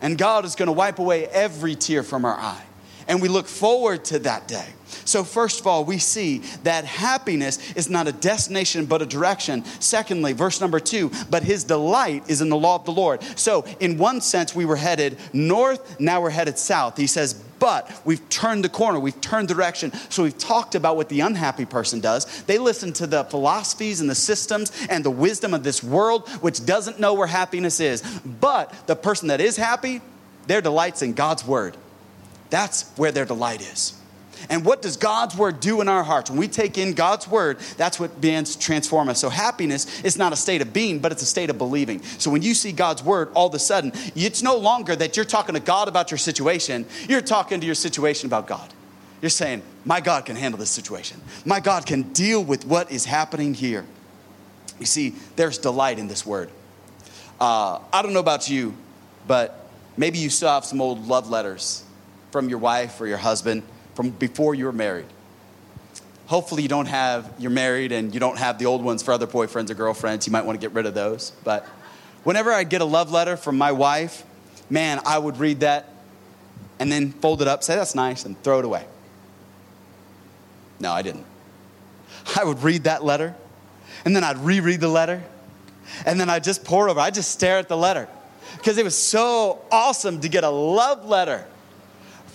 And 0.01 0.17
God 0.17 0.45
is 0.45 0.55
going 0.55 0.67
to 0.67 0.73
wipe 0.73 0.99
away 0.99 1.27
every 1.27 1.75
tear 1.75 2.03
from 2.03 2.25
our 2.25 2.35
eye. 2.35 2.68
And 3.09 3.23
we 3.23 3.27
look 3.27 3.47
forward 3.47 4.05
to 4.05 4.19
that 4.19 4.47
day. 4.47 4.67
So, 5.03 5.23
first 5.23 5.59
of 5.59 5.67
all, 5.67 5.83
we 5.83 5.97
see 5.97 6.39
that 6.63 6.85
happiness 6.85 7.73
is 7.73 7.89
not 7.89 8.07
a 8.07 8.11
destination 8.11 8.85
but 8.85 9.01
a 9.01 9.05
direction. 9.05 9.65
Secondly, 9.79 10.33
verse 10.33 10.61
number 10.61 10.79
two, 10.79 11.11
but 11.29 11.41
his 11.41 11.63
delight 11.63 12.23
is 12.27 12.41
in 12.41 12.49
the 12.49 12.57
law 12.57 12.75
of 12.75 12.85
the 12.85 12.91
Lord. 12.91 13.23
So, 13.35 13.65
in 13.79 13.97
one 13.97 14.21
sense, 14.21 14.55
we 14.55 14.65
were 14.65 14.75
headed 14.75 15.17
north, 15.33 15.99
now 15.99 16.21
we're 16.21 16.29
headed 16.29 16.59
south. 16.59 16.97
He 16.97 17.07
says, 17.07 17.33
but 17.33 17.91
we've 18.05 18.27
turned 18.29 18.63
the 18.63 18.69
corner, 18.69 18.99
we've 18.99 19.19
turned 19.19 19.47
direction. 19.47 19.91
So, 20.09 20.21
we've 20.21 20.37
talked 20.37 20.75
about 20.75 20.95
what 20.95 21.09
the 21.09 21.21
unhappy 21.21 21.65
person 21.65 21.99
does. 21.99 22.43
They 22.43 22.59
listen 22.59 22.93
to 22.93 23.07
the 23.07 23.23
philosophies 23.23 24.01
and 24.01 24.09
the 24.09 24.15
systems 24.15 24.71
and 24.87 25.03
the 25.03 25.11
wisdom 25.11 25.55
of 25.55 25.63
this 25.63 25.83
world, 25.83 26.29
which 26.41 26.63
doesn't 26.63 26.99
know 26.99 27.15
where 27.15 27.27
happiness 27.27 27.79
is. 27.79 28.03
But 28.23 28.73
the 28.85 28.95
person 28.95 29.29
that 29.29 29.41
is 29.41 29.57
happy, 29.57 30.01
their 30.45 30.61
delight's 30.61 31.01
in 31.01 31.13
God's 31.13 31.43
word. 31.43 31.75
That's 32.49 32.89
where 32.97 33.11
their 33.11 33.25
delight 33.25 33.61
is. 33.61 33.99
And 34.49 34.63
what 34.63 34.81
does 34.81 34.95
God's 34.95 35.35
word 35.35 35.59
do 35.59 35.81
in 35.81 35.89
our 35.89 36.03
hearts? 36.03 36.29
When 36.29 36.39
we 36.39 36.47
take 36.47 36.77
in 36.77 36.93
God's 36.93 37.27
word, 37.27 37.59
that's 37.77 37.99
what 37.99 38.21
begins 38.21 38.55
to 38.55 38.59
transform 38.59 39.09
us. 39.09 39.19
So 39.19 39.29
happiness 39.29 40.01
is 40.03 40.17
not 40.17 40.31
a 40.31 40.35
state 40.35 40.61
of 40.61 40.71
being, 40.71 40.99
but 40.99 41.11
it's 41.11 41.21
a 41.21 41.25
state 41.25 41.49
of 41.49 41.57
believing. 41.57 42.01
So 42.03 42.31
when 42.31 42.41
you 42.41 42.53
see 42.53 42.71
God's 42.71 43.03
word, 43.03 43.29
all 43.33 43.47
of 43.47 43.53
a 43.53 43.59
sudden, 43.59 43.91
it's 44.15 44.41
no 44.41 44.55
longer 44.55 44.95
that 44.95 45.17
you're 45.17 45.25
talking 45.25 45.55
to 45.55 45.61
God 45.61 45.87
about 45.87 46.11
your 46.11 46.17
situation, 46.17 46.85
you're 47.07 47.21
talking 47.21 47.59
to 47.59 47.65
your 47.65 47.75
situation 47.75 48.27
about 48.27 48.47
God. 48.47 48.73
You're 49.21 49.29
saying, 49.29 49.61
My 49.83 49.99
God 49.99 50.25
can 50.25 50.37
handle 50.37 50.57
this 50.57 50.69
situation. 50.69 51.19
My 51.43 51.59
God 51.59 51.85
can 51.85 52.03
deal 52.13 52.41
with 52.41 52.65
what 52.65 52.91
is 52.91 53.03
happening 53.03 53.53
here. 53.53 53.85
You 54.79 54.85
see, 54.85 55.15
there's 55.35 55.57
delight 55.57 55.99
in 55.99 56.07
this 56.07 56.25
word. 56.25 56.49
Uh, 57.41 57.79
I 57.91 58.01
don't 58.01 58.13
know 58.13 58.21
about 58.21 58.49
you, 58.49 58.73
but 59.27 59.67
maybe 59.97 60.19
you 60.19 60.29
still 60.29 60.49
have 60.49 60.63
some 60.63 60.79
old 60.79 61.07
love 61.07 61.29
letters 61.29 61.83
from 62.31 62.49
your 62.49 62.59
wife 62.59 62.99
or 63.01 63.07
your 63.07 63.17
husband 63.17 63.63
from 63.95 64.11
before 64.11 64.55
you 64.55 64.65
were 64.65 64.71
married. 64.71 65.05
Hopefully, 66.27 66.61
you 66.61 66.69
don't 66.69 66.85
have, 66.85 67.33
you're 67.39 67.51
married 67.51 67.91
and 67.91 68.13
you 68.13 68.19
don't 68.19 68.37
have 68.37 68.59
the 68.59 68.65
old 68.65 68.83
ones 68.83 69.01
for 69.01 69.11
other 69.11 69.25
boyfriends 69.25 69.69
or 69.71 69.73
girlfriends. 69.73 70.27
You 70.27 70.31
might 70.31 70.45
want 70.45 70.59
to 70.59 70.65
get 70.65 70.75
rid 70.75 70.85
of 70.85 70.93
those. 70.93 71.31
But 71.43 71.65
whenever 72.23 72.51
I 72.51 72.63
get 72.63 72.81
a 72.81 72.85
love 72.85 73.11
letter 73.11 73.35
from 73.35 73.57
my 73.57 73.71
wife, 73.71 74.23
man, 74.69 75.01
I 75.05 75.17
would 75.17 75.37
read 75.37 75.61
that 75.61 75.91
and 76.77 76.91
then 76.91 77.11
fold 77.11 77.41
it 77.41 77.47
up, 77.47 77.63
say, 77.63 77.75
that's 77.75 77.95
nice, 77.95 78.25
and 78.25 78.41
throw 78.43 78.59
it 78.59 78.65
away. 78.65 78.85
No, 80.79 80.91
I 80.91 81.01
didn't. 81.01 81.25
I 82.37 82.43
would 82.43 82.63
read 82.63 82.83
that 82.83 83.03
letter 83.03 83.35
and 84.05 84.15
then 84.15 84.23
I'd 84.23 84.37
reread 84.37 84.79
the 84.81 84.87
letter 84.87 85.23
and 86.05 86.19
then 86.19 86.29
I'd 86.29 86.43
just 86.43 86.63
pour 86.63 86.89
over. 86.89 86.99
I'd 86.99 87.15
just 87.15 87.31
stare 87.31 87.57
at 87.57 87.67
the 87.67 87.77
letter 87.77 88.07
because 88.57 88.77
it 88.77 88.83
was 88.83 88.97
so 88.97 89.61
awesome 89.71 90.21
to 90.21 90.29
get 90.29 90.43
a 90.43 90.49
love 90.49 91.05
letter 91.05 91.45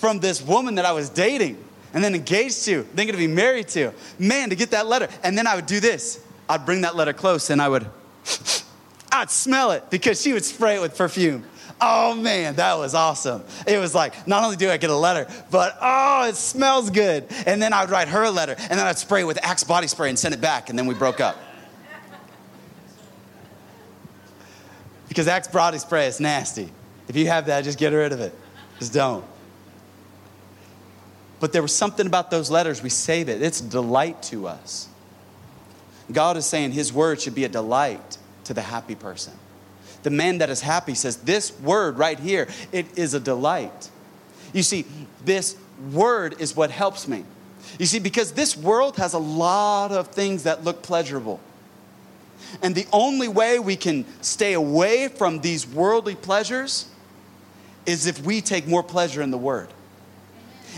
from 0.04 0.20
this 0.20 0.42
woman 0.42 0.74
that 0.74 0.84
I 0.84 0.92
was 0.92 1.08
dating 1.08 1.56
and 1.94 2.04
then 2.04 2.14
engaged 2.14 2.66
to, 2.66 2.86
then 2.92 3.06
gonna 3.06 3.16
be 3.16 3.26
married 3.26 3.68
to. 3.68 3.90
Man, 4.18 4.50
to 4.50 4.54
get 4.54 4.72
that 4.72 4.86
letter. 4.86 5.08
And 5.22 5.38
then 5.38 5.46
I 5.46 5.54
would 5.54 5.64
do 5.64 5.80
this. 5.80 6.22
I'd 6.46 6.66
bring 6.66 6.82
that 6.82 6.94
letter 6.94 7.14
close 7.14 7.48
and 7.48 7.62
I 7.62 7.70
would, 7.70 7.86
I'd 9.12 9.30
smell 9.30 9.70
it 9.70 9.88
because 9.88 10.20
she 10.20 10.34
would 10.34 10.44
spray 10.44 10.76
it 10.76 10.82
with 10.82 10.98
perfume. 10.98 11.42
Oh 11.80 12.14
man, 12.14 12.56
that 12.56 12.76
was 12.76 12.94
awesome. 12.94 13.44
It 13.66 13.78
was 13.78 13.94
like, 13.94 14.28
not 14.28 14.44
only 14.44 14.56
do 14.56 14.68
I 14.68 14.76
get 14.76 14.90
a 14.90 14.94
letter, 14.94 15.26
but 15.50 15.74
oh, 15.80 16.28
it 16.28 16.36
smells 16.36 16.90
good. 16.90 17.24
And 17.46 17.62
then 17.62 17.72
I 17.72 17.80
would 17.80 17.90
write 17.90 18.08
her 18.08 18.24
a 18.24 18.30
letter, 18.30 18.56
and 18.58 18.78
then 18.78 18.86
I'd 18.86 18.98
spray 18.98 19.22
it 19.22 19.24
with 19.24 19.42
Axe 19.42 19.64
body 19.64 19.86
spray 19.86 20.10
and 20.10 20.18
send 20.18 20.34
it 20.34 20.40
back, 20.42 20.68
and 20.68 20.78
then 20.78 20.84
we 20.84 20.92
broke 20.92 21.20
up. 21.20 21.38
Because 25.08 25.28
Axe 25.28 25.48
body 25.48 25.78
spray 25.78 26.08
is 26.08 26.20
nasty. 26.20 26.70
If 27.08 27.16
you 27.16 27.28
have 27.28 27.46
that, 27.46 27.64
just 27.64 27.78
get 27.78 27.94
rid 27.94 28.12
of 28.12 28.20
it. 28.20 28.34
Just 28.78 28.92
don't. 28.92 29.24
But 31.40 31.52
there 31.52 31.62
was 31.62 31.74
something 31.74 32.06
about 32.06 32.30
those 32.30 32.50
letters, 32.50 32.82
we 32.82 32.90
save 32.90 33.28
it. 33.28 33.42
It's 33.42 33.60
delight 33.60 34.22
to 34.24 34.46
us. 34.46 34.88
God 36.12 36.36
is 36.36 36.46
saying 36.46 36.72
His 36.72 36.92
word 36.92 37.20
should 37.20 37.34
be 37.34 37.44
a 37.44 37.48
delight 37.48 38.18
to 38.44 38.54
the 38.54 38.62
happy 38.62 38.94
person. 38.94 39.32
The 40.02 40.10
man 40.10 40.38
that 40.38 40.50
is 40.50 40.60
happy 40.60 40.94
says, 40.94 41.16
This 41.18 41.58
word 41.60 41.98
right 41.98 42.18
here, 42.18 42.48
it 42.72 42.98
is 42.98 43.14
a 43.14 43.20
delight. 43.20 43.90
You 44.52 44.62
see, 44.62 44.84
this 45.24 45.56
word 45.92 46.40
is 46.40 46.54
what 46.54 46.70
helps 46.70 47.08
me. 47.08 47.24
You 47.78 47.86
see, 47.86 47.98
because 47.98 48.32
this 48.32 48.56
world 48.56 48.96
has 48.96 49.14
a 49.14 49.18
lot 49.18 49.90
of 49.90 50.08
things 50.08 50.44
that 50.44 50.62
look 50.62 50.82
pleasurable. 50.82 51.40
And 52.62 52.74
the 52.74 52.86
only 52.92 53.26
way 53.26 53.58
we 53.58 53.74
can 53.74 54.04
stay 54.20 54.52
away 54.52 55.08
from 55.08 55.40
these 55.40 55.66
worldly 55.66 56.14
pleasures 56.14 56.86
is 57.86 58.06
if 58.06 58.24
we 58.24 58.40
take 58.40 58.66
more 58.66 58.82
pleasure 58.82 59.22
in 59.22 59.30
the 59.30 59.38
word 59.38 59.68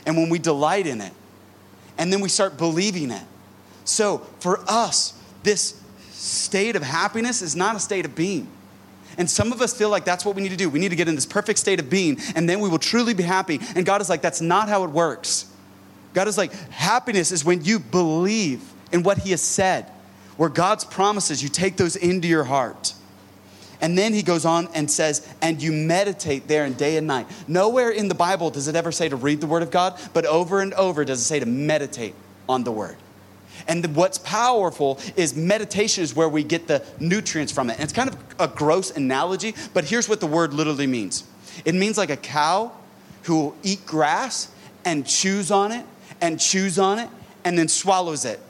and 0.04 0.16
when 0.16 0.28
we 0.28 0.38
delight 0.38 0.86
in 0.86 1.00
it, 1.00 1.12
and 1.98 2.12
then 2.12 2.20
we 2.20 2.28
start 2.28 2.58
believing 2.58 3.10
it. 3.10 3.22
So 3.84 4.18
for 4.40 4.60
us, 4.68 5.14
this 5.42 5.80
state 6.10 6.76
of 6.76 6.82
happiness 6.82 7.40
is 7.40 7.56
not 7.56 7.76
a 7.76 7.80
state 7.80 8.04
of 8.04 8.14
being. 8.14 8.48
And 9.18 9.30
some 9.30 9.52
of 9.52 9.62
us 9.62 9.72
feel 9.72 9.88
like 9.88 10.04
that's 10.04 10.24
what 10.24 10.36
we 10.36 10.42
need 10.42 10.50
to 10.50 10.56
do. 10.56 10.68
We 10.68 10.78
need 10.78 10.90
to 10.90 10.96
get 10.96 11.08
in 11.08 11.14
this 11.14 11.24
perfect 11.24 11.58
state 11.58 11.80
of 11.80 11.88
being, 11.88 12.18
and 12.34 12.48
then 12.48 12.60
we 12.60 12.68
will 12.68 12.78
truly 12.78 13.14
be 13.14 13.22
happy. 13.22 13.60
And 13.74 13.86
God 13.86 14.00
is 14.00 14.10
like, 14.10 14.20
that's 14.20 14.40
not 14.40 14.68
how 14.68 14.84
it 14.84 14.90
works. 14.90 15.46
God 16.12 16.28
is 16.28 16.36
like, 16.36 16.52
happiness 16.70 17.32
is 17.32 17.44
when 17.44 17.64
you 17.64 17.78
believe 17.78 18.62
in 18.92 19.02
what 19.02 19.18
He 19.18 19.30
has 19.30 19.40
said, 19.40 19.86
where 20.36 20.48
God's 20.50 20.84
promises, 20.84 21.42
you 21.42 21.48
take 21.48 21.76
those 21.76 21.96
into 21.96 22.28
your 22.28 22.44
heart. 22.44 22.92
And 23.80 23.96
then 23.96 24.14
he 24.14 24.22
goes 24.22 24.44
on 24.44 24.68
and 24.74 24.90
says, 24.90 25.26
and 25.42 25.62
you 25.62 25.72
meditate 25.72 26.48
there 26.48 26.64
and 26.64 26.76
day 26.76 26.96
and 26.96 27.06
night. 27.06 27.26
Nowhere 27.46 27.90
in 27.90 28.08
the 28.08 28.14
Bible 28.14 28.50
does 28.50 28.68
it 28.68 28.76
ever 28.76 28.92
say 28.92 29.08
to 29.08 29.16
read 29.16 29.40
the 29.40 29.46
Word 29.46 29.62
of 29.62 29.70
God, 29.70 29.98
but 30.12 30.24
over 30.24 30.60
and 30.60 30.72
over 30.74 31.04
does 31.04 31.20
it 31.20 31.24
say 31.24 31.40
to 31.40 31.46
meditate 31.46 32.14
on 32.48 32.64
the 32.64 32.72
Word. 32.72 32.96
And 33.68 33.82
the, 33.82 33.88
what's 33.88 34.18
powerful 34.18 34.98
is 35.16 35.34
meditation 35.34 36.02
is 36.04 36.14
where 36.14 36.28
we 36.28 36.44
get 36.44 36.66
the 36.66 36.84
nutrients 37.00 37.52
from 37.52 37.70
it. 37.70 37.74
And 37.74 37.82
it's 37.82 37.92
kind 37.92 38.10
of 38.10 38.16
a 38.38 38.48
gross 38.48 38.90
analogy, 38.90 39.54
but 39.74 39.84
here's 39.84 40.08
what 40.08 40.20
the 40.20 40.26
word 40.26 40.52
literally 40.52 40.86
means 40.86 41.24
it 41.64 41.74
means 41.74 41.96
like 41.96 42.10
a 42.10 42.16
cow 42.16 42.70
who 43.22 43.36
will 43.36 43.56
eat 43.62 43.84
grass 43.86 44.52
and 44.84 45.06
chews 45.06 45.50
on 45.50 45.72
it 45.72 45.86
and 46.20 46.38
chews 46.38 46.78
on 46.78 46.98
it 46.98 47.08
and 47.44 47.58
then 47.58 47.68
swallows 47.68 48.24
it, 48.24 48.40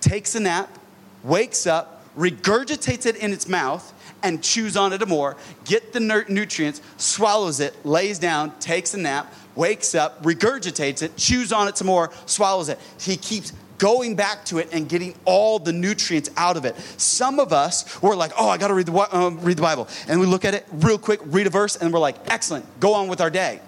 takes 0.00 0.34
a 0.34 0.40
nap, 0.40 0.78
wakes 1.22 1.66
up, 1.66 2.02
regurgitates 2.16 3.06
it 3.06 3.16
in 3.16 3.32
its 3.32 3.48
mouth, 3.48 3.92
and 4.22 4.42
chews 4.42 4.76
on 4.76 4.92
it 4.92 5.06
more, 5.06 5.36
get 5.64 5.92
the 5.92 6.00
nutrients, 6.00 6.80
swallows 6.96 7.60
it, 7.60 7.74
lays 7.84 8.18
down, 8.18 8.56
takes 8.58 8.94
a 8.94 8.98
nap, 8.98 9.32
wakes 9.54 9.94
up, 9.94 10.22
regurgitates 10.22 11.02
it, 11.02 11.16
chews 11.16 11.52
on 11.52 11.68
it 11.68 11.76
some 11.76 11.86
more, 11.86 12.10
swallows 12.26 12.68
it. 12.68 12.78
He 12.98 13.16
keeps 13.16 13.52
going 13.78 14.16
back 14.16 14.44
to 14.46 14.58
it 14.58 14.68
and 14.72 14.88
getting 14.88 15.14
all 15.24 15.58
the 15.58 15.72
nutrients 15.72 16.30
out 16.36 16.56
of 16.56 16.64
it. 16.64 16.76
Some 16.96 17.38
of 17.38 17.52
us, 17.52 18.00
we're 18.02 18.16
like, 18.16 18.32
oh, 18.38 18.48
I 18.48 18.58
got 18.58 18.68
to 18.68 18.74
read 18.74 18.86
the, 18.86 19.16
um, 19.16 19.40
read 19.42 19.58
the 19.58 19.62
Bible. 19.62 19.88
And 20.08 20.20
we 20.20 20.26
look 20.26 20.44
at 20.44 20.54
it 20.54 20.66
real 20.72 20.98
quick, 20.98 21.20
read 21.24 21.46
a 21.46 21.50
verse, 21.50 21.76
and 21.76 21.92
we're 21.92 22.00
like, 22.00 22.16
excellent, 22.30 22.64
go 22.80 22.94
on 22.94 23.08
with 23.08 23.20
our 23.20 23.30
day. 23.30 23.60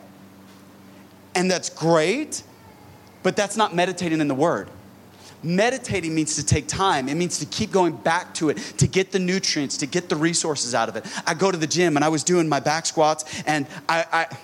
And 1.35 1.51
that's 1.51 1.69
great, 1.69 2.43
but 3.23 3.37
that's 3.37 3.57
not 3.57 3.75
meditating 3.75 4.21
in 4.21 4.29
the 4.29 4.35
Word. 4.35 4.71
Meditating 5.43 6.15
means 6.15 6.37
to 6.37 6.45
take 6.45 6.67
time. 6.67 7.09
It 7.09 7.15
means 7.15 7.39
to 7.39 7.47
keep 7.47 7.71
going 7.71 7.97
back 7.97 8.35
to 8.35 8.51
it, 8.51 8.57
to 8.79 8.87
get 8.87 9.13
the 9.13 9.19
nutrients, 9.19 9.77
to 9.79 9.87
get 9.87 10.09
the 10.09 10.17
resources 10.17 10.75
out 10.75 10.89
of 10.89 10.97
it. 10.97 11.07
I 11.27 11.35
go 11.35 11.51
to 11.51 11.57
the 11.57 11.67
gym 11.67 11.97
and 11.97 12.05
I 12.05 12.09
was 12.09 12.25
doing 12.25 12.49
my 12.49 12.61
back 12.61 12.87
squats 12.87 13.25
and 13.47 13.67
I, 13.89 14.05
I, 14.13 14.37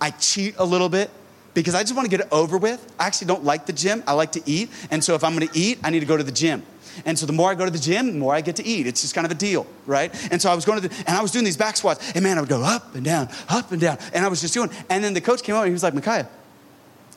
I 0.00 0.10
cheat 0.10 0.56
a 0.58 0.64
little 0.64 0.88
bit 0.88 1.10
because 1.54 1.74
I 1.74 1.82
just 1.82 1.94
want 1.94 2.06
to 2.06 2.10
get 2.10 2.26
it 2.26 2.28
over 2.32 2.58
with. 2.58 2.92
I 2.98 3.06
actually 3.06 3.28
don't 3.28 3.44
like 3.44 3.66
the 3.66 3.72
gym. 3.72 4.02
I 4.06 4.14
like 4.14 4.32
to 4.32 4.42
eat. 4.46 4.70
And 4.90 5.04
so 5.04 5.14
if 5.14 5.22
I'm 5.22 5.36
going 5.36 5.48
to 5.48 5.58
eat, 5.58 5.78
I 5.84 5.90
need 5.90 6.00
to 6.00 6.06
go 6.06 6.16
to 6.16 6.24
the 6.24 6.32
gym. 6.32 6.64
And 7.06 7.18
so 7.18 7.24
the 7.24 7.32
more 7.32 7.50
I 7.50 7.54
go 7.54 7.64
to 7.64 7.70
the 7.70 7.78
gym, 7.78 8.06
the 8.08 8.18
more 8.18 8.34
I 8.34 8.40
get 8.40 8.56
to 8.56 8.66
eat. 8.66 8.86
It's 8.86 9.00
just 9.00 9.14
kind 9.14 9.24
of 9.24 9.30
a 9.30 9.36
deal, 9.36 9.66
right? 9.86 10.12
And 10.32 10.42
so 10.42 10.50
I 10.50 10.54
was 10.54 10.64
going 10.64 10.80
to 10.80 10.88
the, 10.88 10.94
and 11.06 11.16
I 11.16 11.22
was 11.22 11.30
doing 11.30 11.44
these 11.44 11.56
back 11.56 11.76
squats. 11.76 12.12
And 12.14 12.22
man, 12.22 12.36
I 12.36 12.40
would 12.40 12.50
go 12.50 12.62
up 12.62 12.94
and 12.94 13.04
down, 13.04 13.28
up 13.48 13.72
and 13.72 13.80
down. 13.80 13.98
And 14.12 14.24
I 14.24 14.28
was 14.28 14.40
just 14.40 14.54
doing, 14.54 14.70
and 14.90 15.02
then 15.02 15.14
the 15.14 15.20
coach 15.20 15.42
came 15.42 15.54
over 15.54 15.64
and 15.64 15.70
he 15.70 15.72
was 15.72 15.82
like, 15.82 15.94
Micaiah, 15.94 16.28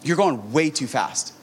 you're 0.04 0.18
going 0.18 0.54
way 0.54 0.70
too 0.70 0.88
fast. 0.88 1.34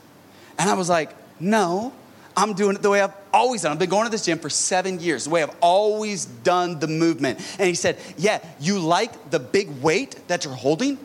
And 0.59 0.71
I 0.71 0.75
was 0.75 0.89
like, 0.89 1.11
no, 1.41 1.93
I'm 2.37 2.55
doing 2.55 2.77
it 2.77 2.83
the 2.83 2.91
way 2.91 3.01
I've 3.01 3.15
always 3.33 3.63
done. 3.63 3.73
I've 3.73 3.79
been 3.79 3.91
going 3.91 4.05
to 4.05 4.11
this 4.11 4.25
gym 4.25 4.39
for 4.39 4.51
seven 4.51 5.01
years, 5.01 5.25
the 5.25 5.31
way 5.31 5.43
I've 5.43 5.55
always 5.61 6.25
done 6.25 6.79
the 6.79 6.87
movement. 6.87 7.39
And 7.59 7.69
he 7.69 7.75
said, 7.75 7.99
Yeah, 8.17 8.41
you 8.61 8.79
like 8.79 9.31
the 9.31 9.39
big 9.39 9.69
weight 9.83 10.17
that 10.29 10.45
you're 10.45 10.55
holding, 10.55 10.99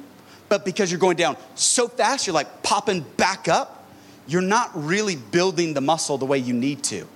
but 0.49 0.63
because 0.63 0.91
you're 0.91 0.99
going 0.99 1.17
down 1.17 1.37
so 1.55 1.87
fast, 1.87 2.27
you're 2.27 2.33
like 2.33 2.63
popping 2.63 3.01
back 3.17 3.47
up, 3.47 3.85
you're 4.27 4.41
not 4.41 4.71
really 4.73 5.15
building 5.15 5.73
the 5.73 5.81
muscle 5.81 6.17
the 6.17 6.25
way 6.25 6.37
you 6.37 6.53
need 6.53 6.83
to. 6.85 7.07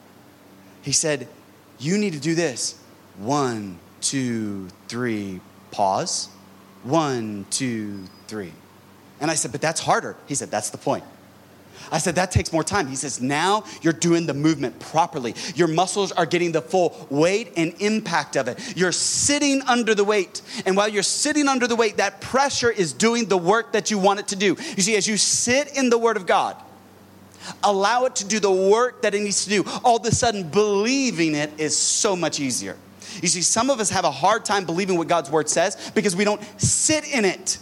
He 0.82 0.92
said, 0.92 1.28
You 1.80 1.98
need 1.98 2.14
to 2.14 2.20
do 2.20 2.36
this. 2.36 2.78
One, 3.18 3.80
two, 4.02 4.68
three, 4.88 5.40
pause. 5.72 6.30
One, 6.84 7.46
two, 7.50 8.06
three. 8.28 8.54
And 9.20 9.30
I 9.30 9.36
said, 9.36 9.52
But 9.52 9.62
that's 9.62 9.80
harder. 9.80 10.18
He 10.28 10.36
said, 10.36 10.52
That's 10.52 10.70
the 10.70 10.78
point. 10.78 11.04
I 11.92 11.98
said, 11.98 12.16
that 12.16 12.32
takes 12.32 12.54
more 12.54 12.64
time. 12.64 12.88
He 12.88 12.96
says, 12.96 13.22
now 13.22 13.64
you're 13.82 13.94
doing 13.94 14.26
the 14.26 14.34
movement 14.34 14.80
properly. 14.80 15.36
Your 15.56 15.68
muscles 15.68 16.12
are 16.12 16.26
getting 16.26 16.52
the 16.52 16.62
full 16.62 17.08
weight 17.10 17.54
and 17.58 17.74
impact 17.82 18.36
of 18.38 18.48
it. 18.48 18.78
You're 18.78 18.92
sitting 18.92 19.62
under 19.64 19.94
the 19.94 20.04
weight. 20.04 20.42
And 20.66 20.78
while 20.78 20.88
you're 20.88 21.04
sitting 21.04 21.48
under 21.48 21.68
the 21.68 21.76
weight, 21.76 21.98
that 21.98 22.22
pressure 22.22 22.72
is 22.72 22.94
doing 22.94 23.26
the 23.26 23.38
work 23.38 23.74
that 23.74 23.92
you 23.92 23.98
want 23.98 24.20
it 24.20 24.28
to 24.30 24.36
do. 24.36 24.56
You 24.76 24.84
see, 24.84 24.96
as 24.96 25.08
you 25.08 25.18
sit 25.18 25.78
in 25.78 25.90
the 25.90 25.98
Word 25.98 26.18
of 26.18 26.26
God, 26.26 26.56
allow 27.64 28.06
it 28.06 28.16
to 28.18 28.26
do 28.26 28.40
the 28.40 28.52
work 28.52 29.02
that 29.02 29.16
it 29.16 29.22
needs 29.22 29.44
to 29.46 29.50
do, 29.50 29.64
all 29.84 29.98
of 29.98 30.06
a 30.06 30.14
sudden 30.14 30.48
believing 30.50 31.36
it 31.36 31.52
is 31.58 31.78
so 31.78 32.16
much 32.16 32.40
easier. 32.40 32.78
You 33.22 33.28
see, 33.28 33.42
some 33.42 33.70
of 33.70 33.80
us 33.80 33.90
have 33.90 34.06
a 34.06 34.12
hard 34.12 34.46
time 34.46 34.66
believing 34.66 34.98
what 34.98 35.08
God's 35.08 35.30
Word 35.30 35.50
says 35.50 35.92
because 35.94 36.16
we 36.16 36.24
don't 36.24 36.42
sit 36.62 37.08
in 37.12 37.26
it. 37.26 37.58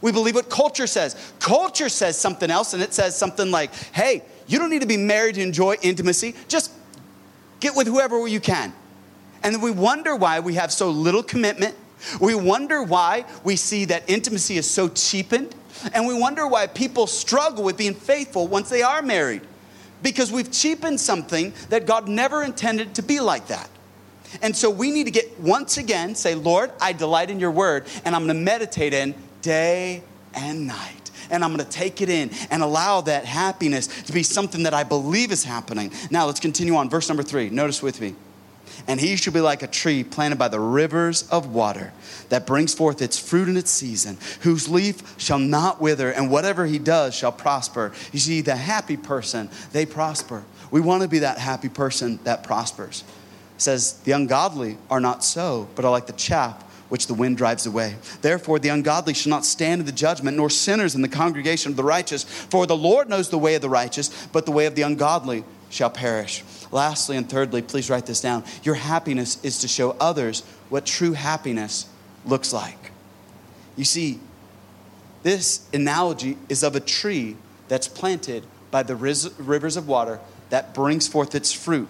We 0.00 0.12
believe 0.12 0.34
what 0.34 0.48
culture 0.48 0.86
says. 0.86 1.32
Culture 1.40 1.88
says 1.88 2.18
something 2.18 2.50
else, 2.50 2.74
and 2.74 2.82
it 2.82 2.94
says 2.94 3.16
something 3.16 3.50
like, 3.50 3.74
hey, 3.92 4.22
you 4.46 4.58
don't 4.58 4.70
need 4.70 4.82
to 4.82 4.86
be 4.86 4.96
married 4.96 5.34
to 5.36 5.42
enjoy 5.42 5.76
intimacy. 5.82 6.34
Just 6.46 6.72
get 7.60 7.74
with 7.74 7.86
whoever 7.86 8.26
you 8.26 8.40
can. 8.40 8.72
And 9.42 9.54
then 9.54 9.60
we 9.60 9.70
wonder 9.70 10.16
why 10.16 10.40
we 10.40 10.54
have 10.54 10.72
so 10.72 10.90
little 10.90 11.22
commitment. 11.22 11.76
We 12.20 12.34
wonder 12.34 12.82
why 12.82 13.24
we 13.44 13.56
see 13.56 13.84
that 13.86 14.04
intimacy 14.08 14.56
is 14.56 14.70
so 14.70 14.88
cheapened. 14.88 15.54
And 15.92 16.06
we 16.06 16.18
wonder 16.18 16.46
why 16.46 16.66
people 16.66 17.06
struggle 17.06 17.64
with 17.64 17.76
being 17.76 17.94
faithful 17.94 18.46
once 18.46 18.68
they 18.68 18.82
are 18.82 19.02
married. 19.02 19.42
Because 20.02 20.30
we've 20.30 20.50
cheapened 20.50 21.00
something 21.00 21.52
that 21.70 21.86
God 21.86 22.08
never 22.08 22.42
intended 22.42 22.94
to 22.96 23.02
be 23.02 23.20
like 23.20 23.48
that. 23.48 23.68
And 24.42 24.54
so 24.54 24.70
we 24.70 24.90
need 24.90 25.04
to 25.04 25.10
get 25.10 25.40
once 25.40 25.78
again 25.78 26.14
say, 26.14 26.34
Lord, 26.34 26.70
I 26.80 26.92
delight 26.92 27.30
in 27.30 27.40
your 27.40 27.50
word, 27.50 27.86
and 28.04 28.14
I'm 28.14 28.26
going 28.26 28.36
to 28.36 28.42
meditate 28.42 28.92
in 28.92 29.14
day 29.42 30.02
and 30.34 30.66
night. 30.66 31.10
And 31.30 31.44
I'm 31.44 31.54
going 31.54 31.64
to 31.64 31.70
take 31.70 32.00
it 32.00 32.08
in 32.08 32.30
and 32.50 32.62
allow 32.62 33.02
that 33.02 33.24
happiness 33.24 33.86
to 34.04 34.12
be 34.12 34.22
something 34.22 34.62
that 34.62 34.74
I 34.74 34.84
believe 34.84 35.30
is 35.30 35.44
happening. 35.44 35.92
Now, 36.10 36.26
let's 36.26 36.40
continue 36.40 36.76
on. 36.76 36.88
Verse 36.88 37.08
number 37.08 37.22
three. 37.22 37.50
Notice 37.50 37.82
with 37.82 38.00
me. 38.00 38.14
And 38.86 39.00
he 39.00 39.16
shall 39.16 39.32
be 39.32 39.40
like 39.40 39.62
a 39.62 39.66
tree 39.66 40.04
planted 40.04 40.38
by 40.38 40.48
the 40.48 40.60
rivers 40.60 41.28
of 41.30 41.52
water 41.52 41.92
that 42.28 42.46
brings 42.46 42.74
forth 42.74 43.02
its 43.02 43.18
fruit 43.18 43.48
in 43.48 43.56
its 43.56 43.70
season, 43.70 44.16
whose 44.40 44.68
leaf 44.68 45.02
shall 45.18 45.38
not 45.38 45.80
wither, 45.80 46.10
and 46.10 46.30
whatever 46.30 46.64
he 46.64 46.78
does 46.78 47.14
shall 47.14 47.32
prosper. 47.32 47.92
You 48.12 48.18
see, 48.18 48.40
the 48.40 48.56
happy 48.56 48.96
person, 48.96 49.50
they 49.72 49.84
prosper. 49.84 50.44
We 50.70 50.80
want 50.80 51.02
to 51.02 51.08
be 51.08 51.20
that 51.20 51.38
happy 51.38 51.68
person 51.68 52.20
that 52.24 52.44
prospers. 52.44 53.04
It 53.56 53.62
says, 53.62 53.94
The 54.04 54.12
ungodly 54.12 54.78
are 54.90 55.00
not 55.00 55.24
so, 55.24 55.68
but 55.74 55.84
are 55.84 55.90
like 55.90 56.06
the 56.06 56.12
chaff 56.12 56.64
which 56.88 57.06
the 57.06 57.14
wind 57.14 57.36
drives 57.36 57.66
away. 57.66 57.96
Therefore, 58.22 58.58
the 58.58 58.70
ungodly 58.70 59.14
shall 59.14 59.30
not 59.30 59.44
stand 59.44 59.80
in 59.80 59.86
the 59.86 59.92
judgment, 59.92 60.36
nor 60.36 60.50
sinners 60.50 60.94
in 60.94 61.02
the 61.02 61.08
congregation 61.08 61.70
of 61.70 61.76
the 61.76 61.84
righteous. 61.84 62.24
For 62.24 62.66
the 62.66 62.76
Lord 62.76 63.08
knows 63.08 63.28
the 63.28 63.38
way 63.38 63.54
of 63.54 63.62
the 63.62 63.68
righteous, 63.68 64.26
but 64.32 64.46
the 64.46 64.52
way 64.52 64.66
of 64.66 64.74
the 64.74 64.82
ungodly 64.82 65.44
shall 65.70 65.90
perish. 65.90 66.42
Lastly 66.70 67.16
and 67.16 67.28
thirdly, 67.28 67.62
please 67.62 67.90
write 67.90 68.06
this 68.06 68.20
down. 68.20 68.44
Your 68.62 68.74
happiness 68.74 69.42
is 69.44 69.58
to 69.60 69.68
show 69.68 69.96
others 70.00 70.42
what 70.68 70.86
true 70.86 71.12
happiness 71.12 71.86
looks 72.24 72.52
like. 72.52 72.90
You 73.76 73.84
see, 73.84 74.20
this 75.22 75.68
analogy 75.72 76.36
is 76.48 76.62
of 76.62 76.74
a 76.74 76.80
tree 76.80 77.36
that's 77.68 77.88
planted 77.88 78.44
by 78.70 78.82
the 78.82 78.96
rivers 78.96 79.76
of 79.76 79.88
water 79.88 80.20
that 80.50 80.74
brings 80.74 81.06
forth 81.06 81.34
its 81.34 81.52
fruit 81.52 81.88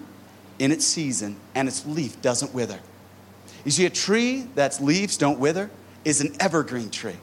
in 0.58 0.72
its 0.72 0.84
season 0.84 1.36
and 1.54 1.68
its 1.68 1.86
leaf 1.86 2.20
doesn't 2.20 2.52
wither. 2.52 2.80
You 3.68 3.72
see, 3.72 3.84
a 3.84 3.90
tree 3.90 4.46
that's 4.54 4.80
leaves 4.80 5.18
don't 5.18 5.38
wither 5.38 5.68
is 6.02 6.22
an 6.22 6.34
evergreen 6.40 6.88
tree. 6.88 7.18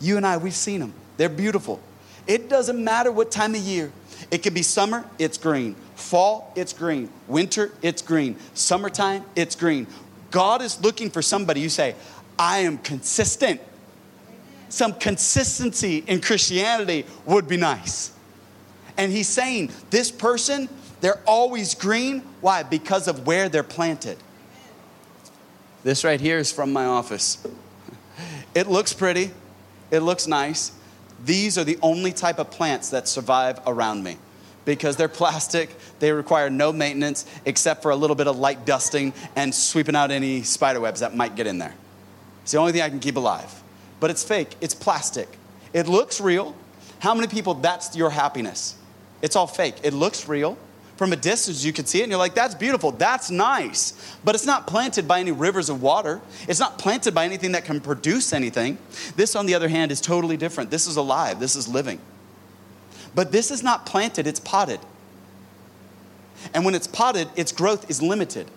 You 0.00 0.16
and 0.16 0.26
I, 0.26 0.38
we've 0.38 0.54
seen 0.54 0.80
them. 0.80 0.94
They're 1.18 1.28
beautiful. 1.28 1.82
It 2.26 2.48
doesn't 2.48 2.82
matter 2.82 3.12
what 3.12 3.30
time 3.30 3.54
of 3.54 3.60
year. 3.60 3.92
It 4.30 4.38
could 4.38 4.54
be 4.54 4.62
summer, 4.62 5.04
it's 5.18 5.36
green. 5.36 5.74
Fall, 5.96 6.50
it's 6.56 6.72
green. 6.72 7.10
Winter, 7.28 7.72
it's 7.82 8.00
green. 8.00 8.36
Summertime, 8.54 9.22
it's 9.36 9.54
green. 9.54 9.86
God 10.30 10.62
is 10.62 10.82
looking 10.82 11.10
for 11.10 11.20
somebody 11.20 11.60
you 11.60 11.68
say, 11.68 11.94
I 12.38 12.60
am 12.60 12.78
consistent. 12.78 13.60
Some 14.70 14.94
consistency 14.94 16.02
in 16.06 16.22
Christianity 16.22 17.04
would 17.26 17.46
be 17.46 17.58
nice. 17.58 18.12
And 18.96 19.12
he's 19.12 19.28
saying, 19.28 19.72
this 19.90 20.10
person, 20.10 20.70
they're 21.02 21.20
always 21.26 21.74
green. 21.74 22.20
Why? 22.40 22.62
Because 22.62 23.08
of 23.08 23.26
where 23.26 23.50
they're 23.50 23.62
planted. 23.62 24.16
This 25.82 26.04
right 26.04 26.20
here 26.20 26.38
is 26.38 26.52
from 26.52 26.72
my 26.72 26.84
office. 26.84 27.46
It 28.54 28.66
looks 28.66 28.92
pretty, 28.92 29.30
it 29.90 30.00
looks 30.00 30.26
nice. 30.26 30.72
These 31.24 31.56
are 31.58 31.64
the 31.64 31.78
only 31.82 32.12
type 32.12 32.38
of 32.38 32.50
plants 32.50 32.90
that 32.90 33.08
survive 33.08 33.60
around 33.66 34.02
me 34.02 34.18
because 34.64 34.96
they're 34.96 35.08
plastic. 35.08 35.74
They 35.98 36.12
require 36.12 36.50
no 36.50 36.72
maintenance 36.72 37.26
except 37.44 37.82
for 37.82 37.90
a 37.90 37.96
little 37.96 38.16
bit 38.16 38.26
of 38.26 38.38
light 38.38 38.64
dusting 38.64 39.12
and 39.36 39.54
sweeping 39.54 39.96
out 39.96 40.10
any 40.10 40.42
spider 40.42 40.80
webs 40.80 41.00
that 41.00 41.14
might 41.14 41.34
get 41.34 41.46
in 41.46 41.58
there. 41.58 41.74
It's 42.42 42.52
the 42.52 42.58
only 42.58 42.72
thing 42.72 42.82
I 42.82 42.88
can 42.88 43.00
keep 43.00 43.16
alive. 43.16 43.62
But 44.00 44.10
it's 44.10 44.24
fake, 44.24 44.56
it's 44.60 44.74
plastic. 44.74 45.28
It 45.72 45.86
looks 45.86 46.20
real. 46.20 46.56
How 46.98 47.14
many 47.14 47.28
people, 47.28 47.54
that's 47.54 47.96
your 47.96 48.10
happiness? 48.10 48.76
It's 49.22 49.36
all 49.36 49.46
fake. 49.46 49.76
It 49.82 49.92
looks 49.92 50.28
real, 50.28 50.58
from 51.00 51.14
a 51.14 51.16
distance, 51.16 51.64
you 51.64 51.72
can 51.72 51.86
see 51.86 52.00
it 52.00 52.02
and 52.02 52.12
you're 52.12 52.18
like, 52.18 52.34
that's 52.34 52.54
beautiful, 52.54 52.92
that's 52.92 53.30
nice. 53.30 53.94
But 54.22 54.34
it's 54.34 54.44
not 54.44 54.66
planted 54.66 55.08
by 55.08 55.18
any 55.18 55.32
rivers 55.32 55.70
of 55.70 55.80
water. 55.80 56.20
It's 56.46 56.60
not 56.60 56.78
planted 56.78 57.14
by 57.14 57.24
anything 57.24 57.52
that 57.52 57.64
can 57.64 57.80
produce 57.80 58.34
anything. 58.34 58.76
This, 59.16 59.34
on 59.34 59.46
the 59.46 59.54
other 59.54 59.68
hand, 59.68 59.92
is 59.92 60.02
totally 60.02 60.36
different. 60.36 60.70
This 60.70 60.86
is 60.86 60.96
alive, 60.96 61.40
this 61.40 61.56
is 61.56 61.66
living. 61.68 62.02
But 63.14 63.32
this 63.32 63.50
is 63.50 63.62
not 63.62 63.86
planted, 63.86 64.26
it's 64.26 64.40
potted. 64.40 64.78
And 66.52 66.66
when 66.66 66.74
it's 66.74 66.86
potted, 66.86 67.28
its 67.34 67.50
growth 67.50 67.88
is 67.88 68.02
limited. 68.02 68.50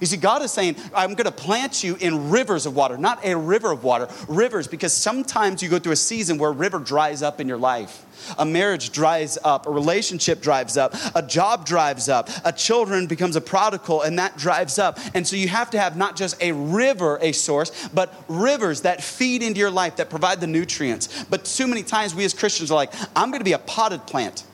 You 0.00 0.06
see, 0.06 0.16
God 0.16 0.42
is 0.42 0.50
saying, 0.50 0.76
I'm 0.94 1.14
going 1.14 1.26
to 1.26 1.32
plant 1.32 1.84
you 1.84 1.96
in 2.00 2.30
rivers 2.30 2.66
of 2.66 2.74
water, 2.74 2.96
not 2.96 3.24
a 3.24 3.36
river 3.36 3.70
of 3.70 3.84
water, 3.84 4.08
rivers, 4.28 4.66
because 4.66 4.92
sometimes 4.92 5.62
you 5.62 5.68
go 5.68 5.78
through 5.78 5.92
a 5.92 5.96
season 5.96 6.38
where 6.38 6.50
a 6.50 6.54
river 6.54 6.78
dries 6.78 7.22
up 7.22 7.40
in 7.40 7.48
your 7.48 7.58
life. 7.58 8.04
A 8.38 8.44
marriage 8.44 8.92
dries 8.92 9.36
up, 9.42 9.66
a 9.66 9.70
relationship 9.70 10.40
dries 10.40 10.76
up, 10.76 10.94
a 11.14 11.22
job 11.22 11.66
drives 11.66 12.08
up, 12.08 12.28
a 12.44 12.52
children 12.52 13.06
becomes 13.06 13.34
a 13.36 13.40
prodigal, 13.40 14.02
and 14.02 14.18
that 14.18 14.36
drives 14.36 14.78
up. 14.78 14.98
And 15.14 15.26
so 15.26 15.34
you 15.36 15.48
have 15.48 15.70
to 15.70 15.78
have 15.78 15.96
not 15.96 16.16
just 16.16 16.40
a 16.40 16.52
river, 16.52 17.18
a 17.20 17.32
source, 17.32 17.88
but 17.88 18.14
rivers 18.28 18.82
that 18.82 19.02
feed 19.02 19.42
into 19.42 19.58
your 19.58 19.70
life, 19.70 19.96
that 19.96 20.08
provide 20.08 20.40
the 20.40 20.46
nutrients. 20.46 21.24
But 21.24 21.44
too 21.44 21.66
many 21.66 21.82
times 21.82 22.14
we 22.14 22.24
as 22.24 22.32
Christians 22.32 22.70
are 22.70 22.74
like, 22.74 22.92
I'm 23.16 23.30
going 23.30 23.40
to 23.40 23.44
be 23.44 23.54
a 23.54 23.58
potted 23.58 24.06
plant. 24.06 24.44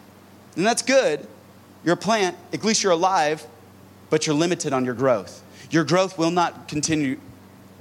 And 0.56 0.66
that's 0.66 0.82
good. 0.82 1.26
You're 1.84 1.94
a 1.94 1.96
plant, 1.96 2.36
at 2.52 2.64
least 2.64 2.82
you're 2.82 2.92
alive, 2.92 3.46
but 4.10 4.26
you're 4.26 4.36
limited 4.36 4.72
on 4.72 4.84
your 4.84 4.94
growth. 4.94 5.42
Your 5.70 5.84
growth 5.84 6.18
will 6.18 6.30
not 6.30 6.68
continue 6.68 7.18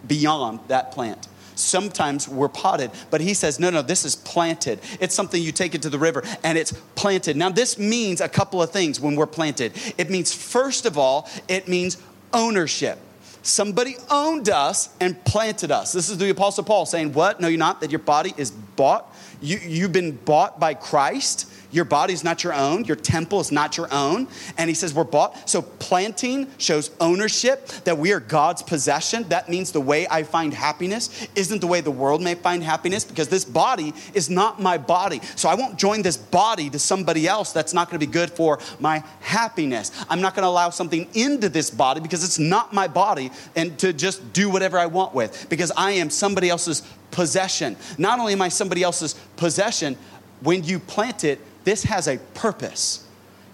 beyond 0.08 0.60
that 0.68 0.92
plant. 0.92 1.28
Sometimes 1.56 2.28
we're 2.28 2.50
potted, 2.50 2.92
but 3.10 3.20
he 3.20 3.34
says, 3.34 3.60
no, 3.60 3.70
no, 3.70 3.82
this 3.82 4.06
is 4.06 4.16
planted. 4.16 4.80
It's 5.00 5.16
something 5.16 5.42
you 5.42 5.52
take 5.52 5.74
into 5.74 5.90
the 5.90 5.98
river 5.98 6.24
and 6.44 6.58
it's 6.58 6.72
planted. 6.96 7.36
Now, 7.36 7.50
this 7.50 7.80
means 7.80 8.22
a 8.22 8.30
couple 8.30 8.62
of 8.62 8.72
things 8.72 9.00
when 9.00 9.16
we're 9.16 9.26
planted. 9.26 9.74
It 9.98 10.10
means, 10.10 10.34
first 10.34 10.86
of 10.86 10.98
all, 10.98 11.28
it 11.48 11.68
means 11.68 11.98
ownership. 12.32 13.00
Somebody 13.42 13.96
owned 14.12 14.50
us 14.50 14.90
and 15.00 15.24
planted 15.24 15.72
us. 15.72 15.94
This 15.94 16.10
is 16.10 16.18
the 16.18 16.30
Apostle 16.30 16.66
Paul 16.66 16.86
saying, 16.86 17.14
What? 17.14 17.40
No, 17.40 17.48
you're 17.48 17.58
not, 17.58 17.80
that 17.80 17.92
your 17.92 18.00
body 18.00 18.34
is 18.36 18.52
bought. 18.52 19.16
You, 19.42 19.58
you've 19.58 19.94
been 19.94 20.12
bought 20.12 20.60
by 20.60 20.74
Christ 20.74 21.50
your 21.72 21.86
body's 21.86 22.24
not 22.24 22.44
your 22.44 22.54
own. 22.54 22.86
Your 22.86 22.96
temple 22.96 23.40
is 23.40 23.52
not 23.52 23.78
your 23.78 23.94
own. 23.94 24.28
And 24.58 24.70
he 24.70 24.74
says, 24.74 24.94
We're 24.94 25.04
bought. 25.04 25.50
So 25.50 25.62
planting 25.62 26.48
shows 26.58 26.92
ownership, 27.00 27.68
that 27.84 27.98
we 27.98 28.14
are 28.14 28.20
God's 28.20 28.64
possession. 28.64 29.24
That 29.30 29.50
means 29.50 29.72
the 29.72 29.82
way 29.82 30.08
I 30.10 30.24
find 30.24 30.54
happiness 30.54 31.28
isn't 31.36 31.60
the 31.60 31.68
way 31.68 31.82
the 31.82 31.92
world 31.92 32.22
may 32.22 32.36
find 32.36 32.64
happiness 32.64 33.04
because 33.04 33.28
this 33.28 33.44
body 33.44 33.94
is 34.14 34.30
not 34.30 34.62
my 34.62 34.78
body. 34.78 35.22
So 35.36 35.50
I 35.50 35.56
won't 35.56 35.78
join 35.78 36.02
this 36.02 36.18
body 36.18 36.70
to 36.70 36.80
somebody 36.80 37.28
else 37.28 37.52
that's 37.52 37.74
not 37.74 37.90
going 37.90 38.00
to 38.00 38.06
be 38.06 38.12
good 38.12 38.32
for 38.32 38.60
my 38.80 39.04
happiness. 39.20 39.92
I'm 40.10 40.22
not 40.22 40.36
going 40.36 40.44
to 40.44 40.50
allow 40.50 40.70
something 40.70 41.08
into 41.14 41.50
this 41.50 41.70
body 41.70 42.00
because 42.00 42.24
it's 42.24 42.40
not 42.40 42.74
my 42.74 42.88
body 42.88 43.32
and 43.56 43.78
to 43.80 43.94
just 43.94 44.34
do 44.34 44.50
whatever 44.50 44.78
I 44.78 44.86
want 44.86 45.14
with 45.14 45.48
because 45.50 45.72
I 45.76 45.92
am 45.94 46.10
somebody 46.10 46.50
else's 46.50 46.82
possession. 47.12 47.76
Not 47.98 48.20
only 48.20 48.34
am 48.34 48.42
I 48.42 48.50
somebody 48.50 48.84
else's 48.84 49.14
possession, 49.36 49.98
when 50.42 50.64
you 50.64 50.80
plant 50.80 51.24
it, 51.24 51.40
this 51.68 51.84
has 51.84 52.08
a 52.08 52.18
purpose. 52.34 53.06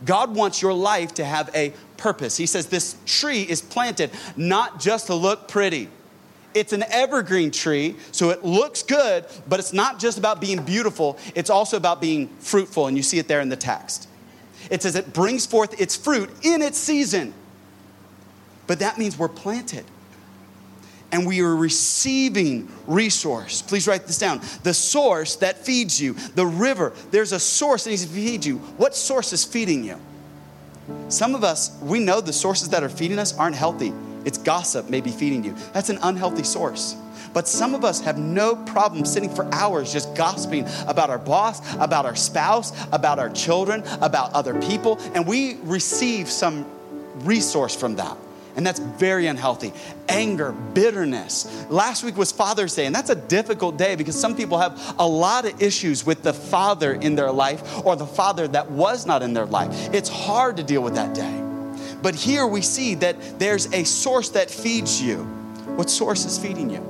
God 0.05 0.35
wants 0.35 0.61
your 0.61 0.73
life 0.73 1.15
to 1.15 1.25
have 1.25 1.49
a 1.55 1.73
purpose. 1.97 2.37
He 2.37 2.45
says 2.45 2.67
this 2.67 2.95
tree 3.05 3.41
is 3.41 3.61
planted 3.61 4.11
not 4.37 4.79
just 4.79 5.07
to 5.07 5.15
look 5.15 5.47
pretty. 5.47 5.89
It's 6.53 6.73
an 6.73 6.83
evergreen 6.89 7.49
tree, 7.49 7.95
so 8.11 8.29
it 8.29 8.45
looks 8.45 8.83
good, 8.83 9.25
but 9.47 9.59
it's 9.59 9.73
not 9.73 9.99
just 9.99 10.19
about 10.19 10.39
being 10.39 10.61
beautiful, 10.63 11.17
it's 11.33 11.49
also 11.49 11.77
about 11.77 11.99
being 11.99 12.27
fruitful, 12.37 12.85
and 12.85 12.95
you 12.95 13.01
see 13.01 13.17
it 13.17 13.27
there 13.27 13.41
in 13.41 13.49
the 13.49 13.55
text. 13.55 14.07
It 14.69 14.83
says 14.83 14.95
it 14.95 15.13
brings 15.13 15.47
forth 15.47 15.81
its 15.81 15.95
fruit 15.95 16.29
in 16.43 16.61
its 16.61 16.77
season. 16.77 17.33
But 18.67 18.79
that 18.79 18.99
means 18.99 19.17
we're 19.17 19.27
planted. 19.27 19.85
And 21.13 21.27
we 21.27 21.41
are 21.41 21.55
receiving 21.55 22.67
resource. 22.87 23.61
Please 23.61 23.87
write 23.87 24.07
this 24.07 24.17
down. 24.17 24.41
The 24.63 24.73
source 24.73 25.35
that 25.37 25.59
feeds 25.59 26.01
you, 26.01 26.13
the 26.33 26.45
river, 26.45 26.91
there's 27.11 27.31
a 27.31 27.39
source 27.39 27.83
that 27.83 27.91
needs 27.91 28.03
to 28.03 28.11
feed 28.11 28.43
you. 28.43 28.57
What 28.57 28.95
source 28.95 29.31
is 29.31 29.45
feeding 29.45 29.83
you? 29.83 29.99
Some 31.09 31.35
of 31.35 31.43
us, 31.43 31.79
we 31.83 31.99
know 31.99 32.19
the 32.19 32.33
sources 32.33 32.69
that 32.69 32.83
are 32.83 32.89
feeding 32.89 33.19
us 33.19 33.37
aren't 33.37 33.55
healthy. 33.55 33.93
It's 34.25 34.39
gossip, 34.39 34.89
maybe 34.89 35.11
feeding 35.11 35.43
you. 35.43 35.55
That's 35.71 35.89
an 35.89 35.99
unhealthy 36.01 36.43
source. 36.43 36.95
But 37.31 37.47
some 37.47 37.75
of 37.75 37.85
us 37.85 38.01
have 38.01 38.17
no 38.17 38.55
problem 38.55 39.05
sitting 39.05 39.29
for 39.29 39.45
hours 39.53 39.93
just 39.93 40.15
gossiping 40.15 40.67
about 40.87 41.11
our 41.11 41.19
boss, 41.19 41.61
about 41.75 42.07
our 42.07 42.15
spouse, 42.15 42.73
about 42.91 43.19
our 43.19 43.29
children, 43.29 43.83
about 44.01 44.33
other 44.33 44.59
people, 44.61 44.99
and 45.13 45.27
we 45.27 45.57
receive 45.63 46.27
some 46.27 46.65
resource 47.19 47.75
from 47.75 47.95
that. 47.97 48.17
And 48.55 48.65
that's 48.65 48.79
very 48.79 49.25
unhealthy. 49.27 49.73
Anger, 50.07 50.51
bitterness. 50.51 51.65
Last 51.69 52.03
week 52.03 52.17
was 52.17 52.31
Father's 52.31 52.75
Day, 52.75 52.85
and 52.85 52.93
that's 52.93 53.09
a 53.09 53.15
difficult 53.15 53.77
day 53.77 53.95
because 53.95 54.19
some 54.19 54.35
people 54.35 54.59
have 54.59 54.95
a 54.99 55.07
lot 55.07 55.45
of 55.45 55.61
issues 55.61 56.05
with 56.05 56.21
the 56.21 56.33
father 56.33 56.93
in 56.93 57.15
their 57.15 57.31
life 57.31 57.85
or 57.85 57.95
the 57.95 58.05
father 58.05 58.47
that 58.49 58.69
was 58.69 59.05
not 59.05 59.23
in 59.23 59.33
their 59.33 59.47
life. 59.47 59.93
It's 59.93 60.09
hard 60.09 60.57
to 60.57 60.63
deal 60.63 60.83
with 60.83 60.95
that 60.95 61.15
day. 61.15 61.41
But 62.03 62.15
here 62.15 62.45
we 62.45 62.61
see 62.61 62.95
that 62.95 63.39
there's 63.39 63.73
a 63.73 63.85
source 63.85 64.29
that 64.29 64.51
feeds 64.51 65.01
you. 65.01 65.23
What 65.75 65.89
source 65.89 66.25
is 66.25 66.37
feeding 66.37 66.69
you? 66.69 66.85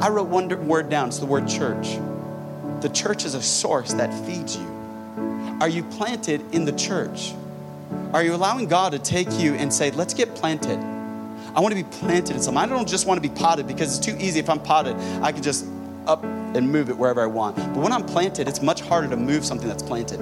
I 0.00 0.10
wrote 0.10 0.28
one 0.28 0.68
word 0.68 0.88
down, 0.88 1.08
it's 1.08 1.18
the 1.18 1.26
word 1.26 1.48
church. 1.48 1.98
The 2.80 2.90
church 2.90 3.24
is 3.24 3.34
a 3.34 3.42
source 3.42 3.92
that 3.94 4.12
feeds 4.26 4.56
you. 4.56 4.66
Are 5.60 5.68
you 5.68 5.82
planted 5.82 6.54
in 6.54 6.64
the 6.64 6.72
church? 6.72 7.34
Are 8.12 8.22
you 8.22 8.34
allowing 8.34 8.66
God 8.66 8.92
to 8.92 8.98
take 8.98 9.30
you 9.32 9.54
and 9.54 9.72
say, 9.72 9.90
let's 9.90 10.14
get 10.14 10.34
planted? 10.34 10.78
I 11.54 11.60
want 11.60 11.74
to 11.74 11.82
be 11.82 11.88
planted 11.88 12.36
in 12.36 12.42
something. 12.42 12.62
I 12.62 12.66
don't 12.66 12.88
just 12.88 13.06
want 13.06 13.22
to 13.22 13.28
be 13.28 13.34
potted 13.34 13.66
because 13.66 13.96
it's 13.96 14.06
too 14.06 14.16
easy. 14.18 14.38
If 14.40 14.48
I'm 14.48 14.60
potted, 14.60 14.96
I 15.22 15.32
can 15.32 15.42
just 15.42 15.66
up 16.06 16.24
and 16.24 16.70
move 16.70 16.90
it 16.90 16.96
wherever 16.96 17.22
I 17.22 17.26
want. 17.26 17.56
But 17.56 17.76
when 17.76 17.92
I'm 17.92 18.04
planted, 18.04 18.48
it's 18.48 18.62
much 18.62 18.80
harder 18.80 19.08
to 19.08 19.16
move 19.16 19.44
something 19.44 19.68
that's 19.68 19.82
planted. 19.82 20.18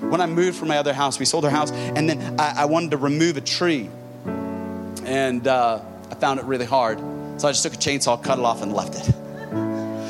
When 0.00 0.20
I 0.20 0.26
moved 0.26 0.58
from 0.58 0.68
my 0.68 0.78
other 0.78 0.94
house, 0.94 1.18
we 1.18 1.24
sold 1.24 1.44
our 1.44 1.50
house, 1.50 1.70
and 1.70 2.08
then 2.08 2.40
I, 2.40 2.62
I 2.62 2.64
wanted 2.66 2.92
to 2.92 2.96
remove 2.96 3.36
a 3.36 3.40
tree. 3.40 3.90
And 5.04 5.46
uh, 5.46 5.80
I 6.10 6.14
found 6.14 6.40
it 6.40 6.46
really 6.46 6.66
hard. 6.66 6.98
So 7.38 7.48
I 7.48 7.52
just 7.52 7.62
took 7.62 7.74
a 7.74 7.76
chainsaw, 7.76 8.22
cut 8.22 8.38
it 8.38 8.44
off, 8.44 8.62
and 8.62 8.72
left 8.72 8.94
it. 8.94 9.14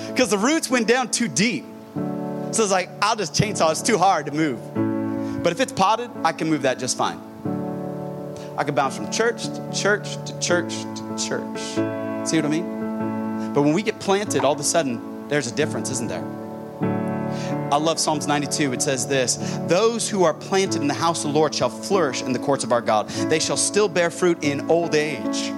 Because 0.09 0.31
the 0.31 0.39
roots 0.39 0.69
went 0.69 0.89
down 0.89 1.13
too 1.13 1.29
deep. 1.29 1.65
So 2.51 2.65
it's 2.65 2.73
like, 2.73 2.89
I'll 3.01 3.15
just 3.15 3.35
chainsaw, 3.35 3.71
it's 3.71 3.83
too 3.83 3.99
hard 3.99 4.27
to 4.27 4.33
move. 4.33 4.59
But 5.45 5.53
if 5.53 5.61
it's 5.61 5.71
potted, 5.71 6.11
I 6.25 6.33
can 6.33 6.51
move 6.51 6.63
that 6.63 6.81
just 6.81 6.99
fine. 6.99 7.21
I 8.59 8.65
could 8.65 8.75
bounce 8.75 8.97
from 8.97 9.09
church 9.13 9.45
to 9.45 9.73
church 9.73 10.17
to 10.27 10.41
church 10.41 10.83
to 10.83 11.17
church. 11.17 11.61
See 12.29 12.37
what 12.37 12.45
I 12.45 12.49
mean? 12.49 13.53
But 13.55 13.63
when 13.63 13.73
we 13.73 13.83
get 13.83 14.01
planted, 14.01 14.45
all 14.45 14.53
of 14.53 14.59
a 14.59 14.65
sudden, 14.65 15.29
there's 15.29 15.47
a 15.47 15.55
difference, 15.55 15.91
isn't 15.91 16.09
there? 16.09 16.25
I 17.71 17.77
love 17.77 18.01
Psalms 18.01 18.27
92. 18.27 18.73
It 18.73 18.83
says 18.83 19.07
this 19.07 19.37
Those 19.69 20.09
who 20.11 20.25
are 20.25 20.35
planted 20.35 20.83
in 20.83 20.89
the 20.89 20.95
house 20.95 21.25
of 21.25 21.33
the 21.33 21.39
Lord 21.39 21.55
shall 21.55 21.71
flourish 21.71 22.21
in 22.23 22.33
the 22.33 22.41
courts 22.41 22.65
of 22.65 22.73
our 22.73 22.81
God. 22.81 23.09
They 23.31 23.39
shall 23.39 23.57
still 23.57 23.89
bear 23.89 24.11
fruit 24.11 24.43
in 24.43 24.69
old 24.69 24.97
age. 24.97 25.53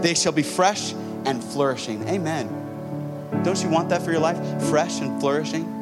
They 0.00 0.14
shall 0.14 0.32
be 0.32 0.44
fresh 0.44 0.92
and 1.24 1.42
flourishing. 1.42 2.06
Amen. 2.08 2.46
Don't 3.42 3.60
you 3.60 3.68
want 3.68 3.88
that 3.88 4.02
for 4.02 4.12
your 4.12 4.20
life? 4.20 4.38
Fresh 4.68 5.00
and 5.00 5.20
flourishing? 5.20 5.74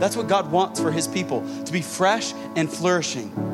That's 0.00 0.16
what 0.16 0.28
God 0.28 0.50
wants 0.50 0.80
for 0.80 0.90
his 0.90 1.06
people 1.06 1.46
to 1.64 1.72
be 1.72 1.82
fresh 1.82 2.32
and 2.56 2.72
flourishing. 2.72 3.49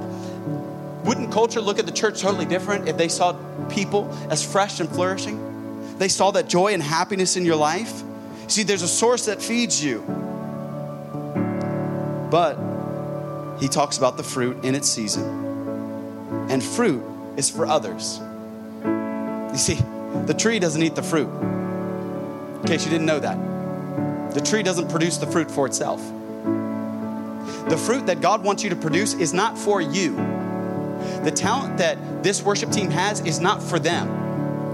Wouldn't 1.07 1.31
culture 1.31 1.61
look 1.61 1.79
at 1.79 1.87
the 1.87 1.92
church 1.92 2.21
totally 2.21 2.47
different 2.47 2.88
if 2.88 2.97
they 2.97 3.09
saw 3.09 3.33
people 3.69 4.12
as 4.29 4.45
fresh 4.45 4.81
and 4.81 4.88
flourishing? 4.88 5.99
They 5.99 6.09
saw 6.09 6.33
that 6.33 6.49
joy 6.49 6.75
and 6.75 6.83
happiness 6.83 7.37
in 7.37 7.45
your 7.45 7.57
life? 7.57 8.03
See, 8.49 8.64
there's 8.64 8.83
a 8.83 8.88
source 8.88 9.27
that 9.27 9.40
feeds 9.40 9.83
you. 9.83 10.01
But 12.31 12.59
he 13.61 13.69
talks 13.69 13.99
about 13.99 14.16
the 14.16 14.25
fruit 14.25 14.64
in 14.64 14.75
its 14.75 14.88
season. 14.88 15.25
And 16.51 16.62
fruit 16.62 17.03
is 17.37 17.49
for 17.49 17.66
others. 17.66 18.21
You 18.85 19.59
see, 19.59 19.79
the 20.27 20.35
tree 20.35 20.59
doesn't 20.59 20.83
eat 20.83 20.97
the 20.97 21.03
fruit. 21.03 21.29
In 21.29 22.62
case 22.66 22.85
you 22.85 22.90
didn't 22.90 23.07
know 23.07 23.21
that, 23.21 24.35
the 24.35 24.40
tree 24.40 24.64
doesn't 24.64 24.90
produce 24.90 25.19
the 25.19 25.27
fruit 25.27 25.51
for 25.51 25.66
itself. 25.66 26.01
The 27.69 27.77
fruit 27.77 28.07
that 28.07 28.21
God 28.21 28.42
wants 28.42 28.64
you 28.64 28.71
to 28.71 28.77
produce 28.77 29.14
is 29.14 29.33
not 29.33 29.57
for 29.57 29.81
you. 29.81 30.36
The 31.25 31.31
talent 31.31 31.79
that 31.79 32.23
this 32.23 32.43
worship 32.43 32.71
team 32.71 32.91
has 32.91 33.21
is 33.21 33.41
not 33.41 33.63
for 33.63 33.79
them. 33.79 34.09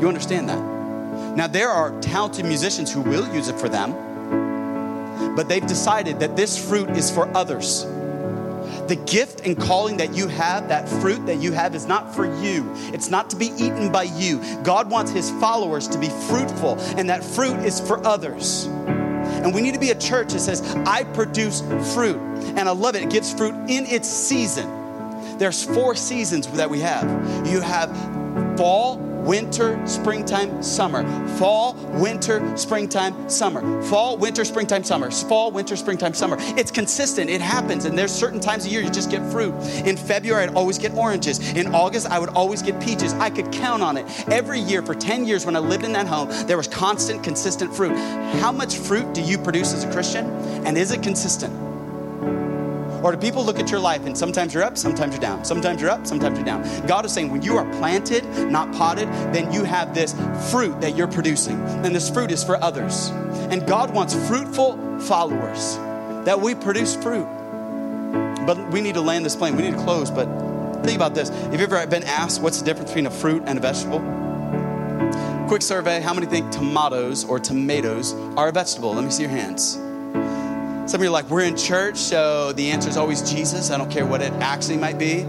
You 0.00 0.08
understand 0.08 0.48
that? 0.48 0.60
Now, 1.36 1.46
there 1.46 1.70
are 1.70 1.98
talented 2.00 2.44
musicians 2.44 2.92
who 2.92 3.00
will 3.00 3.32
use 3.34 3.48
it 3.48 3.58
for 3.58 3.68
them, 3.68 3.92
but 5.36 5.48
they've 5.48 5.66
decided 5.66 6.20
that 6.20 6.36
this 6.36 6.58
fruit 6.58 6.90
is 6.90 7.10
for 7.10 7.28
others. 7.36 7.84
The 8.88 8.96
gift 9.06 9.46
and 9.46 9.58
calling 9.58 9.98
that 9.98 10.14
you 10.14 10.28
have, 10.28 10.68
that 10.68 10.88
fruit 10.88 11.24
that 11.26 11.36
you 11.36 11.52
have, 11.52 11.74
is 11.74 11.86
not 11.86 12.14
for 12.14 12.26
you. 12.42 12.70
It's 12.92 13.08
not 13.08 13.30
to 13.30 13.36
be 13.36 13.46
eaten 13.46 13.92
by 13.92 14.04
you. 14.04 14.42
God 14.62 14.90
wants 14.90 15.12
his 15.12 15.30
followers 15.32 15.86
to 15.88 15.98
be 15.98 16.08
fruitful, 16.08 16.78
and 16.96 17.08
that 17.08 17.22
fruit 17.22 17.60
is 17.64 17.80
for 17.80 18.04
others. 18.06 18.66
And 18.66 19.54
we 19.54 19.60
need 19.60 19.74
to 19.74 19.80
be 19.80 19.90
a 19.90 19.98
church 19.98 20.32
that 20.32 20.40
says, 20.40 20.62
I 20.86 21.04
produce 21.04 21.60
fruit. 21.94 22.18
And 22.56 22.68
I 22.68 22.72
love 22.72 22.96
it. 22.96 23.04
It 23.04 23.10
gives 23.10 23.32
fruit 23.32 23.54
in 23.68 23.86
its 23.86 24.08
season. 24.08 24.68
There's 25.42 25.64
four 25.64 25.96
seasons 25.96 26.46
that 26.52 26.70
we 26.70 26.78
have. 26.82 27.02
You 27.48 27.60
have 27.60 27.90
fall, 28.56 28.96
winter, 28.98 29.84
springtime, 29.88 30.62
summer. 30.62 31.02
Fall, 31.36 31.74
winter, 31.94 32.56
springtime, 32.56 33.28
summer. 33.28 33.82
Fall, 33.82 34.18
winter, 34.18 34.44
springtime, 34.44 34.84
summer. 34.84 35.10
Fall, 35.10 35.50
winter, 35.50 35.74
springtime, 35.74 36.14
summer. 36.14 36.36
It's 36.56 36.70
consistent. 36.70 37.28
It 37.28 37.40
happens. 37.40 37.86
And 37.86 37.98
there's 37.98 38.12
certain 38.12 38.38
times 38.38 38.66
of 38.66 38.70
year 38.70 38.82
you 38.82 38.90
just 38.90 39.10
get 39.10 39.20
fruit. 39.32 39.52
In 39.84 39.96
February, 39.96 40.44
I'd 40.44 40.54
always 40.54 40.78
get 40.78 40.92
oranges. 40.92 41.40
In 41.54 41.74
August, 41.74 42.06
I 42.06 42.20
would 42.20 42.30
always 42.30 42.62
get 42.62 42.80
peaches. 42.80 43.12
I 43.14 43.28
could 43.28 43.50
count 43.50 43.82
on 43.82 43.96
it. 43.96 44.06
Every 44.28 44.60
year 44.60 44.80
for 44.80 44.94
10 44.94 45.26
years 45.26 45.44
when 45.44 45.56
I 45.56 45.58
lived 45.58 45.84
in 45.84 45.92
that 45.94 46.06
home, 46.06 46.28
there 46.46 46.56
was 46.56 46.68
constant, 46.68 47.24
consistent 47.24 47.74
fruit. 47.74 47.96
How 48.38 48.52
much 48.52 48.76
fruit 48.76 49.12
do 49.12 49.20
you 49.20 49.38
produce 49.38 49.74
as 49.74 49.82
a 49.82 49.90
Christian? 49.90 50.24
And 50.64 50.78
is 50.78 50.92
it 50.92 51.02
consistent? 51.02 51.71
Or 53.02 53.12
do 53.12 53.18
people 53.18 53.44
look 53.44 53.58
at 53.58 53.70
your 53.70 53.80
life 53.80 54.06
and 54.06 54.16
sometimes 54.16 54.54
you're 54.54 54.62
up, 54.62 54.78
sometimes 54.78 55.14
you're 55.14 55.20
down, 55.20 55.44
sometimes 55.44 55.80
you're 55.80 55.90
up, 55.90 56.06
sometimes 56.06 56.38
you're 56.38 56.46
down? 56.46 56.86
God 56.86 57.04
is 57.04 57.12
saying 57.12 57.30
when 57.30 57.42
you 57.42 57.56
are 57.56 57.70
planted, 57.78 58.24
not 58.48 58.72
potted, 58.72 59.08
then 59.34 59.52
you 59.52 59.64
have 59.64 59.92
this 59.94 60.14
fruit 60.50 60.80
that 60.80 60.96
you're 60.96 61.08
producing. 61.08 61.60
And 61.84 61.94
this 61.94 62.08
fruit 62.08 62.30
is 62.30 62.44
for 62.44 62.62
others. 62.62 63.08
And 63.50 63.66
God 63.66 63.92
wants 63.92 64.14
fruitful 64.28 65.00
followers 65.00 65.76
that 66.24 66.40
we 66.40 66.54
produce 66.54 66.94
fruit. 66.94 67.26
But 68.46 68.70
we 68.70 68.80
need 68.80 68.94
to 68.94 69.00
land 69.00 69.24
this 69.24 69.34
plane. 69.34 69.56
We 69.56 69.62
need 69.62 69.74
to 69.74 69.82
close. 69.82 70.10
But 70.10 70.26
think 70.84 70.96
about 70.96 71.14
this. 71.14 71.28
Have 71.28 71.54
you 71.54 71.60
ever 71.60 71.84
been 71.86 72.04
asked 72.04 72.40
what's 72.40 72.60
the 72.60 72.64
difference 72.64 72.90
between 72.90 73.06
a 73.06 73.10
fruit 73.10 73.42
and 73.46 73.58
a 73.58 73.60
vegetable? 73.60 74.00
Quick 75.48 75.62
survey 75.62 76.00
how 76.00 76.14
many 76.14 76.26
think 76.26 76.50
tomatoes 76.50 77.24
or 77.24 77.38
tomatoes 77.40 78.14
are 78.36 78.48
a 78.48 78.52
vegetable? 78.52 78.94
Let 78.94 79.04
me 79.04 79.10
see 79.10 79.22
your 79.22 79.30
hands. 79.30 79.78
Some 80.84 81.00
of 81.00 81.04
you 81.04 81.10
are 81.10 81.12
like, 81.12 81.30
we're 81.30 81.44
in 81.44 81.56
church, 81.56 81.96
so 81.96 82.52
the 82.52 82.70
answer 82.70 82.88
is 82.88 82.96
always 82.96 83.30
Jesus. 83.30 83.70
I 83.70 83.78
don't 83.78 83.90
care 83.90 84.04
what 84.04 84.20
it 84.20 84.32
actually 84.34 84.78
might 84.78 84.98
be. 84.98 85.24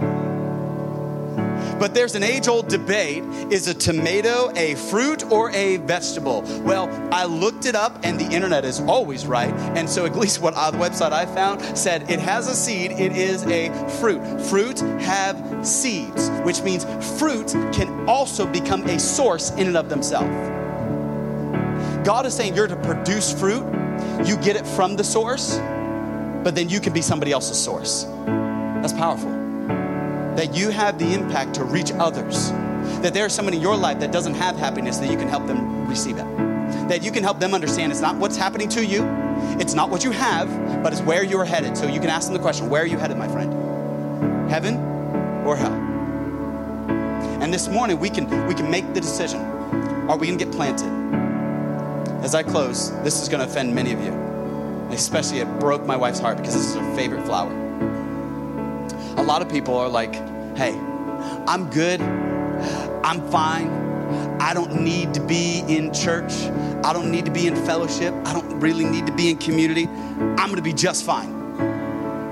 But 1.79 1.93
there's 1.93 2.15
an 2.15 2.23
age 2.23 2.47
old 2.47 2.69
debate 2.69 3.23
is 3.51 3.67
a 3.67 3.73
tomato 3.73 4.51
a 4.55 4.73
fruit 4.73 5.31
or 5.31 5.51
a 5.51 5.77
vegetable? 5.77 6.41
Well, 6.63 6.89
I 7.13 7.25
looked 7.25 7.65
it 7.65 7.75
up, 7.75 7.99
and 8.03 8.19
the 8.19 8.25
internet 8.25 8.65
is 8.65 8.81
always 8.81 9.27
right. 9.27 9.53
And 9.77 9.87
so, 9.87 10.05
at 10.05 10.15
least 10.17 10.41
what 10.41 10.55
uh, 10.55 10.71
the 10.71 10.79
website 10.79 11.11
I 11.11 11.27
found 11.27 11.77
said 11.77 12.09
it 12.09 12.19
has 12.19 12.47
a 12.47 12.55
seed, 12.55 12.91
it 12.91 13.15
is 13.15 13.45
a 13.45 13.69
fruit. 13.99 14.41
Fruit 14.41 14.79
have 15.01 15.65
seeds, 15.65 16.29
which 16.43 16.63
means 16.63 16.85
fruit 17.19 17.49
can 17.73 18.09
also 18.09 18.47
become 18.47 18.83
a 18.85 18.99
source 18.99 19.51
in 19.51 19.67
and 19.67 19.77
of 19.77 19.87
themselves. 19.89 20.31
God 22.03 22.25
is 22.25 22.33
saying 22.33 22.55
you're 22.55 22.67
to 22.67 22.75
produce 22.77 23.31
fruit 23.31 23.82
you 24.25 24.37
get 24.37 24.55
it 24.55 24.65
from 24.65 24.95
the 24.95 25.03
source, 25.03 25.57
but 26.43 26.55
then 26.55 26.69
you 26.69 26.79
can 26.79 26.93
be 26.93 27.01
somebody 27.01 27.31
else's 27.31 27.61
source. 27.61 28.03
That's 28.03 28.93
powerful. 28.93 29.31
That 30.35 30.55
you 30.55 30.69
have 30.69 30.99
the 30.99 31.13
impact 31.13 31.55
to 31.55 31.63
reach 31.63 31.91
others. 31.91 32.51
That 33.01 33.13
there's 33.13 33.33
someone 33.33 33.53
in 33.53 33.61
your 33.61 33.75
life 33.75 33.99
that 33.99 34.11
doesn't 34.11 34.35
have 34.35 34.57
happiness, 34.57 34.97
that 34.97 35.09
you 35.09 35.17
can 35.17 35.27
help 35.27 35.47
them 35.47 35.87
receive 35.87 36.17
it. 36.17 36.25
That 36.89 37.03
you 37.03 37.11
can 37.11 37.23
help 37.23 37.39
them 37.39 37.53
understand 37.53 37.91
it's 37.91 38.01
not 38.01 38.17
what's 38.17 38.37
happening 38.37 38.69
to 38.69 38.85
you, 38.85 39.03
it's 39.59 39.73
not 39.73 39.89
what 39.89 40.03
you 40.03 40.11
have, 40.11 40.83
but 40.83 40.91
it's 40.91 41.01
where 41.01 41.23
you 41.23 41.39
are 41.39 41.45
headed. 41.45 41.77
So 41.77 41.87
you 41.87 41.99
can 41.99 42.09
ask 42.09 42.27
them 42.27 42.33
the 42.33 42.41
question 42.41 42.69
where 42.69 42.83
are 42.83 42.87
you 42.87 42.97
headed, 42.97 43.17
my 43.17 43.27
friend? 43.27 44.49
Heaven 44.49 44.75
or 45.45 45.55
hell? 45.55 45.73
And 47.41 47.53
this 47.53 47.67
morning 47.67 47.99
we 47.99 48.09
can 48.09 48.47
we 48.47 48.53
can 48.53 48.69
make 48.69 48.93
the 48.93 49.01
decision. 49.01 49.41
Are 50.09 50.17
we 50.17 50.27
gonna 50.27 50.37
get 50.37 50.51
planted? 50.51 51.02
As 52.23 52.33
I 52.33 52.41
close, 52.41 52.89
this 53.03 53.21
is 53.21 53.27
going 53.27 53.45
to 53.45 53.51
offend 53.51 53.75
many 53.75 53.91
of 53.91 54.01
you. 54.01 54.13
Especially, 54.91 55.39
it 55.39 55.59
broke 55.59 55.85
my 55.85 55.97
wife's 55.97 56.19
heart 56.19 56.37
because 56.37 56.53
this 56.53 56.69
is 56.69 56.75
her 56.75 56.95
favorite 56.95 57.25
flower. 57.25 57.51
A 59.17 59.23
lot 59.23 59.41
of 59.41 59.49
people 59.49 59.77
are 59.77 59.89
like, 59.89 60.15
hey, 60.55 60.73
I'm 61.47 61.69
good, 61.69 61.99
I'm 62.01 63.29
fine, 63.29 63.67
I 64.39 64.53
don't 64.53 64.81
need 64.81 65.13
to 65.15 65.19
be 65.21 65.65
in 65.67 65.93
church. 65.93 66.31
I 66.85 66.93
don't 66.93 67.11
need 67.11 67.25
to 67.25 67.31
be 67.31 67.47
in 67.47 67.55
fellowship. 67.55 68.13
I 68.25 68.33
don't 68.33 68.59
really 68.59 68.85
need 68.85 69.05
to 69.05 69.13
be 69.13 69.29
in 69.29 69.37
community. 69.37 69.87
I'm 69.87 70.47
going 70.47 70.55
to 70.55 70.61
be 70.61 70.73
just 70.73 71.05
fine. 71.05 71.33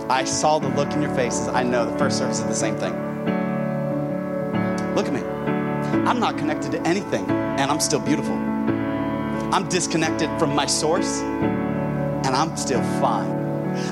I 0.09 0.23
saw 0.23 0.59
the 0.59 0.69
look 0.69 0.91
in 0.93 1.01
your 1.01 1.13
faces. 1.15 1.47
I 1.49 1.63
know 1.63 1.89
the 1.89 1.97
first 1.97 2.17
service 2.17 2.39
is 2.39 2.45
the 2.45 2.53
same 2.53 2.77
thing. 2.77 2.93
Look 4.95 5.07
at 5.07 5.13
me. 5.13 5.21
I'm 6.05 6.19
not 6.19 6.37
connected 6.37 6.71
to 6.73 6.81
anything, 6.81 7.29
and 7.29 7.69
I'm 7.69 7.79
still 7.79 7.99
beautiful. 7.99 8.50
I'm 9.51 9.67
disconnected 9.67 10.29
from 10.39 10.55
my 10.55 10.65
source, 10.65 11.19
and 11.19 12.27
I'm 12.27 12.55
still 12.55 12.81
fine. 13.01 13.29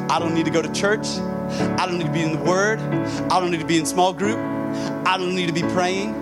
I 0.09 0.17
don't 0.17 0.33
need 0.33 0.45
to 0.45 0.51
go 0.51 0.61
to 0.61 0.71
church. 0.71 1.05
I 1.77 1.85
don't 1.85 1.97
need 1.97 2.07
to 2.07 2.13
be 2.13 2.21
in 2.21 2.31
the 2.31 2.43
Word. 2.43 2.79
I 2.79 3.39
don't 3.39 3.51
need 3.51 3.59
to 3.59 3.65
be 3.65 3.77
in 3.77 3.85
small 3.85 4.13
group. 4.13 4.37
I 5.05 5.17
don't 5.17 5.35
need 5.35 5.47
to 5.47 5.53
be 5.53 5.63
praying. 5.63 6.15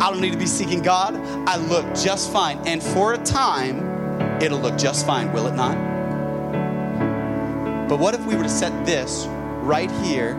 I 0.00 0.10
don't 0.10 0.20
need 0.20 0.32
to 0.32 0.38
be 0.38 0.46
seeking 0.46 0.80
God. 0.80 1.16
I 1.48 1.56
look 1.56 1.86
just 1.94 2.32
fine. 2.32 2.58
And 2.66 2.82
for 2.82 3.14
a 3.14 3.18
time, 3.18 4.40
it'll 4.40 4.60
look 4.60 4.78
just 4.78 5.06
fine, 5.06 5.32
will 5.32 5.46
it 5.46 5.54
not? 5.54 5.76
But 7.88 7.98
what 7.98 8.14
if 8.14 8.24
we 8.26 8.36
were 8.36 8.42
to 8.42 8.48
set 8.48 8.86
this 8.86 9.26
right 9.62 9.90
here 10.02 10.34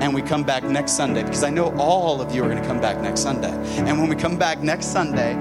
and 0.00 0.14
we 0.14 0.22
come 0.22 0.42
back 0.42 0.62
next 0.64 0.92
Sunday? 0.92 1.22
Because 1.22 1.42
I 1.42 1.50
know 1.50 1.74
all 1.76 2.20
of 2.22 2.34
you 2.34 2.42
are 2.44 2.48
going 2.48 2.62
to 2.62 2.68
come 2.68 2.80
back 2.80 3.00
next 3.00 3.20
Sunday. 3.20 3.52
And 3.78 3.98
when 3.98 4.08
we 4.08 4.16
come 4.16 4.38
back 4.38 4.60
next 4.60 4.86
Sunday, 4.86 5.34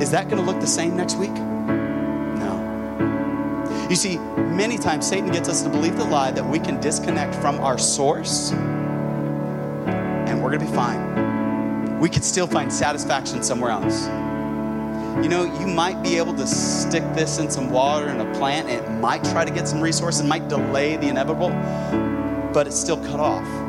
is 0.00 0.10
that 0.10 0.28
going 0.28 0.42
to 0.42 0.50
look 0.50 0.60
the 0.60 0.66
same 0.66 0.96
next 0.96 1.16
week? 1.16 1.32
No. 1.32 2.56
You 3.88 3.96
see, 3.96 4.18
many 4.18 4.76
times 4.78 5.06
Satan 5.06 5.30
gets 5.30 5.48
us 5.48 5.62
to 5.62 5.68
believe 5.68 5.96
the 5.96 6.04
lie 6.04 6.30
that 6.32 6.44
we 6.44 6.58
can 6.58 6.80
disconnect 6.80 7.34
from 7.36 7.60
our 7.60 7.78
source 7.78 8.52
and 10.26 10.42
we're 10.42 10.50
going 10.50 10.60
to 10.60 10.66
be 10.66 10.72
fine. 10.72 11.98
We 11.98 12.10
could 12.10 12.24
still 12.24 12.46
find 12.46 12.72
satisfaction 12.72 13.42
somewhere 13.42 13.70
else. 13.70 14.06
You 15.22 15.30
know, 15.30 15.44
you 15.58 15.66
might 15.66 16.02
be 16.02 16.18
able 16.18 16.34
to 16.34 16.46
stick 16.46 17.02
this 17.14 17.38
in 17.38 17.50
some 17.50 17.70
water 17.70 18.10
in 18.10 18.20
a 18.20 18.34
plant. 18.34 18.68
And 18.68 18.84
it 18.84 18.90
might 19.00 19.24
try 19.24 19.46
to 19.46 19.50
get 19.50 19.66
some 19.66 19.80
resource 19.80 20.20
and 20.20 20.28
might 20.28 20.48
delay 20.48 20.96
the 20.96 21.08
inevitable, 21.08 21.48
but 22.52 22.66
it's 22.66 22.78
still 22.78 22.98
cut 22.98 23.18
off. 23.18 23.65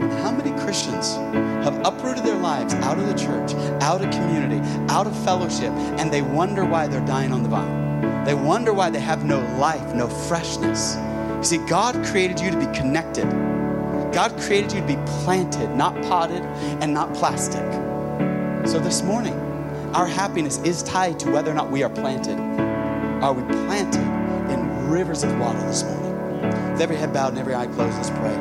How 0.00 0.30
many 0.30 0.50
Christians 0.62 1.14
have 1.64 1.78
uprooted 1.84 2.24
their 2.24 2.38
lives 2.38 2.74
out 2.74 2.98
of 2.98 3.06
the 3.06 3.14
church, 3.14 3.52
out 3.82 4.02
of 4.02 4.10
community, 4.10 4.60
out 4.88 5.06
of 5.06 5.24
fellowship, 5.24 5.72
and 5.98 6.10
they 6.12 6.22
wonder 6.22 6.64
why 6.64 6.86
they're 6.86 7.04
dying 7.04 7.32
on 7.32 7.42
the 7.42 7.48
vine? 7.48 8.24
They 8.24 8.34
wonder 8.34 8.72
why 8.72 8.90
they 8.90 9.00
have 9.00 9.24
no 9.24 9.40
life, 9.58 9.94
no 9.94 10.08
freshness. 10.08 10.96
You 11.36 11.44
see, 11.44 11.58
God 11.66 12.02
created 12.06 12.40
you 12.40 12.50
to 12.50 12.58
be 12.58 12.66
connected. 12.76 13.28
God 14.12 14.36
created 14.40 14.72
you 14.72 14.80
to 14.80 14.86
be 14.86 14.96
planted, 15.22 15.70
not 15.70 15.94
potted 16.04 16.42
and 16.82 16.92
not 16.92 17.14
plastic. 17.14 17.64
So 18.66 18.78
this 18.78 19.02
morning, 19.02 19.34
our 19.94 20.06
happiness 20.06 20.58
is 20.62 20.82
tied 20.82 21.18
to 21.20 21.30
whether 21.30 21.50
or 21.50 21.54
not 21.54 21.70
we 21.70 21.82
are 21.82 21.90
planted. 21.90 22.38
Are 23.22 23.32
we 23.32 23.42
planted 23.66 24.00
in 24.50 24.88
rivers 24.88 25.22
of 25.24 25.38
water 25.38 25.60
this 25.66 25.82
morning? 25.82 25.99
With 26.42 26.80
every 26.80 26.96
head 26.96 27.12
bowed 27.12 27.28
and 27.28 27.38
every 27.38 27.54
eye 27.54 27.66
closed, 27.66 27.96
let's 27.96 28.10
pray. 28.10 28.34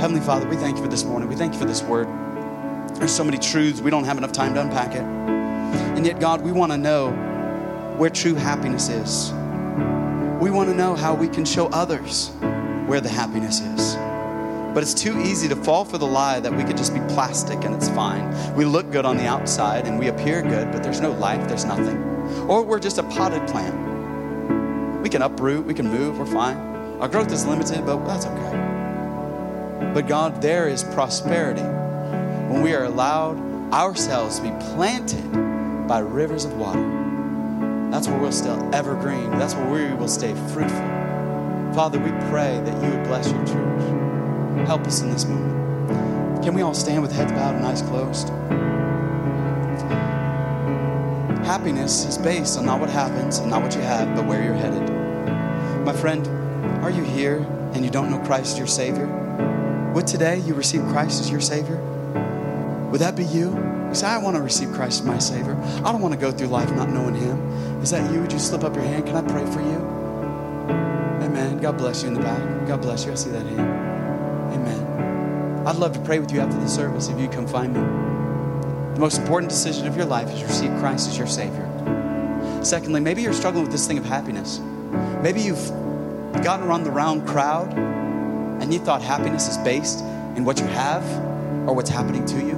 Heavenly 0.00 0.20
Father, 0.20 0.48
we 0.48 0.56
thank 0.56 0.76
you 0.76 0.82
for 0.82 0.88
this 0.88 1.04
morning. 1.04 1.28
We 1.28 1.36
thank 1.36 1.54
you 1.54 1.58
for 1.58 1.64
this 1.64 1.82
word. 1.82 2.06
There's 2.96 3.14
so 3.14 3.24
many 3.24 3.38
truths, 3.38 3.80
we 3.80 3.90
don't 3.90 4.04
have 4.04 4.18
enough 4.18 4.32
time 4.32 4.54
to 4.54 4.60
unpack 4.60 4.94
it. 4.94 5.02
And 5.96 6.06
yet, 6.06 6.20
God, 6.20 6.42
we 6.42 6.52
want 6.52 6.72
to 6.72 6.78
know 6.78 7.10
where 7.98 8.10
true 8.10 8.34
happiness 8.34 8.88
is. 8.88 9.32
We 10.40 10.50
want 10.50 10.68
to 10.68 10.74
know 10.74 10.94
how 10.94 11.14
we 11.14 11.28
can 11.28 11.44
show 11.44 11.66
others 11.68 12.28
where 12.86 13.00
the 13.00 13.08
happiness 13.08 13.60
is. 13.60 13.96
But 14.74 14.82
it's 14.82 14.94
too 14.94 15.18
easy 15.20 15.48
to 15.48 15.56
fall 15.56 15.86
for 15.86 15.96
the 15.96 16.06
lie 16.06 16.40
that 16.40 16.52
we 16.52 16.62
could 16.62 16.76
just 16.76 16.92
be 16.92 17.00
plastic 17.08 17.64
and 17.64 17.74
it's 17.74 17.88
fine. 17.88 18.54
We 18.54 18.66
look 18.66 18.90
good 18.92 19.06
on 19.06 19.16
the 19.16 19.26
outside 19.26 19.86
and 19.86 19.98
we 19.98 20.08
appear 20.08 20.42
good, 20.42 20.70
but 20.70 20.82
there's 20.82 21.00
no 21.00 21.12
life, 21.12 21.48
there's 21.48 21.64
nothing. 21.64 21.96
Or 22.48 22.62
we're 22.62 22.78
just 22.78 22.98
a 22.98 23.02
potted 23.04 23.48
plant. 23.48 25.02
We 25.02 25.08
can 25.08 25.22
uproot, 25.22 25.64
we 25.64 25.72
can 25.72 25.88
move, 25.88 26.18
we're 26.18 26.26
fine. 26.26 26.75
Our 27.00 27.08
growth 27.08 27.30
is 27.30 27.44
limited, 27.44 27.84
but 27.84 28.04
that's 28.06 28.24
okay. 28.24 29.92
But 29.92 30.06
God, 30.06 30.40
there 30.40 30.66
is 30.66 30.82
prosperity 30.82 31.62
when 32.52 32.62
we 32.62 32.74
are 32.74 32.84
allowed 32.84 33.38
ourselves 33.72 34.38
to 34.38 34.44
be 34.44 34.50
planted 34.74 35.86
by 35.86 35.98
rivers 35.98 36.46
of 36.46 36.56
water. 36.56 36.80
That's 37.90 38.08
where 38.08 38.18
we'll 38.18 38.32
stay 38.32 38.50
evergreen. 38.72 39.30
That's 39.32 39.54
where 39.54 39.70
we 39.70 39.94
will 39.94 40.08
stay 40.08 40.34
fruitful. 40.52 41.72
Father, 41.74 41.98
we 41.98 42.10
pray 42.30 42.60
that 42.64 42.82
you 42.82 42.90
would 42.90 43.04
bless 43.04 43.30
your 43.30 43.44
church. 43.46 44.66
Help 44.66 44.86
us 44.86 45.02
in 45.02 45.10
this 45.10 45.26
moment. 45.26 46.42
Can 46.42 46.54
we 46.54 46.62
all 46.62 46.74
stand 46.74 47.02
with 47.02 47.12
heads 47.12 47.32
bowed 47.32 47.56
and 47.56 47.66
eyes 47.66 47.82
closed? 47.82 48.28
Happiness 51.46 52.06
is 52.06 52.16
based 52.18 52.58
on 52.58 52.64
not 52.64 52.80
what 52.80 52.88
happens 52.88 53.38
and 53.38 53.50
not 53.50 53.62
what 53.62 53.74
you 53.74 53.82
have, 53.82 54.16
but 54.16 54.26
where 54.26 54.42
you're 54.42 54.54
headed. 54.54 54.88
My 55.84 55.92
friend, 55.92 56.26
are 56.86 56.90
you 56.90 57.02
here 57.02 57.38
and 57.74 57.84
you 57.84 57.90
don't 57.90 58.10
know 58.10 58.18
Christ 58.20 58.52
as 58.52 58.58
your 58.58 58.68
Savior? 58.68 59.08
Would 59.92 60.06
today 60.06 60.38
you 60.38 60.54
receive 60.54 60.82
Christ 60.82 61.20
as 61.20 61.28
your 61.28 61.40
Savior? 61.40 61.78
Would 62.92 63.00
that 63.00 63.16
be 63.16 63.24
you? 63.24 63.50
You 63.88 63.94
say, 63.94 64.06
I 64.06 64.18
want 64.18 64.36
to 64.36 64.42
receive 64.42 64.70
Christ 64.70 65.00
as 65.00 65.06
my 65.06 65.18
Savior. 65.18 65.56
I 65.84 65.90
don't 65.90 66.00
want 66.00 66.14
to 66.14 66.20
go 66.20 66.30
through 66.30 66.46
life 66.46 66.70
not 66.70 66.88
knowing 66.88 67.16
Him. 67.16 67.38
Is 67.82 67.90
that 67.90 68.12
you? 68.12 68.20
Would 68.20 68.32
you 68.32 68.38
slip 68.38 68.62
up 68.62 68.76
your 68.76 68.84
hand? 68.84 69.04
Can 69.04 69.16
I 69.16 69.22
pray 69.22 69.44
for 69.46 69.60
you? 69.60 69.78
Amen. 71.24 71.58
God 71.58 71.76
bless 71.76 72.02
you 72.02 72.08
in 72.08 72.14
the 72.14 72.20
back. 72.20 72.68
God 72.68 72.82
bless 72.82 73.04
you. 73.04 73.10
I 73.10 73.16
see 73.16 73.30
that 73.30 73.44
hand. 73.44 74.54
Amen. 74.54 75.66
I'd 75.66 75.76
love 75.76 75.92
to 75.94 76.00
pray 76.00 76.20
with 76.20 76.30
you 76.30 76.38
after 76.38 76.56
the 76.56 76.68
service 76.68 77.08
if 77.08 77.18
you 77.18 77.26
come 77.26 77.48
find 77.48 77.74
me. 77.74 77.80
The 78.94 79.00
most 79.00 79.18
important 79.18 79.50
decision 79.50 79.88
of 79.88 79.96
your 79.96 80.06
life 80.06 80.30
is 80.30 80.38
to 80.38 80.46
receive 80.46 80.70
Christ 80.78 81.08
as 81.08 81.18
your 81.18 81.26
Savior. 81.26 81.68
Secondly, 82.62 83.00
maybe 83.00 83.22
you're 83.22 83.32
struggling 83.32 83.64
with 83.64 83.72
this 83.72 83.88
thing 83.88 83.98
of 83.98 84.04
happiness. 84.04 84.60
Maybe 85.20 85.40
you've 85.40 85.85
gotten 86.42 86.66
around 86.66 86.84
the 86.84 86.90
round 86.90 87.26
crowd 87.26 87.72
and 88.62 88.72
you 88.72 88.78
thought 88.78 89.02
happiness 89.02 89.48
is 89.48 89.58
based 89.58 90.00
in 90.36 90.44
what 90.44 90.58
you 90.58 90.66
have 90.66 91.04
or 91.68 91.74
what's 91.74 91.90
happening 91.90 92.24
to 92.26 92.36
you. 92.36 92.56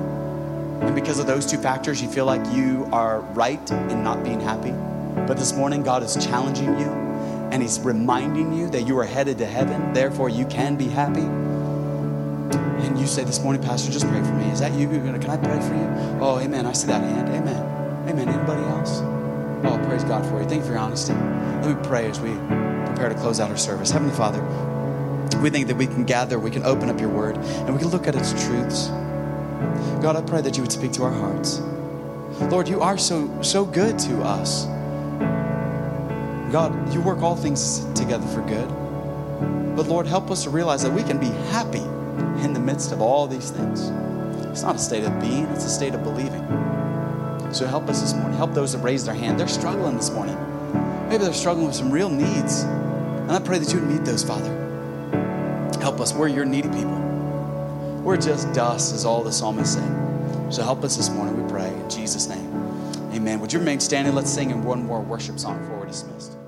And 0.80 0.94
because 0.94 1.18
of 1.18 1.26
those 1.26 1.44
two 1.44 1.58
factors, 1.58 2.00
you 2.00 2.08
feel 2.08 2.24
like 2.24 2.44
you 2.54 2.88
are 2.92 3.20
right 3.20 3.70
in 3.70 4.02
not 4.02 4.22
being 4.22 4.40
happy. 4.40 4.72
But 5.26 5.36
this 5.36 5.52
morning, 5.54 5.82
God 5.82 6.02
is 6.02 6.14
challenging 6.24 6.78
you 6.78 7.08
and 7.50 7.62
He's 7.62 7.80
reminding 7.80 8.52
you 8.52 8.68
that 8.70 8.82
you 8.82 8.98
are 8.98 9.04
headed 9.04 9.38
to 9.38 9.46
heaven, 9.46 9.92
therefore, 9.92 10.28
you 10.28 10.44
can 10.46 10.76
be 10.76 10.86
happy. 10.86 11.20
And 11.20 12.98
you 12.98 13.06
say 13.06 13.24
this 13.24 13.40
morning, 13.40 13.62
Pastor, 13.62 13.90
just 13.90 14.06
pray 14.06 14.20
for 14.20 14.34
me. 14.34 14.50
Is 14.50 14.60
that 14.60 14.72
you? 14.74 14.86
Can 14.88 15.30
I 15.30 15.36
pray 15.36 15.60
for 15.60 15.74
you? 15.74 16.20
Oh, 16.20 16.38
amen. 16.38 16.66
I 16.66 16.72
see 16.72 16.86
that 16.88 17.02
hand. 17.02 17.28
Amen. 17.28 18.08
Amen. 18.08 18.28
Anybody 18.28 18.62
else? 18.62 19.00
Oh, 19.64 19.82
praise 19.86 20.04
God 20.04 20.24
for 20.26 20.40
you. 20.40 20.48
Thank 20.48 20.60
you 20.60 20.66
for 20.66 20.72
your 20.72 20.78
honesty. 20.80 21.14
Let 21.14 21.76
me 21.76 21.88
pray 21.88 22.08
as 22.08 22.20
we 22.20 22.30
prepare 22.99 23.14
to 23.14 23.20
close 23.20 23.38
out 23.38 23.49
our 23.49 23.57
service. 23.57 23.92
Heavenly 23.92 24.14
Father, 24.14 24.42
we 25.40 25.51
think 25.51 25.68
that 25.68 25.76
we 25.76 25.86
can 25.86 26.05
gather, 26.05 26.36
we 26.36 26.51
can 26.51 26.64
open 26.64 26.90
up 26.90 26.99
your 26.99 27.11
word, 27.11 27.36
and 27.36 27.72
we 27.72 27.78
can 27.78 27.90
look 27.90 28.09
at 28.09 28.16
its 28.16 28.32
truths. 28.44 28.88
God, 30.03 30.16
I 30.16 30.22
pray 30.22 30.40
that 30.40 30.57
you 30.57 30.64
would 30.64 30.72
speak 30.72 30.90
to 30.94 31.05
our 31.05 31.12
hearts. 31.12 31.61
Lord, 32.51 32.68
you 32.68 32.80
are 32.80 32.99
so 32.99 33.30
so 33.40 33.64
good 33.64 34.01
to 34.01 34.22
us. 34.22 34.64
God, 36.51 36.92
you 36.92 37.01
work 37.01 37.22
all 37.22 37.36
things 37.36 37.84
together 37.94 38.26
for 38.26 38.40
good. 38.42 38.68
But 39.76 39.86
Lord, 39.86 40.09
help 40.09 40.30
us 40.32 40.42
to 40.42 40.51
realize 40.51 40.82
that 40.82 40.92
we 40.92 41.05
can 41.05 41.18
be 41.18 41.30
happy 41.53 41.86
in 42.42 42.53
the 42.53 42.61
midst 42.61 42.90
of 42.90 43.01
all 43.01 43.28
these 43.28 43.51
things. 43.51 43.90
It's 44.46 44.62
not 44.62 44.74
a 44.74 44.78
state 44.78 45.05
of 45.05 45.20
being, 45.20 45.44
it's 45.46 45.64
a 45.64 45.70
state 45.70 45.94
of 45.94 46.03
believing. 46.03 46.44
So 47.53 47.64
help 47.64 47.88
us 47.88 48.01
this 48.01 48.14
morning. 48.14 48.36
Help 48.36 48.55
those 48.55 48.72
that 48.72 48.80
raise 48.80 49.05
their 49.05 49.14
hand. 49.14 49.38
They're 49.38 49.46
struggling 49.46 49.96
this 49.96 50.11
morning. 50.11 50.36
Maybe 51.09 51.22
they're 51.24 51.32
struggling 51.32 51.66
with 51.66 51.76
some 51.76 51.92
real 51.92 52.11
needs. 52.11 52.64
And 53.28 53.36
I 53.36 53.40
pray 53.40 53.58
that 53.58 53.70
you 53.74 53.78
would 53.78 53.90
meet 53.90 54.06
those, 54.06 54.24
Father. 54.24 54.48
Help 55.82 56.00
us. 56.00 56.14
We're 56.14 56.28
your 56.28 56.46
needy 56.46 56.70
people. 56.70 56.98
We're 58.02 58.16
just 58.16 58.50
dust, 58.54 58.94
as 58.94 59.04
all 59.04 59.22
the 59.22 59.30
psalmists 59.30 59.74
say. 59.74 59.86
So 60.50 60.62
help 60.62 60.82
us 60.82 60.96
this 60.96 61.10
morning, 61.10 61.42
we 61.42 61.46
pray. 61.50 61.68
In 61.68 61.90
Jesus' 61.90 62.26
name. 62.26 62.48
Amen. 63.12 63.38
Would 63.40 63.52
you 63.52 63.58
remain 63.58 63.80
standing? 63.80 64.14
Let's 64.14 64.30
sing 64.30 64.50
in 64.50 64.64
one 64.64 64.82
more 64.82 65.02
worship 65.02 65.38
song 65.38 65.58
before 65.60 65.76
we're 65.76 65.86
dismissed. 65.88 66.38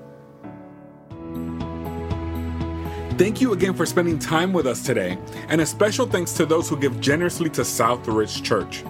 Thank 3.19 3.41
you 3.41 3.53
again 3.53 3.75
for 3.75 3.85
spending 3.85 4.17
time 4.17 4.51
with 4.51 4.65
us 4.65 4.81
today, 4.83 5.19
and 5.49 5.61
a 5.61 5.65
special 5.67 6.07
thanks 6.07 6.33
to 6.33 6.47
those 6.47 6.67
who 6.67 6.77
give 6.77 6.99
generously 6.99 7.51
to 7.51 7.61
Southridge 7.61 8.43
Church. 8.43 8.83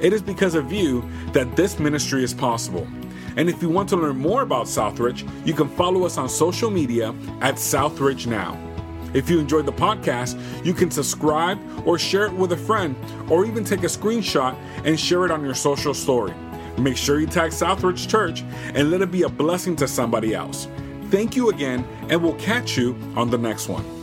It 0.00 0.12
is 0.12 0.20
because 0.20 0.54
of 0.54 0.70
you 0.70 1.02
that 1.32 1.56
this 1.56 1.78
ministry 1.78 2.22
is 2.22 2.34
possible. 2.34 2.86
And 3.38 3.48
if 3.48 3.62
you 3.62 3.68
want 3.68 3.88
to 3.90 3.96
learn 3.96 4.18
more 4.18 4.42
about 4.42 4.66
Southridge, 4.66 5.26
you 5.46 5.54
can 5.54 5.68
follow 5.68 6.04
us 6.04 6.18
on 6.18 6.28
social 6.28 6.70
media 6.70 7.14
at 7.40 7.54
Southridge 7.54 8.26
Now. 8.26 8.58
If 9.14 9.30
you 9.30 9.38
enjoyed 9.38 9.64
the 9.64 9.72
podcast, 9.72 10.36
you 10.66 10.74
can 10.74 10.90
subscribe 10.90 11.58
or 11.86 11.98
share 11.98 12.26
it 12.26 12.32
with 12.32 12.52
a 12.52 12.56
friend, 12.56 12.96
or 13.30 13.46
even 13.46 13.64
take 13.64 13.84
a 13.84 13.86
screenshot 13.86 14.54
and 14.84 14.98
share 14.98 15.24
it 15.24 15.30
on 15.30 15.44
your 15.44 15.54
social 15.54 15.94
story. 15.94 16.34
Make 16.78 16.96
sure 16.96 17.20
you 17.20 17.26
tag 17.26 17.52
Southridge 17.52 18.08
Church 18.08 18.42
and 18.74 18.90
let 18.90 19.02
it 19.02 19.10
be 19.12 19.22
a 19.22 19.28
blessing 19.28 19.76
to 19.76 19.88
somebody 19.88 20.34
else. 20.34 20.68
Thank 21.04 21.36
you 21.36 21.48
again, 21.50 21.86
and 22.10 22.22
we'll 22.22 22.34
catch 22.34 22.76
you 22.76 22.96
on 23.16 23.30
the 23.30 23.38
next 23.38 23.68
one. 23.68 23.97